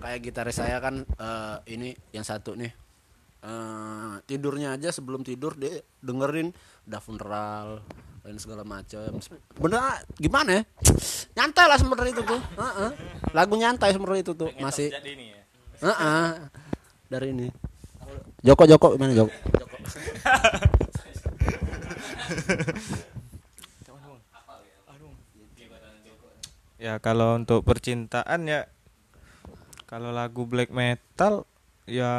Kayak 0.00 0.18
gitaris 0.24 0.56
saya 0.58 0.80
kan 0.80 1.04
eh, 1.04 1.56
ini 1.70 1.92
yang 2.10 2.24
satu 2.24 2.56
nih. 2.56 2.72
Eh, 3.44 4.14
tidurnya 4.28 4.76
aja 4.76 4.92
sebelum 4.92 5.24
tidur 5.24 5.56
dia 5.56 5.80
dengerin 6.04 6.52
udah 6.88 7.00
funeral 7.00 7.68
dan 8.20 8.36
segala 8.36 8.62
macam. 8.64 9.20
Bener 9.56 9.80
gimana 10.20 10.60
ya? 10.60 10.62
Nyantai 11.40 11.66
lah 11.66 11.78
sebenarnya 11.80 12.12
itu 12.12 12.22
tuh. 12.24 12.40
Heeh. 12.40 12.90
Lagu 13.32 13.54
nyantai 13.56 13.96
sebenarnya 13.96 14.22
itu 14.22 14.34
tuh 14.36 14.50
masih 14.60 14.92
ya. 14.92 15.00
Heeh. 15.80 16.26
Dari 17.08 17.26
ini. 17.32 17.48
Joko 18.44 18.64
Joko 18.68 18.96
gimana 18.96 19.12
Joko? 19.16 19.32
Joko. 19.32 19.76
ya 26.80 26.96
kalau 26.96 27.36
untuk 27.36 27.60
percintaan 27.60 28.48
ya 28.48 28.64
kalau 29.84 30.16
lagu 30.16 30.48
black 30.48 30.72
metal 30.72 31.44
ya 31.90 32.12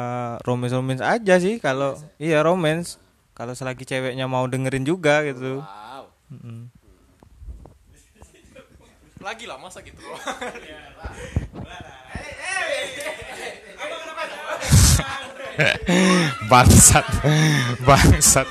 romance 0.44 0.76
romance 0.76 1.00
aja 1.00 1.40
sih 1.40 1.56
kalau 1.56 1.96
iya 2.20 2.44
romance. 2.44 3.00
Kalau 3.32 3.56
selagi 3.56 3.88
ceweknya 3.88 4.28
mau 4.28 4.44
dengerin 4.44 4.84
juga 4.84 5.24
gitu. 5.24 5.64
Mm-mm. 6.28 6.68
lagi 9.22 9.46
lah 9.46 9.54
masa 9.54 9.78
gitu? 9.80 10.02
Loh 10.02 10.18
bangsat. 16.50 17.06
Bangsat. 17.86 18.48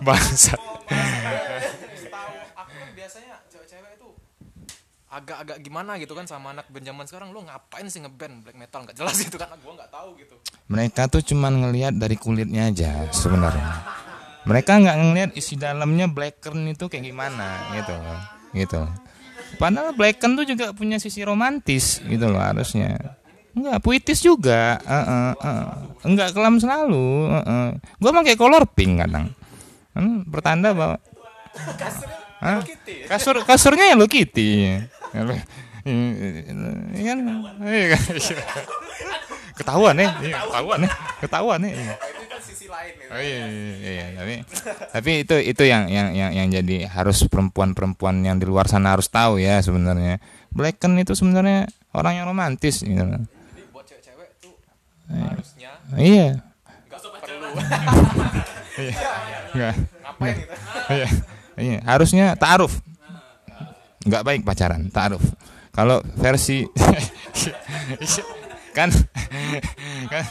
Bangsat 0.00 0.60
tahu 2.10 2.34
aku 2.58 2.72
kan 2.74 2.90
biasanya 2.96 3.34
cewek-cewek 3.48 3.90
itu 3.96 4.08
agak-agak 5.20 5.58
gimana 5.60 6.00
gitu 6.00 6.16
kan 6.16 6.24
sama 6.24 6.56
anak 6.56 6.66
band 6.72 6.88
zaman 6.88 7.04
sekarang 7.04 7.28
lo 7.30 7.44
ngapain 7.44 7.86
sih 7.86 8.00
ngeband 8.00 8.42
black 8.42 8.56
metal 8.56 8.80
nggak 8.82 8.96
jelas 8.96 9.16
itu 9.28 9.36
kan 9.36 9.52
gua 9.60 9.72
nggak 9.76 9.90
tahu 9.92 10.08
gitu 10.18 10.34
mereka 10.66 11.06
tuh 11.06 11.22
cuman 11.22 11.52
ngelihat 11.68 11.94
dari 11.94 12.16
kulitnya 12.16 12.72
aja 12.72 13.06
sebenarnya 13.12 13.84
mereka 14.48 14.80
nggak 14.80 14.96
ngelihat 14.96 15.30
isi 15.36 15.60
dalamnya 15.60 16.08
blackern 16.08 16.64
itu 16.66 16.88
kayak 16.88 17.04
gimana 17.12 17.70
gitu 17.76 17.94
gitu 18.56 18.80
padahal 19.60 19.92
blackern 19.92 20.34
tuh 20.34 20.46
juga 20.48 20.72
punya 20.72 20.96
sisi 20.96 21.20
romantis 21.22 22.00
gitu 22.08 22.26
loh 22.26 22.40
harusnya 22.40 23.20
Enggak, 23.50 23.82
puitis 23.82 24.22
juga. 24.22 24.78
Heeh, 24.78 25.34
heeh. 25.42 25.64
Enggak 26.06 26.30
kelam 26.38 26.62
selalu. 26.62 27.34
Heeh. 27.34 27.68
Gua 27.98 28.12
pakai 28.22 28.38
color 28.38 28.62
pink 28.70 29.02
kadang. 29.02 29.34
Hmm, 29.90 30.22
pertanda 30.30 30.70
bahwa 30.70 31.02
Hah? 32.40 32.60
Kasur 33.06 33.44
kasurnya 33.44 33.92
Hello 33.92 34.06
Kitty. 34.06 34.80
Hello- 35.12 35.36
Iya? 35.80 37.14
Iya? 37.60 37.96
Ketahuan 39.52 39.92
nih, 39.94 40.08
iya, 40.22 40.36
ketahuan 40.40 40.78
nih, 40.78 40.90
ketahuan 41.20 41.58
nih. 41.60 41.72
iya. 41.74 41.94
itu 41.96 42.24
kan 42.26 42.40
sisi 42.40 42.64
lain 42.64 42.92
gitu 42.96 43.12
Oh 43.12 43.20
iya, 43.20 43.44
iya, 43.44 43.72
iya, 43.82 44.06
tapi 44.14 44.34
tapi 44.88 45.10
itu 45.20 45.36
itu 45.36 45.62
yang 45.62 45.84
yang 45.86 46.08
yang 46.12 46.30
yang 46.32 46.48
jadi 46.50 46.84
harus 46.86 47.24
perempuan-perempuan 47.26 48.20
yang 48.20 48.36
di 48.36 48.44
luar 48.44 48.64
sana 48.66 48.92
harus 48.92 49.08
tahu 49.08 49.36
ya 49.36 49.60
sebenarnya. 49.60 50.16
Blacken 50.50 50.96
itu 50.96 51.12
sebenarnya 51.12 51.64
orang 51.92 52.12
yang 52.14 52.26
romantis 52.26 52.80
gitu. 52.80 52.96
jadi 52.96 53.20
buat 53.68 53.84
cewek-cewek 53.84 54.28
tuh 54.38 54.52
harusnya 55.10 55.70
Iya. 55.94 56.28
nggak 56.88 57.00
perlu 57.20 57.48
Iya. 58.76 58.94
Enggak. 59.50 59.74
ngapain 59.98 60.34
gitu 60.36 60.54
Iya. 60.90 61.08
Iya, 61.60 61.84
harusnya 61.84 62.32
ta'aruf. 62.40 62.80
Enggak 64.08 64.24
baik 64.24 64.42
pacaran, 64.48 64.88
ta'aruf. 64.88 65.20
Kalau 65.70 66.00
versi 66.18 66.64
kan 68.70 68.86
kan 70.06 70.24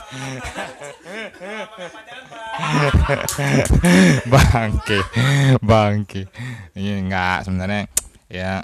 bangke 4.32 5.00
bangke 5.60 6.22
ini 6.76 7.04
enggak 7.04 7.44
sebenarnya 7.44 7.84
ya 8.32 8.64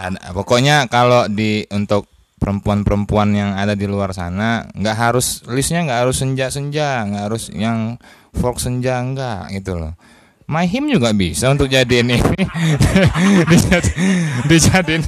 ada, 0.00 0.32
pokoknya 0.32 0.88
kalau 0.92 1.28
di 1.28 1.64
untuk 1.72 2.08
perempuan-perempuan 2.40 3.36
yang 3.36 3.50
ada 3.52 3.76
di 3.76 3.84
luar 3.84 4.16
sana 4.16 4.64
nggak 4.72 4.96
harus 4.96 5.44
listnya 5.48 5.84
nggak 5.84 6.00
harus 6.08 6.16
senja-senja 6.24 7.04
nggak 7.04 7.24
harus 7.28 7.52
yang 7.52 8.00
folk 8.32 8.56
senja 8.56 9.00
enggak 9.00 9.52
gitu 9.52 9.76
loh 9.76 9.92
My 10.50 10.66
Him 10.66 10.90
juga 10.90 11.14
bisa 11.14 11.46
untuk 11.54 11.70
jadiin 11.70 12.10
ini. 12.10 12.18
Dijad- 13.50 13.94
dijadiin 14.50 15.02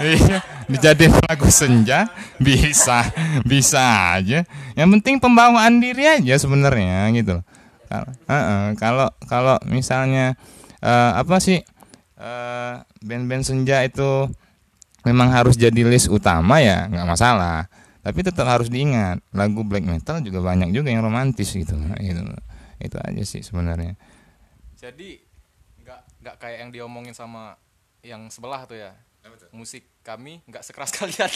iya, 0.00 0.40
dijadiin 0.72 1.12
lagu 1.28 1.52
senja 1.52 2.08
bisa 2.40 3.04
bisa 3.44 4.16
aja. 4.16 4.48
Yang 4.72 4.88
penting 4.98 5.14
pembawaan 5.20 5.84
diri 5.84 6.08
aja 6.08 6.40
sebenarnya 6.40 7.12
gitu 7.12 7.44
kalau 7.90 8.10
Heeh, 8.30 8.64
kalau 8.78 9.08
kalau 9.26 9.56
misalnya 9.68 10.38
eh, 10.80 11.10
apa 11.12 11.36
sih 11.42 11.58
eh, 12.16 12.74
band-band 13.02 13.44
senja 13.44 13.82
itu 13.84 14.30
memang 15.04 15.28
harus 15.34 15.58
jadi 15.60 15.82
list 15.84 16.08
utama 16.08 16.62
ya 16.64 16.88
nggak 16.88 17.04
masalah. 17.04 17.66
Tapi 18.00 18.24
tetap 18.24 18.48
harus 18.48 18.72
diingat 18.72 19.20
lagu 19.36 19.60
black 19.60 19.84
metal 19.84 20.24
juga 20.24 20.40
banyak 20.40 20.72
juga 20.72 20.88
yang 20.88 21.04
romantis 21.04 21.52
gitu 21.52 21.76
itu 22.00 22.22
itu 22.80 22.96
aja 22.96 23.22
sih 23.28 23.44
sebenarnya 23.44 23.92
Jadi 24.80 25.20
nggak 25.80 26.00
nggak 26.20 26.36
kayak 26.36 26.58
yang 26.58 26.70
diomongin 26.72 27.12
sama 27.12 27.52
yang 28.00 28.32
sebelah 28.32 28.64
tuh 28.64 28.80
ya. 28.80 28.96
Musik 29.52 29.84
kami 30.00 30.40
nggak 30.48 30.64
sekeras 30.64 30.90
kalian. 30.98 31.28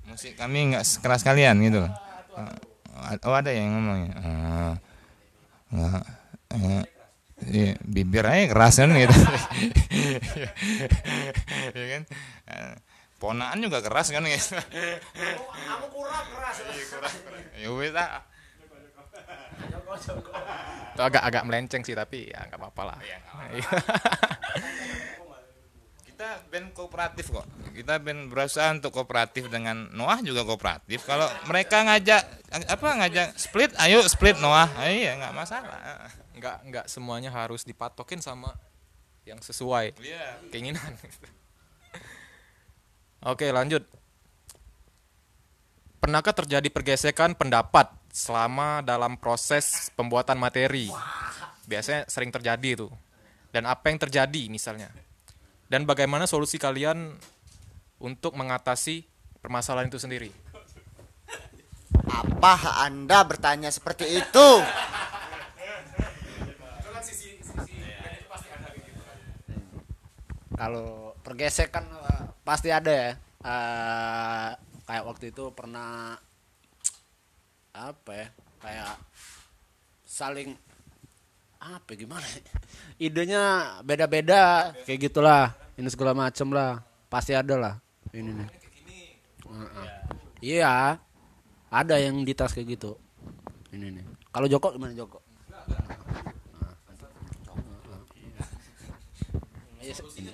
musik 0.00 0.32
kami 0.32 0.72
nggak 0.72 0.80
sekeras 0.82 1.20
kalian 1.20 1.60
gitu 1.60 1.84
oh 3.20 3.36
ada 3.36 3.52
yang 3.52 3.68
ngomongnya 3.68 4.16
Ah, 4.16 4.72
nggak 5.70 6.02
eh, 6.56 6.84
iya, 7.46 7.72
bibir 7.84 8.24
aja 8.24 8.48
keras 8.48 8.80
kan 8.80 8.88
gitu 8.90 9.12
ya 11.76 11.86
kan 11.92 12.02
Eh, 12.48 12.74
ponaan 13.20 13.60
juga 13.60 13.84
keras 13.84 14.08
kan 14.08 14.24
gitu 14.24 14.56
Aku 14.56 15.86
kurang 15.92 16.24
keras. 16.32 16.56
ya 17.54 17.68
wes 17.70 17.92
ah. 17.92 18.24
Itu 21.00 21.08
agak 21.08 21.24
agak 21.24 21.48
melenceng 21.48 21.80
sih 21.80 21.96
tapi 21.96 22.28
ya 22.28 22.44
nggak 22.44 22.60
apa-apa 22.60 22.82
lah. 22.84 22.98
Iya. 23.00 23.16
kita 26.04 26.36
band 26.52 26.76
kooperatif 26.76 27.32
kok 27.32 27.48
kita 27.72 27.96
band 27.96 28.28
berusaha 28.28 28.68
untuk 28.76 28.92
kooperatif 28.92 29.48
dengan 29.48 29.88
Noah 29.88 30.20
juga 30.20 30.44
kooperatif 30.44 31.00
kalau 31.08 31.24
mereka 31.48 31.80
ngajak 31.80 32.20
apa 32.68 32.88
ngajak 33.00 33.26
split 33.40 33.72
ayo 33.80 34.04
split 34.04 34.36
Noah 34.36 34.68
Ah, 34.76 34.92
iya 34.92 35.16
nggak 35.16 35.32
masalah 35.32 35.80
nggak 36.36 36.56
nggak 36.68 36.86
semuanya 36.92 37.32
harus 37.32 37.64
dipatokin 37.64 38.20
sama 38.20 38.52
yang 39.24 39.40
sesuai 39.40 39.96
Iya. 39.96 40.44
keinginan. 40.52 40.92
Oke 43.32 43.48
lanjut. 43.48 43.84
Pernahkah 46.00 46.32
terjadi 46.32 46.68
pergesekan 46.68 47.36
pendapat 47.36 47.92
selama 48.10 48.82
dalam 48.82 49.16
proses 49.16 49.88
pembuatan 49.94 50.36
materi? 50.36 50.90
Biasanya 51.66 52.06
sering 52.10 52.34
terjadi 52.34 52.74
itu. 52.74 52.88
Dan 53.50 53.66
apa 53.66 53.90
yang 53.90 53.98
terjadi 53.98 54.50
misalnya? 54.50 54.90
Dan 55.70 55.86
bagaimana 55.86 56.26
solusi 56.26 56.58
kalian 56.58 57.14
untuk 58.02 58.34
mengatasi 58.34 59.06
permasalahan 59.38 59.90
itu 59.90 59.98
sendiri? 60.02 60.30
Apa 62.10 62.82
Anda 62.86 63.22
bertanya 63.22 63.70
seperti 63.70 64.18
itu? 64.18 64.48
Kalau 70.60 71.16
pergesekan 71.24 71.88
eh, 71.88 72.22
pasti 72.44 72.68
ada 72.68 72.92
ya. 72.92 73.10
Eh, 73.40 74.50
kayak 74.84 75.04
waktu 75.06 75.32
itu 75.32 75.54
pernah 75.56 76.18
apa 77.80 78.10
ya? 78.12 78.26
Kayak 78.60 78.92
saling 80.04 80.52
apa 81.60 81.88
ya, 81.92 81.96
gimana? 82.04 82.26
ya? 82.28 82.42
Idenya 83.00 83.44
beda-beda 83.80 84.76
kayak 84.84 85.08
gitulah. 85.08 85.56
Ini 85.80 85.88
segala 85.88 86.12
macem 86.12 86.52
lah. 86.52 86.84
Pasti 87.08 87.32
ada 87.32 87.56
lah 87.56 87.74
ini 88.10 88.30
nih. 88.34 88.48
Heeh. 89.46 89.88
Iya. 90.42 90.98
Ada 91.70 92.02
yang 92.02 92.26
di 92.26 92.34
tas 92.34 92.50
kayak 92.50 92.74
gitu. 92.74 92.98
Ini 93.70 93.94
nih. 93.94 94.04
Kalau 94.34 94.50
Joko 94.50 94.74
gimana 94.74 94.90
Joko? 94.94 95.22
Iya, 99.80 99.94
ini. 100.18 100.32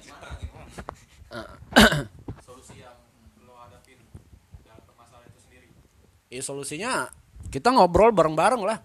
Ya 6.26 6.42
solusinya 6.42 7.08
kita 7.50 7.72
ngobrol 7.72 8.10
bareng-bareng 8.12 8.62
lah 8.62 8.78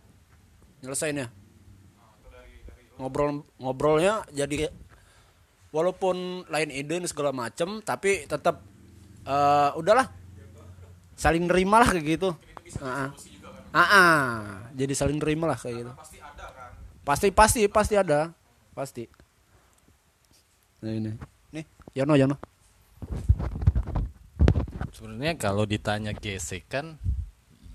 nyelesainnya. 0.82 1.30
Ngobrol 3.02 3.42
ngobrolnya 3.58 4.22
jadi 4.30 4.70
walaupun 5.74 6.46
lain 6.52 6.70
ide 6.70 7.02
segala 7.10 7.34
macem 7.34 7.82
tapi 7.82 8.30
tetap 8.30 8.62
eh, 9.26 9.70
udahlah 9.78 10.10
saling 11.18 11.46
nerima 11.46 11.82
lah 11.82 11.90
kayak 11.90 12.06
gitu. 12.18 12.30
Ah, 12.82 13.08
ah. 13.08 13.10
Ah, 13.72 14.68
jadi 14.76 14.92
saling 14.92 15.22
nerima 15.22 15.48
lah 15.48 15.56
kayak 15.56 15.86
gitu. 15.86 15.92
Pasti 17.02 17.32
pasti 17.32 17.62
pasti 17.72 17.96
ada 17.98 18.36
pasti. 18.76 19.08
Nah 20.82 20.92
ini 20.92 21.12
nih 21.54 21.66
Yono 21.98 22.14
Yono. 22.18 22.38
Sebenarnya 24.92 25.34
kalau 25.40 25.64
ditanya 25.66 26.12
gesekan 26.14 27.00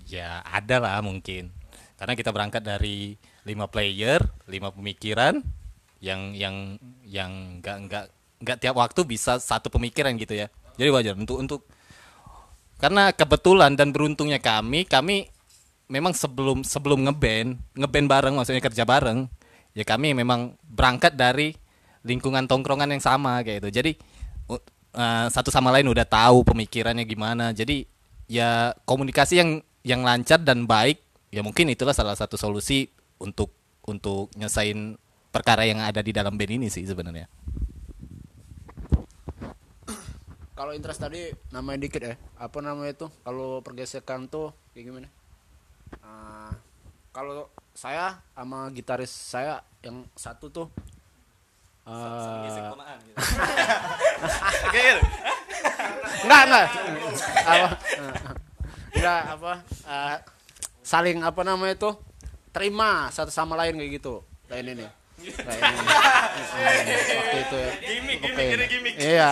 ya 0.07 0.41
ada 0.47 0.79
lah 0.79 0.97
mungkin. 1.03 1.51
Karena 1.99 2.13
kita 2.15 2.31
berangkat 2.31 2.63
dari 2.63 3.19
lima 3.43 3.67
player, 3.67 4.23
lima 4.47 4.71
pemikiran 4.71 5.43
yang 5.99 6.31
yang 6.33 6.79
yang 7.03 7.59
nggak 7.59 7.77
nggak 7.89 8.05
nggak 8.41 8.57
tiap 8.61 8.75
waktu 8.77 9.01
bisa 9.03 9.37
satu 9.37 9.67
pemikiran 9.67 10.15
gitu 10.15 10.33
ya. 10.33 10.47
Jadi 10.79 10.89
wajar 10.93 11.13
untuk 11.17 11.37
untuk 11.41 11.61
karena 12.77 13.09
kebetulan 13.09 13.73
dan 13.73 13.89
beruntungnya 13.89 14.37
kami 14.37 14.85
kami 14.85 15.33
memang 15.89 16.13
sebelum 16.13 16.61
sebelum 16.61 17.09
ngeband 17.09 17.57
ngeband 17.73 18.07
bareng 18.07 18.33
maksudnya 18.37 18.61
kerja 18.61 18.85
bareng 18.85 19.25
ya 19.73 19.81
kami 19.81 20.13
memang 20.13 20.53
berangkat 20.61 21.17
dari 21.17 21.57
lingkungan 22.05 22.45
tongkrongan 22.45 22.93
yang 22.93 23.01
sama 23.01 23.41
kayak 23.41 23.65
itu 23.65 23.69
jadi 23.81 23.91
u- 24.45 24.61
eh, 24.93 25.27
satu 25.33 25.49
sama 25.49 25.73
lain 25.73 25.89
udah 25.89 26.05
tahu 26.05 26.45
pemikirannya 26.45 27.01
gimana 27.09 27.49
jadi 27.49 27.89
ya 28.29 28.77
komunikasi 28.85 29.41
yang 29.41 29.49
yang 29.83 30.01
lancar 30.01 30.41
dan 30.41 30.65
baik 30.65 31.03
ya 31.29 31.43
mungkin 31.43 31.69
itulah 31.69 31.93
salah 31.93 32.15
satu 32.15 32.39
solusi 32.39 32.89
untuk 33.21 33.51
untuk 33.85 34.31
nyesain 34.35 34.97
perkara 35.29 35.67
yang 35.67 35.83
ada 35.83 36.01
di 36.01 36.15
dalam 36.15 36.39
band 36.39 36.57
ini 36.57 36.67
sih 36.71 36.87
sebenarnya 36.87 37.27
Kalau 40.57 40.73
interest 40.73 40.97
tadi 40.97 41.29
namanya 41.53 41.85
dikit 41.85 42.01
ya. 42.01 42.17
Apa 42.41 42.65
namanya 42.65 42.89
itu? 42.89 43.05
Kalau 43.21 43.61
pergesekan 43.61 44.25
tuh 44.25 44.49
kayak 44.73 44.89
gimana? 44.89 45.05
Ah, 46.01 46.49
kalau 47.13 47.45
saya 47.77 48.17
sama 48.33 48.65
gitaris 48.73 49.13
saya 49.13 49.61
yang 49.85 50.01
satu 50.17 50.49
tuh 50.49 50.65
eh, 51.85 51.93
enggak 56.25 56.41
enggak 56.49 56.65
apa 57.45 57.77
enggak 58.93 59.21
apa 59.35 59.53
eh, 59.65 60.15
saling 60.83 61.19
apa 61.23 61.41
namanya 61.43 61.75
itu 61.75 61.91
terima 62.53 63.11
satu 63.11 63.29
sama 63.29 63.59
lain 63.59 63.75
kayak 63.77 63.91
gitu. 63.99 64.23
Kayak 64.47 64.61
ini. 64.63 64.71
Ini. 64.73 64.87
Hmm, 65.17 65.33
waktu 67.17 67.37
itu 67.41 67.55
ya. 67.57 67.71
Gimmick 67.81 68.19
gimmick 68.69 68.95
iya. 69.01 69.31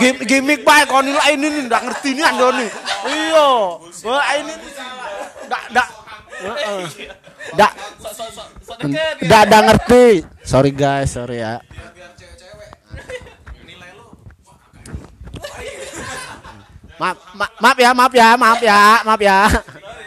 Gim- 0.00 0.22
gimmick. 0.24 0.60
Baik. 0.64 0.88
Kau 0.88 1.04
nilai 1.04 1.36
ini 1.36 1.46
nih 1.52 1.62
nggak 1.68 1.82
ngerti 1.84 2.08
nih 2.16 2.24
ando 2.24 2.48
nih. 2.56 2.68
Iya. 3.06 3.50
Wah 4.08 4.24
ini. 4.40 4.52
Nggak 5.46 5.62
nggak. 5.70 5.88
Heeh. 6.42 6.82
nggak. 7.54 7.72
Nggak 9.22 9.42
nggak 9.46 9.62
ngerti. 9.68 10.04
Sorry 10.42 10.72
guys. 10.74 11.14
Sorry 11.14 11.44
ya 11.44 11.60
maaf 17.02 17.18
ma- 17.34 17.54
maaf 17.58 17.78
ya 17.82 17.90
maaf 17.90 18.12
ya 18.14 18.28
maaf 18.38 18.60
ya 18.62 18.80
maaf 19.02 19.20
ya. 19.20 19.38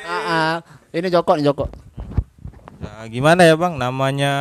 Ah, 0.05 0.13
ah. 0.13 0.53
ini 0.93 1.09
Joko 1.09 1.33
nih 1.33 1.49
Joko. 1.49 1.65
Nah, 2.77 3.09
gimana 3.09 3.41
ya 3.41 3.57
bang? 3.57 3.73
Namanya 3.73 4.33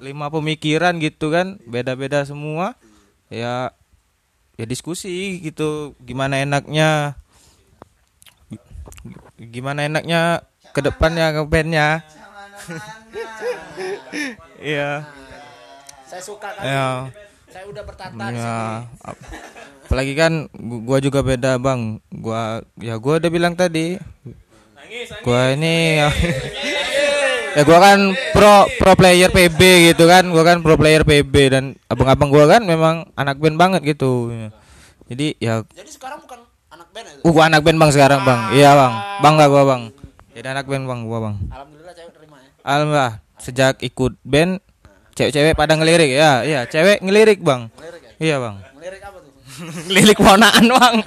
lima 0.00 0.32
pemikiran 0.32 0.96
gitu 1.04 1.28
kan 1.28 1.60
beda-beda 1.68 2.24
semua. 2.24 2.80
Ya 3.28 3.76
ya 4.56 4.64
diskusi 4.64 5.36
gitu 5.44 5.92
gimana 6.00 6.40
enaknya 6.40 7.12
gimana 9.36 9.84
enaknya 9.84 10.40
ke 10.72 10.80
depannya 10.80 11.30
ke 11.36 11.40
bandnya. 11.44 11.88
Iya. 14.56 15.04
Saya 16.08 16.22
suka 16.24 16.48
kan 16.56 16.64
ya 16.64 17.12
saya 17.56 17.64
udah 17.66 17.82
bertata 17.82 18.12
di 18.28 18.36
ya 18.36 18.84
ap- 19.00 19.22
apalagi 19.88 20.12
kan 20.12 20.32
gu- 20.52 20.82
gua 20.84 20.98
juga 21.00 21.24
beda 21.24 21.56
bang. 21.56 21.96
Gua 22.12 22.60
ya 22.76 23.00
gua 23.00 23.16
udah 23.16 23.30
bilang 23.32 23.56
tadi. 23.56 23.96
Gua 25.20 25.50
ini 25.50 25.98
ya, 25.98 26.08
ya 27.56 27.62
gua 27.64 27.78
kan 27.80 27.98
pro 28.30 28.54
pro 28.76 28.92
player 28.92 29.32
PB 29.32 29.60
gitu 29.88 30.04
kan. 30.04 30.28
Gua 30.28 30.44
kan 30.44 30.60
pro 30.60 30.76
player 30.76 31.00
PB 31.02 31.34
dan 31.48 31.64
abang-abang 31.86 32.28
gua 32.28 32.44
kan 32.46 32.60
memang 32.60 33.08
anak 33.14 33.40
band 33.40 33.56
banget 33.56 33.80
gitu. 33.88 34.28
Jadi 35.06 35.38
ya 35.38 35.64
Jadi 35.72 35.90
sekarang 35.90 36.20
bukan 36.20 36.44
anak 36.68 36.92
band 36.92 37.06
itu. 37.08 37.20
uh, 37.24 37.32
gua 37.32 37.44
anak 37.48 37.60
band 37.62 37.78
bang 37.78 37.90
sekarang 37.90 38.20
bang. 38.22 38.40
Iya 38.52 38.70
bang. 38.74 38.92
Bangga 39.22 39.46
gua 39.48 39.62
bang. 39.64 39.82
Jadi 40.36 40.46
anak 40.46 40.64
band 40.66 40.84
bang 40.84 41.00
gua 41.02 41.18
bang. 41.24 41.34
Alhamdulillah 41.48 41.94
cewek 41.96 42.12
terima 42.12 42.36
ya. 42.36 42.50
alhamdulillah. 42.62 43.12
Sejak 43.36 43.74
ikut 43.80 44.12
band 44.20 44.60
cewek-cewek 45.16 45.52
pada 45.52 45.74
ngelirik 45.74 46.12
ya 46.12 46.44
iya 46.44 46.60
cewek 46.64 47.00
ngelirik 47.00 47.40
bang 47.40 47.68
Ngelirik 47.72 48.02
ya. 48.02 48.10
iya 48.20 48.36
bang 48.36 48.56
Ngelirik 48.76 49.02
apa 49.02 49.18
tuh? 49.18 49.32
lilik 49.90 50.18
ponaan 50.18 50.64
bang 50.68 50.96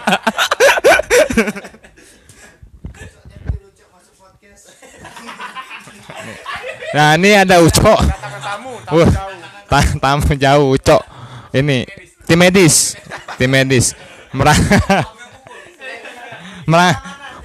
Nah 6.89 7.13
ini 7.15 7.37
ada 7.37 7.61
Ucok. 7.61 7.99
Wah, 8.89 9.11
ta- 9.69 9.95
tamu 10.01 10.33
jauh 10.35 10.73
Ucok. 10.73 11.01
Ini 11.53 11.85
tim 12.25 12.37
medis, 12.37 12.97
tim 13.37 13.49
medis. 13.49 13.93
Merang, 14.29 14.57
merang, 16.69 16.95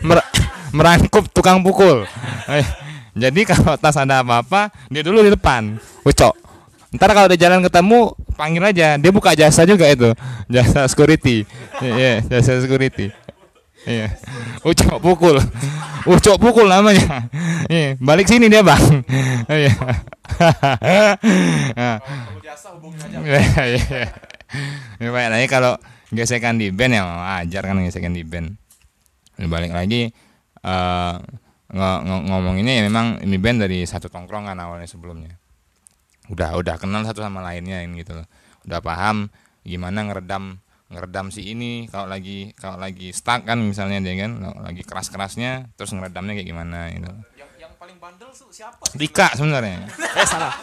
mer- 0.00 0.28
merangkup 0.70 1.24
tukang 1.32 1.60
pukul. 1.60 2.04
Eh, 2.48 2.66
Jadi 3.14 3.46
kalau 3.46 3.78
tas 3.78 3.94
ada 3.94 4.20
apa-apa, 4.20 4.74
dia 4.90 5.00
dulu 5.00 5.22
di 5.22 5.30
depan, 5.30 5.78
Ucok. 6.02 6.34
Ntar 6.94 7.10
kalau 7.10 7.26
di 7.26 7.36
jalan 7.36 7.60
ketemu, 7.60 8.14
panggil 8.34 8.62
aja. 8.62 8.94
Dia 8.94 9.10
buka 9.10 9.34
jasa 9.34 9.66
juga 9.66 9.84
itu, 9.86 10.14
jasa 10.46 10.86
security. 10.86 11.42
Iya, 11.80 12.22
jasa 12.22 12.62
security. 12.62 13.10
Iya. 13.84 14.14
Ucok 14.62 14.96
pukul. 14.96 15.36
Ucok 16.06 16.36
pukul 16.38 16.64
namanya. 16.64 17.28
Iya, 17.66 17.98
balik 17.98 18.24
sini 18.24 18.46
dia, 18.46 18.62
Bang. 18.62 19.02
Iya. 19.46 19.72
Nah. 21.74 21.98
Iya, 23.20 23.42
iya. 23.68 24.02
Ya, 24.96 25.08
baik, 25.10 25.28
nanti 25.28 25.46
kalau 25.46 25.76
gesekan 26.08 26.56
di 26.56 26.70
band 26.70 26.94
ya 26.94 27.02
ajar 27.42 27.62
kan 27.66 27.76
gesekan 27.82 28.14
di 28.14 28.22
band. 28.22 28.54
Balik 29.36 29.74
lagi 29.74 30.14
eh 30.64 31.14
ngo- 31.68 32.02
ngo- 32.06 32.24
ngomonginnya 32.24 32.78
ya 32.78 32.82
memang 32.86 33.18
ini 33.20 33.36
band 33.36 33.66
dari 33.66 33.82
satu 33.84 34.06
tongkrongan 34.08 34.54
awalnya 34.56 34.86
sebelumnya. 34.86 35.34
Udah 36.32 36.56
udah 36.56 36.80
kenal 36.80 37.04
satu 37.04 37.20
sama 37.20 37.44
lainnya 37.44 37.84
ini 37.84 38.00
gitu 38.00 38.16
loh. 38.16 38.26
Udah 38.64 38.80
paham 38.80 39.28
gimana 39.64 40.04
ngeredam 40.04 40.60
ngeredam 40.92 41.32
si 41.32 41.42
ini 41.48 41.88
kalau 41.88 42.06
lagi 42.06 42.52
kalau 42.60 42.76
lagi 42.76 43.10
stuck 43.10 43.48
kan 43.48 43.56
misalnya 43.58 44.04
dia 44.04 44.14
kan 44.28 44.36
lagi 44.60 44.84
keras-kerasnya 44.84 45.72
terus 45.74 45.90
ngeredamnya 45.96 46.36
kayak 46.36 46.48
gimana 46.48 46.92
gitu. 46.92 47.10
Yang 47.36 47.50
yang 47.58 47.72
paling 47.76 47.96
bandel 47.98 48.30
tuh 48.30 48.48
siapa? 48.52 48.84
Dika 48.94 49.32
sebenarnya. 49.34 49.84
Eh 50.14 50.22
salah. 50.22 50.54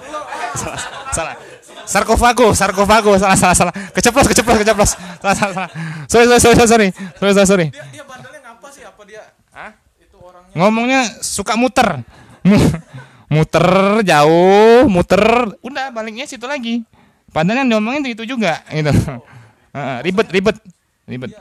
salah. 0.56 0.80
Salah. 1.12 1.36
Sarkofago, 1.84 2.56
sarkofago, 2.56 3.20
salah 3.20 3.36
salah 3.36 3.52
salah. 3.52 3.74
Keceplos, 3.92 4.32
keceplos, 4.32 4.64
keceplos. 4.64 4.92
Salah 5.20 5.36
salah 5.36 5.54
salah. 5.60 5.72
Sorry 6.08 6.24
sorry 6.24 6.40
sorry 6.40 6.56
sorry. 6.56 6.88
Sorry 7.20 7.34
sorry. 7.36 7.48
sorry. 7.52 7.68
Dia 7.68 7.84
dia 7.92 8.04
bandelnya 8.08 8.40
ngapa 8.48 8.68
sih? 8.72 8.84
Apa 8.88 9.02
dia? 9.04 9.24
Hah? 9.52 9.76
Itu 10.00 10.18
orangnya 10.24 10.56
Ngomongnya 10.56 11.02
suka 11.20 11.60
muter. 11.60 12.00
Mu- 13.32 13.48
muter 13.48 13.64
jauh, 14.04 14.92
muter, 14.92 15.24
udah 15.64 15.88
baliknya 15.96 16.28
situ 16.28 16.44
lagi. 16.44 16.84
Padahal 17.32 17.64
yang 17.64 17.80
diomongin 17.80 18.04
itu 18.12 18.28
juga 18.28 18.60
gitu. 18.68 18.92
Heeh, 19.76 19.98
ribet 20.04 20.28
ribet 20.28 20.60
ribet. 21.08 21.32
eh, 21.32 21.40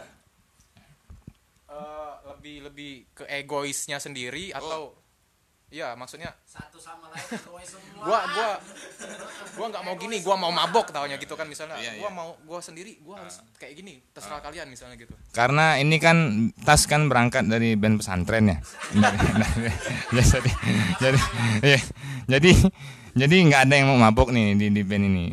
lebih 2.31 2.71
lebih 2.71 3.11
ke 3.11 3.27
egoisnya 3.27 3.99
sendiri 3.99 4.55
atau 4.55 4.95
Iya, 5.71 5.95
maksudnya 5.95 6.35
Satu 6.47 6.79
sama 6.83 7.11
lain 7.11 7.27
egois 7.31 7.67
semua. 7.67 7.90
Gua 8.01 8.21
gua 8.33 8.49
gua 9.57 9.67
nggak 9.71 9.85
mau 9.85 9.95
gini, 10.01 10.17
gua 10.25 10.37
mau 10.41 10.53
mabok 10.53 10.93
taunya 10.93 11.17
gitu 11.21 11.35
kan 11.37 11.47
misalnya. 11.47 11.77
Iya, 11.77 12.01
gua 12.01 12.11
iya. 12.11 12.17
mau 12.17 12.29
gua 12.45 12.61
sendiri, 12.65 12.97
gua 13.05 13.21
harus 13.21 13.41
kayak 13.61 13.75
gini, 13.77 14.01
terserah 14.13 14.41
kalian 14.41 14.67
misalnya 14.73 14.97
gitu. 14.97 15.13
Karena 15.37 15.77
ini 15.77 15.97
kan 16.01 16.51
tas 16.65 16.89
kan 16.89 17.07
berangkat 17.07 17.47
dari 17.47 17.77
band 17.77 18.01
pesantren 18.01 18.57
ya. 18.57 18.59
Ya, 20.11 20.25
jadi 20.27 20.51
jadi 20.99 21.21
iya. 21.63 21.81
jadi 22.27 22.53
jadi 23.15 23.37
nggak 23.47 23.63
ada 23.69 23.75
yang 23.79 23.89
mau 23.95 23.99
mabuk 24.01 24.33
nih 24.33 24.57
di 24.57 24.67
di 24.73 24.83
band 24.83 25.05
ini. 25.07 25.27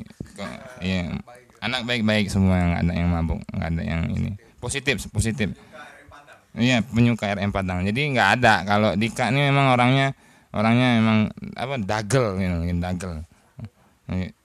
Iya. 0.84 1.18
Anak 1.58 1.90
baik-baik 1.90 2.30
semua 2.30 2.62
nggak 2.62 2.82
ada 2.86 2.94
yang 2.94 3.10
mabuk, 3.10 3.42
nggak 3.50 3.70
ada 3.74 3.82
yang 3.82 4.02
ini. 4.14 4.38
Positif, 4.62 5.10
positif. 5.10 5.54
Iya, 6.58 6.82
penyuka 6.82 7.30
RM 7.38 7.54
Padang. 7.54 7.86
Jadi 7.86 8.18
nggak 8.18 8.42
ada. 8.42 8.66
Kalau 8.66 8.98
Dika 8.98 9.30
ini 9.30 9.54
memang 9.54 9.78
orangnya 9.78 10.18
orangnya 10.56 11.00
memang 11.02 11.18
apa 11.56 11.76
dagel 11.82 12.40
gitu, 12.40 12.56
dagel. 12.80 13.14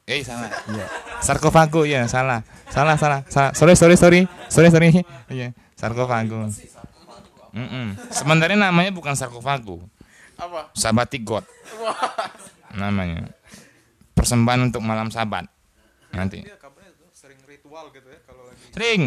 Eh 0.09 0.23
salah. 0.27 0.51
Iya. 0.67 0.87
Sarkofago 1.23 1.87
ya, 1.87 2.11
salah. 2.11 2.43
Salah, 2.69 2.99
salah. 2.99 3.23
salah. 3.31 3.55
Sorry, 3.55 3.79
sorry, 3.79 3.95
sorry. 3.95 4.21
Sorry, 4.51 4.69
sorry. 4.75 4.89
Iya, 5.31 5.55
sarkofago. 5.79 6.51
Mm 7.53 8.01
Sebenarnya 8.11 8.59
namanya 8.59 8.91
bukan 8.91 9.15
sarkofago. 9.15 9.79
Apa? 10.41 10.75
Sabati 10.75 11.23
God. 11.23 11.47
Namanya. 12.75 13.31
Persembahan 14.17 14.73
untuk 14.73 14.83
malam 14.83 15.13
sabat. 15.15 15.47
Nanti. 16.11 16.43
Sering 17.15 17.39
ritual 17.47 17.95
gitu 17.95 18.09
ya 18.11 18.19
kalau 18.27 18.51
lagi 18.51 18.67
Sering. 18.75 19.03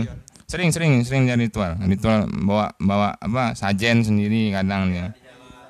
Sering, 0.45 0.69
sering, 0.71 0.93
sering 1.03 1.23
jadi 1.27 1.41
ritual. 1.41 1.75
Ritual 1.83 2.29
bawa 2.29 2.71
bawa 2.79 3.17
apa? 3.17 3.57
Sajen 3.57 4.05
sendiri 4.05 4.53
kadang 4.55 4.93
dia. 4.93 5.11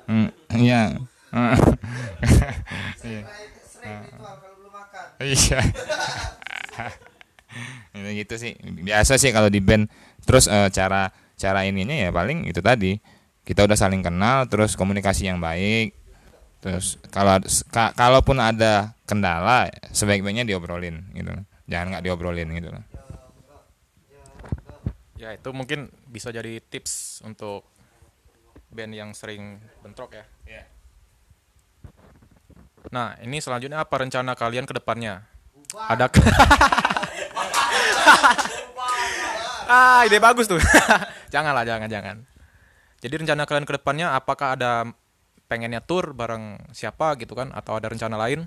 Hmm, 0.06 0.30
iya. 0.54 0.94
Iya. 3.06 3.22
Iya. 5.20 5.58
Itu 7.94 8.10
gitu 8.24 8.34
sih. 8.36 8.52
Biasa 8.58 9.16
sih 9.16 9.30
kalau 9.32 9.48
di 9.48 9.60
band. 9.60 9.88
Terus 10.26 10.50
eh, 10.50 10.68
cara 10.72 11.08
cara 11.36 11.62
ininya 11.64 11.94
ya 11.94 12.10
paling 12.10 12.48
itu 12.48 12.60
tadi. 12.60 12.98
Kita 13.46 13.62
udah 13.62 13.78
saling 13.78 14.02
kenal, 14.02 14.50
terus 14.50 14.74
komunikasi 14.74 15.30
yang 15.30 15.38
baik. 15.38 15.94
Terus 16.58 16.98
kalau 17.14 17.38
ka- 17.70 17.94
kalaupun 17.94 18.42
ada 18.42 18.90
kendala, 19.06 19.70
sebaik-baiknya 19.94 20.42
diobrolin 20.42 21.14
gitu. 21.14 21.30
Jangan 21.70 21.86
nggak 21.94 22.04
diobrolin 22.04 22.48
gitu. 22.58 22.68
Ya 25.16 25.32
itu 25.32 25.48
mungkin 25.54 25.88
bisa 26.10 26.28
jadi 26.34 26.58
tips 26.60 27.22
untuk 27.24 27.64
band 28.68 28.92
yang 28.92 29.10
sering 29.14 29.62
bentrok 29.80 30.12
ya. 30.12 30.24
Nah 32.90 33.18
ini 33.22 33.42
selanjutnya 33.42 33.82
apa 33.82 33.94
rencana 33.98 34.34
kalian 34.38 34.66
ke 34.66 34.74
depannya? 34.76 35.26
Ada 35.74 36.06
ke- 36.06 36.22
ah 39.72 40.06
ide 40.06 40.18
bagus 40.22 40.46
tuh. 40.46 40.62
janganlah 41.34 41.66
jangan 41.66 41.90
jangan. 41.90 42.16
Jadi 43.02 43.14
rencana 43.22 43.44
kalian 43.44 43.66
ke 43.66 43.74
depannya 43.76 44.14
apakah 44.14 44.54
ada 44.58 44.86
pengennya 45.46 45.82
tour 45.82 46.10
bareng 46.14 46.58
siapa 46.74 47.14
gitu 47.18 47.34
kan 47.34 47.50
atau 47.54 47.78
ada 47.78 47.90
rencana 47.90 48.18
lain? 48.18 48.46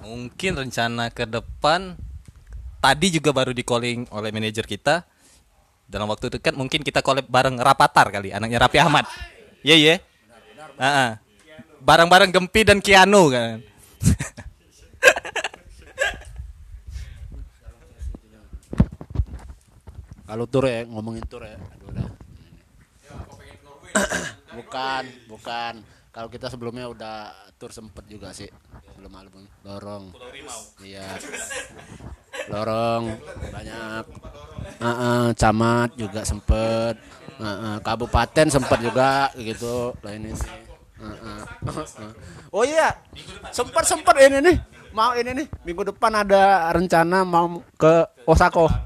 Mungkin 0.00 0.56
rencana 0.56 1.12
ke 1.12 1.28
depan 1.28 1.96
tadi 2.80 3.12
juga 3.12 3.32
baru 3.36 3.52
di 3.52 3.64
calling 3.64 4.08
oleh 4.12 4.30
manajer 4.32 4.64
kita. 4.64 5.04
Dalam 5.90 6.06
waktu 6.06 6.30
dekat 6.38 6.54
mungkin 6.54 6.86
kita 6.86 7.02
collab 7.02 7.26
bareng 7.26 7.58
Rapatar 7.58 8.14
kali, 8.14 8.30
anaknya 8.30 8.62
Rapi 8.62 8.78
Ahmad. 8.78 9.10
Iya 9.66 9.74
iya. 9.76 9.94
Heeh. 10.78 11.10
Bareng-bareng 11.80 12.30
Gempi 12.30 12.60
dan 12.62 12.78
Kiano 12.84 13.32
kan. 13.32 13.64
Kalau 20.30 20.46
tur 20.46 20.62
ya 20.70 20.86
ngomongin 20.86 21.26
tur 21.26 21.42
ya. 21.42 21.58
Aduh, 21.58 21.90
udah. 21.90 22.06
bukan, 24.54 25.02
bukan. 25.26 25.74
Kalau 26.14 26.30
kita 26.30 26.46
sebelumnya 26.46 26.86
udah 26.86 27.34
tur 27.58 27.74
sempet 27.74 28.06
juga 28.06 28.30
sih 28.30 28.46
sebelum 28.94 29.10
album 29.18 29.42
lorong. 29.66 30.14
Iya. 30.78 31.18
Lorong 32.46 33.18
banyak. 33.50 34.04
Heeh, 34.78 35.34
camat 35.34 35.90
juga 35.98 36.22
sempet. 36.22 36.94
Heeh, 37.42 37.74
kabupaten 37.82 38.46
sempet 38.46 38.78
juga 38.86 39.34
gitu. 39.34 39.98
Ini 40.06 40.30
sih. 40.38 40.69
Oh 42.52 42.64
iya, 42.66 42.92
sempat 43.52 43.88
sempat 43.88 44.14
ini 44.20 44.38
nih. 44.44 44.56
Mau 44.90 45.14
ini 45.14 45.30
nih 45.32 45.46
minggu 45.62 45.86
depan 45.94 46.12
ada 46.26 46.68
rencana 46.74 47.22
mau 47.22 47.62
ke 47.78 48.04
Osaka. 48.26 48.84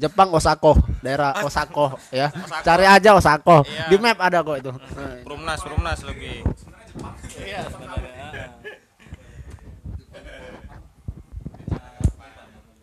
Jepang 0.00 0.32
Osaka, 0.32 0.80
daerah 1.04 1.36
Osaka 1.44 2.00
ya. 2.08 2.32
Cari 2.64 2.88
aja 2.88 3.12
Osaka. 3.12 3.60
Di 3.92 4.00
map 4.00 4.16
ada 4.16 4.40
kok 4.40 4.56
itu. 4.56 4.72
Nah, 4.72 5.20
Perumnas, 5.20 5.60
perumnas 5.60 6.00
lebih. 6.08 6.40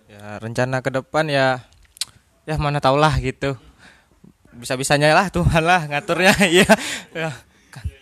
Ya 0.08 0.38
rencana 0.38 0.82
ke 0.86 0.90
depan 0.94 1.26
ya, 1.30 1.66
ya 2.46 2.56
mana 2.62 2.78
tau 2.78 2.98
lah 2.98 3.18
gitu. 3.18 3.58
Bisa-bisanya 4.54 5.14
lah 5.14 5.30
Tuhan 5.30 5.64
lah 5.70 5.90
ngaturnya. 5.90 6.34
ya, 6.50 6.70
ya. 7.14 7.30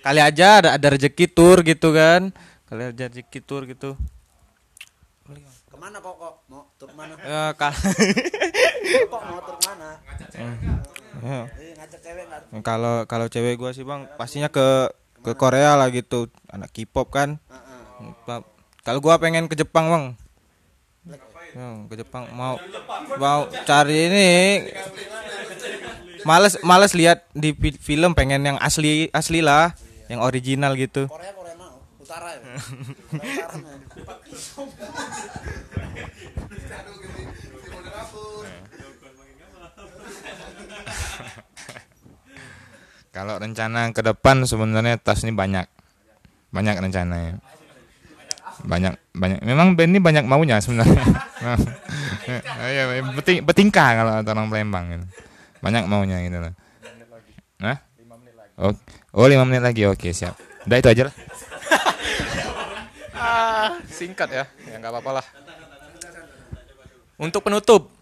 Kali 0.05 0.21
aja 0.21 0.61
ada 0.61 0.69
ada 0.77 0.87
rezeki 0.93 1.25
tur 1.25 1.65
gitu 1.65 1.89
kan. 1.89 2.29
Kali 2.69 2.93
aja 2.93 3.09
rezeki 3.09 3.39
tur 3.41 3.65
gitu. 3.65 3.97
Ke 5.65 5.75
mana 5.81 5.97
kok 5.97 6.13
kok? 6.13 6.33
Mau 6.45 6.69
tur 6.77 6.93
mana? 6.93 7.17
Ya 7.25 7.43
kal 7.57 7.73
Kok 7.73 9.21
mau 9.25 9.39
tur 9.41 9.57
mana? 9.65 9.89
Ya. 11.25 11.49
Eh, 11.57 11.73
ngajak 11.73 11.99
cewek 12.05 12.23
nggak? 12.29 12.61
Kalau 12.61 13.09
kalau 13.09 13.25
cewek 13.25 13.57
gua 13.57 13.73
sih 13.73 13.81
bang 13.81 14.05
pastinya 14.13 14.53
ke 14.53 14.93
ke 15.25 15.33
Korea 15.33 15.73
lah 15.73 15.89
gitu 15.89 16.29
anak 16.53 16.69
K-pop 16.69 17.09
kan. 17.09 17.41
Kalau 18.85 19.01
gua 19.01 19.17
pengen 19.17 19.49
ke 19.49 19.57
Jepang 19.57 19.89
bang. 19.89 20.05
Ya, 21.55 21.81
ke 21.89 21.95
Jepang 21.97 22.29
mau 22.35 22.61
mau 23.17 23.49
cari 23.65 24.11
ini 24.11 24.29
males 26.27 26.59
males 26.61 26.91
lihat 26.93 27.23
di 27.31 27.55
fi- 27.55 27.79
film 27.79 28.11
pengen 28.11 28.43
yang 28.43 28.57
asli 28.59 29.07
asli 29.15 29.39
lah 29.39 29.71
yang 30.11 30.21
original 30.21 30.77
gitu 30.77 31.09
Korea 31.09 31.33
Korea 31.33 31.55
mau 31.57 31.81
utara 32.05 32.37
ya. 32.37 32.41
Kalau 43.15 43.39
rencana 43.39 43.95
ke 43.95 44.03
depan 44.03 44.43
sebenarnya 44.43 44.99
tas 44.99 45.23
ini 45.23 45.31
banyak. 45.31 45.63
Banyak 46.51 46.75
rencananya. 46.83 47.39
Banyak 48.67 48.99
banyak. 49.15 49.39
Memang 49.39 49.79
band 49.79 49.95
ini 49.95 50.03
banyak 50.03 50.27
maunya 50.27 50.59
sebenarnya. 50.59 51.03
Iya, 52.65 53.05
beting, 53.13 53.45
betingkah 53.45 53.93
kalau 53.93 54.25
orang 54.25 54.49
Palembang 54.49 54.89
gitu. 54.89 55.05
Banyak 55.61 55.85
maunya 55.85 56.17
gitu 56.25 56.41
loh. 56.41 56.53
Hah? 57.61 57.77
Oh, 58.57 58.73
oh 59.15 59.25
5 59.25 59.47
menit 59.47 59.63
lagi. 59.63 59.87
Oke, 59.87 60.11
siap. 60.11 60.35
Udah 60.67 60.77
itu 60.77 60.89
aja 60.91 61.03
lah. 61.07 61.15
Singkat 63.89 64.29
ya, 64.29 64.45
ya 64.67 64.75
nggak 64.77 64.91
apa-apa 64.91 65.11
lah. 65.21 65.25
Untuk 67.15 67.47
penutup, 67.47 67.95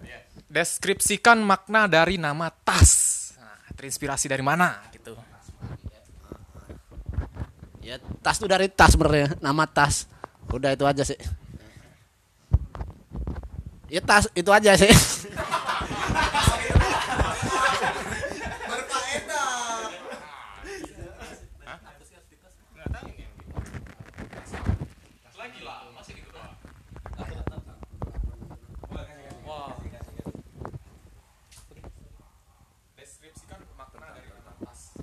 deskripsikan 0.50 1.38
makna 1.38 1.86
dari 1.86 2.18
nama 2.18 2.50
tas. 2.50 2.92
Nah, 3.38 3.58
terinspirasi 3.78 4.26
dari 4.26 4.42
mana 4.42 4.82
gitu. 4.90 5.14
Ya 7.84 8.00
tas 8.24 8.40
tuh 8.40 8.50
dari 8.50 8.72
tas 8.72 8.98
sebenarnya, 8.98 9.38
nama 9.38 9.70
tas. 9.70 10.10
Udah 10.50 10.74
itu 10.74 10.86
aja 10.88 11.04
sih. 11.06 11.20
Ya 13.92 14.02
tas 14.02 14.26
itu 14.34 14.50
aja 14.50 14.74
sih. 14.74 14.90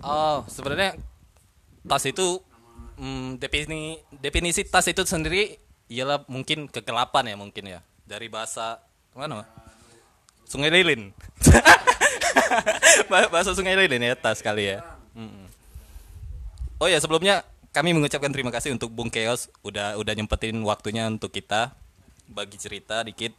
Oh, 0.00 0.44
sebenarnya 0.48 0.96
tas 1.84 2.04
itu 2.08 2.40
mm, 3.00 3.40
definisi 3.40 4.00
definisi 4.20 4.60
tas 4.64 4.88
itu 4.88 5.04
sendiri 5.04 5.56
ialah 5.90 6.24
mungkin 6.28 6.68
kegelapan 6.68 7.34
ya 7.34 7.36
mungkin 7.36 7.64
ya 7.66 7.80
dari 8.08 8.30
bahasa 8.32 8.80
mana? 9.12 9.44
Sungai 10.48 10.70
Lilin. 10.70 11.14
Bah- 13.10 13.30
bahasa 13.30 13.54
Sungai 13.54 13.76
Lilin 13.76 14.02
ya 14.02 14.14
tas 14.16 14.42
kali 14.42 14.74
ya. 14.74 14.82
Mm-mm. 15.14 15.46
Oh 16.80 16.88
ya 16.88 16.98
sebelumnya 16.98 17.44
kami 17.70 17.94
mengucapkan 17.94 18.32
terima 18.34 18.50
kasih 18.50 18.74
untuk 18.74 18.90
Bung 18.90 19.12
Keos 19.12 19.46
udah 19.62 19.94
udah 20.00 20.12
nyempetin 20.16 20.58
waktunya 20.66 21.06
untuk 21.06 21.30
kita 21.30 21.70
bagi 22.26 22.58
cerita 22.58 23.06
dikit 23.06 23.34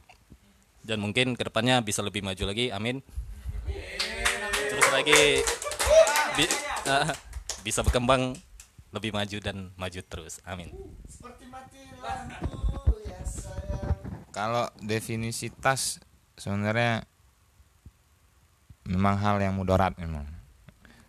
dan 0.86 1.02
mungkin 1.04 1.36
ke 1.36 1.44
depannya 1.48 1.82
bisa 1.82 2.00
lebih 2.06 2.22
maju 2.24 2.44
lagi. 2.48 2.70
Amin. 2.72 3.04
Terus 4.72 4.88
lagi 4.92 5.44
bi- 6.36 6.56
ah, 6.88 7.12
bisa 7.62 7.82
berkembang 7.82 8.34
lebih 8.92 9.16
maju 9.16 9.38
dan 9.40 9.72
maju 9.76 10.02
terus. 10.04 10.44
Amin. 10.44 10.72
Kalau 14.32 14.68
definisi 14.80 15.52
tas 15.52 16.00
sebenarnya 16.40 17.04
memang 18.88 19.16
hal 19.20 19.38
yang 19.44 19.56
mudarat 19.56 19.96
memang. 20.00 20.26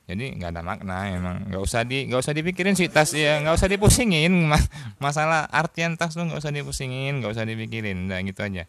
Jadi 0.03 0.35
nggak 0.37 0.51
ada 0.53 0.63
makna 0.67 1.09
emang 1.09 1.47
nggak 1.49 1.63
usah 1.63 1.87
di 1.87 2.11
nggak 2.11 2.21
usah 2.21 2.35
dipikirin 2.35 2.75
sih 2.75 2.91
tas 2.91 3.15
ya 3.15 3.39
nggak 3.39 3.55
usah 3.55 3.71
dipusingin 3.71 4.35
Mas- 4.51 4.69
masalah 4.99 5.47
artian 5.49 5.95
tas 5.95 6.13
tuh 6.13 6.27
nggak 6.27 6.43
usah 6.43 6.53
dipusingin 6.53 7.23
nggak 7.23 7.33
usah 7.33 7.47
dipikirin 7.47 8.11
udah 8.11 8.19
gitu 8.27 8.43
aja. 8.43 8.67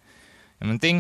Yang 0.62 0.68
penting 0.78 0.96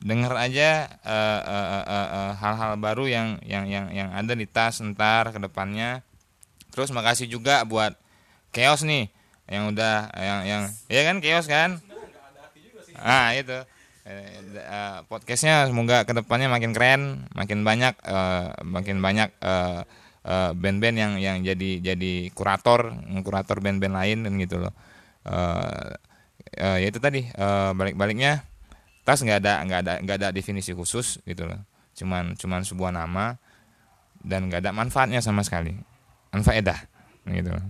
dengar 0.00 0.32
aja 0.40 0.88
eh, 1.04 1.40
eh, 1.44 1.84
eh, 1.84 2.32
hal-hal 2.40 2.80
baru 2.80 3.04
yang 3.04 3.28
yang 3.44 3.68
yang 3.68 3.92
yang 3.92 4.08
ada 4.16 4.32
di 4.32 4.48
tas 4.48 4.80
ntar 4.80 5.36
ke 5.36 5.38
depannya. 5.38 6.00
Terus 6.72 6.88
makasih 6.90 7.28
juga 7.28 7.62
buat 7.68 7.92
Chaos 8.50 8.82
nih 8.82 9.12
yang 9.46 9.70
udah 9.70 10.10
yang 10.16 10.40
yang 10.48 10.62
ya 10.88 11.02
kan 11.04 11.16
Chaos 11.20 11.46
kan? 11.46 11.70
Ah 12.96 13.36
itu. 13.36 13.60
Eh, 14.08 14.40
eh, 14.56 14.98
podcastnya 15.06 15.68
semoga 15.68 16.08
ke 16.08 16.16
depannya 16.16 16.48
makin 16.48 16.72
keren 16.72 17.28
makin 17.36 17.62
banyak 17.62 17.94
eh, 18.00 18.46
makin 18.64 18.98
banyak 19.04 19.30
band-band 20.56 20.96
yang 20.96 21.12
yang 21.16 21.36
jadi 21.44 21.80
jadi 21.80 22.28
kurator 22.32 22.92
kurator 23.24 23.60
band-band 23.60 23.94
lain 23.96 24.18
dan 24.24 24.32
gitu 24.40 24.60
loh. 24.60 24.74
Ya 26.56 26.76
itu 26.80 26.98
tadi 27.00 27.28
balik-baliknya 27.76 28.44
tas 29.10 29.26
nggak 29.26 29.42
ada 29.42 29.54
nggak 29.66 29.80
ada 29.82 29.94
nggak 30.06 30.16
ada 30.22 30.28
definisi 30.30 30.70
khusus 30.70 31.18
gitu 31.26 31.42
loh 31.50 31.58
cuman 31.98 32.38
cuman 32.38 32.62
sebuah 32.62 32.94
nama 32.94 33.34
dan 34.22 34.46
nggak 34.46 34.62
ada 34.62 34.70
manfaatnya 34.70 35.18
sama 35.18 35.42
sekali 35.42 35.74
manfaedah 36.30 36.78
gitu 37.26 37.50
loh 37.50 37.66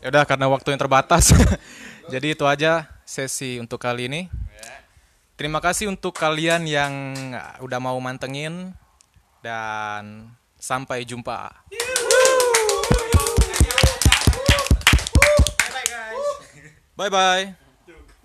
Ya 0.00 0.08
udah 0.08 0.24
karena 0.24 0.48
waktu 0.48 0.72
yang 0.72 0.80
terbatas. 0.80 1.28
Jadi 2.12 2.32
itu 2.32 2.48
aja 2.48 2.88
sesi 3.04 3.60
untuk 3.60 3.76
kali 3.76 4.08
ini. 4.08 4.32
Terima 5.36 5.60
kasih 5.60 5.92
untuk 5.92 6.16
kalian 6.16 6.64
yang 6.64 7.12
udah 7.60 7.76
mau 7.76 8.00
mantengin 8.00 8.72
dan 9.40 10.32
sampai 10.60 11.04
jumpa. 11.04 11.64
Bye 16.96 17.08
bye. 17.08 17.69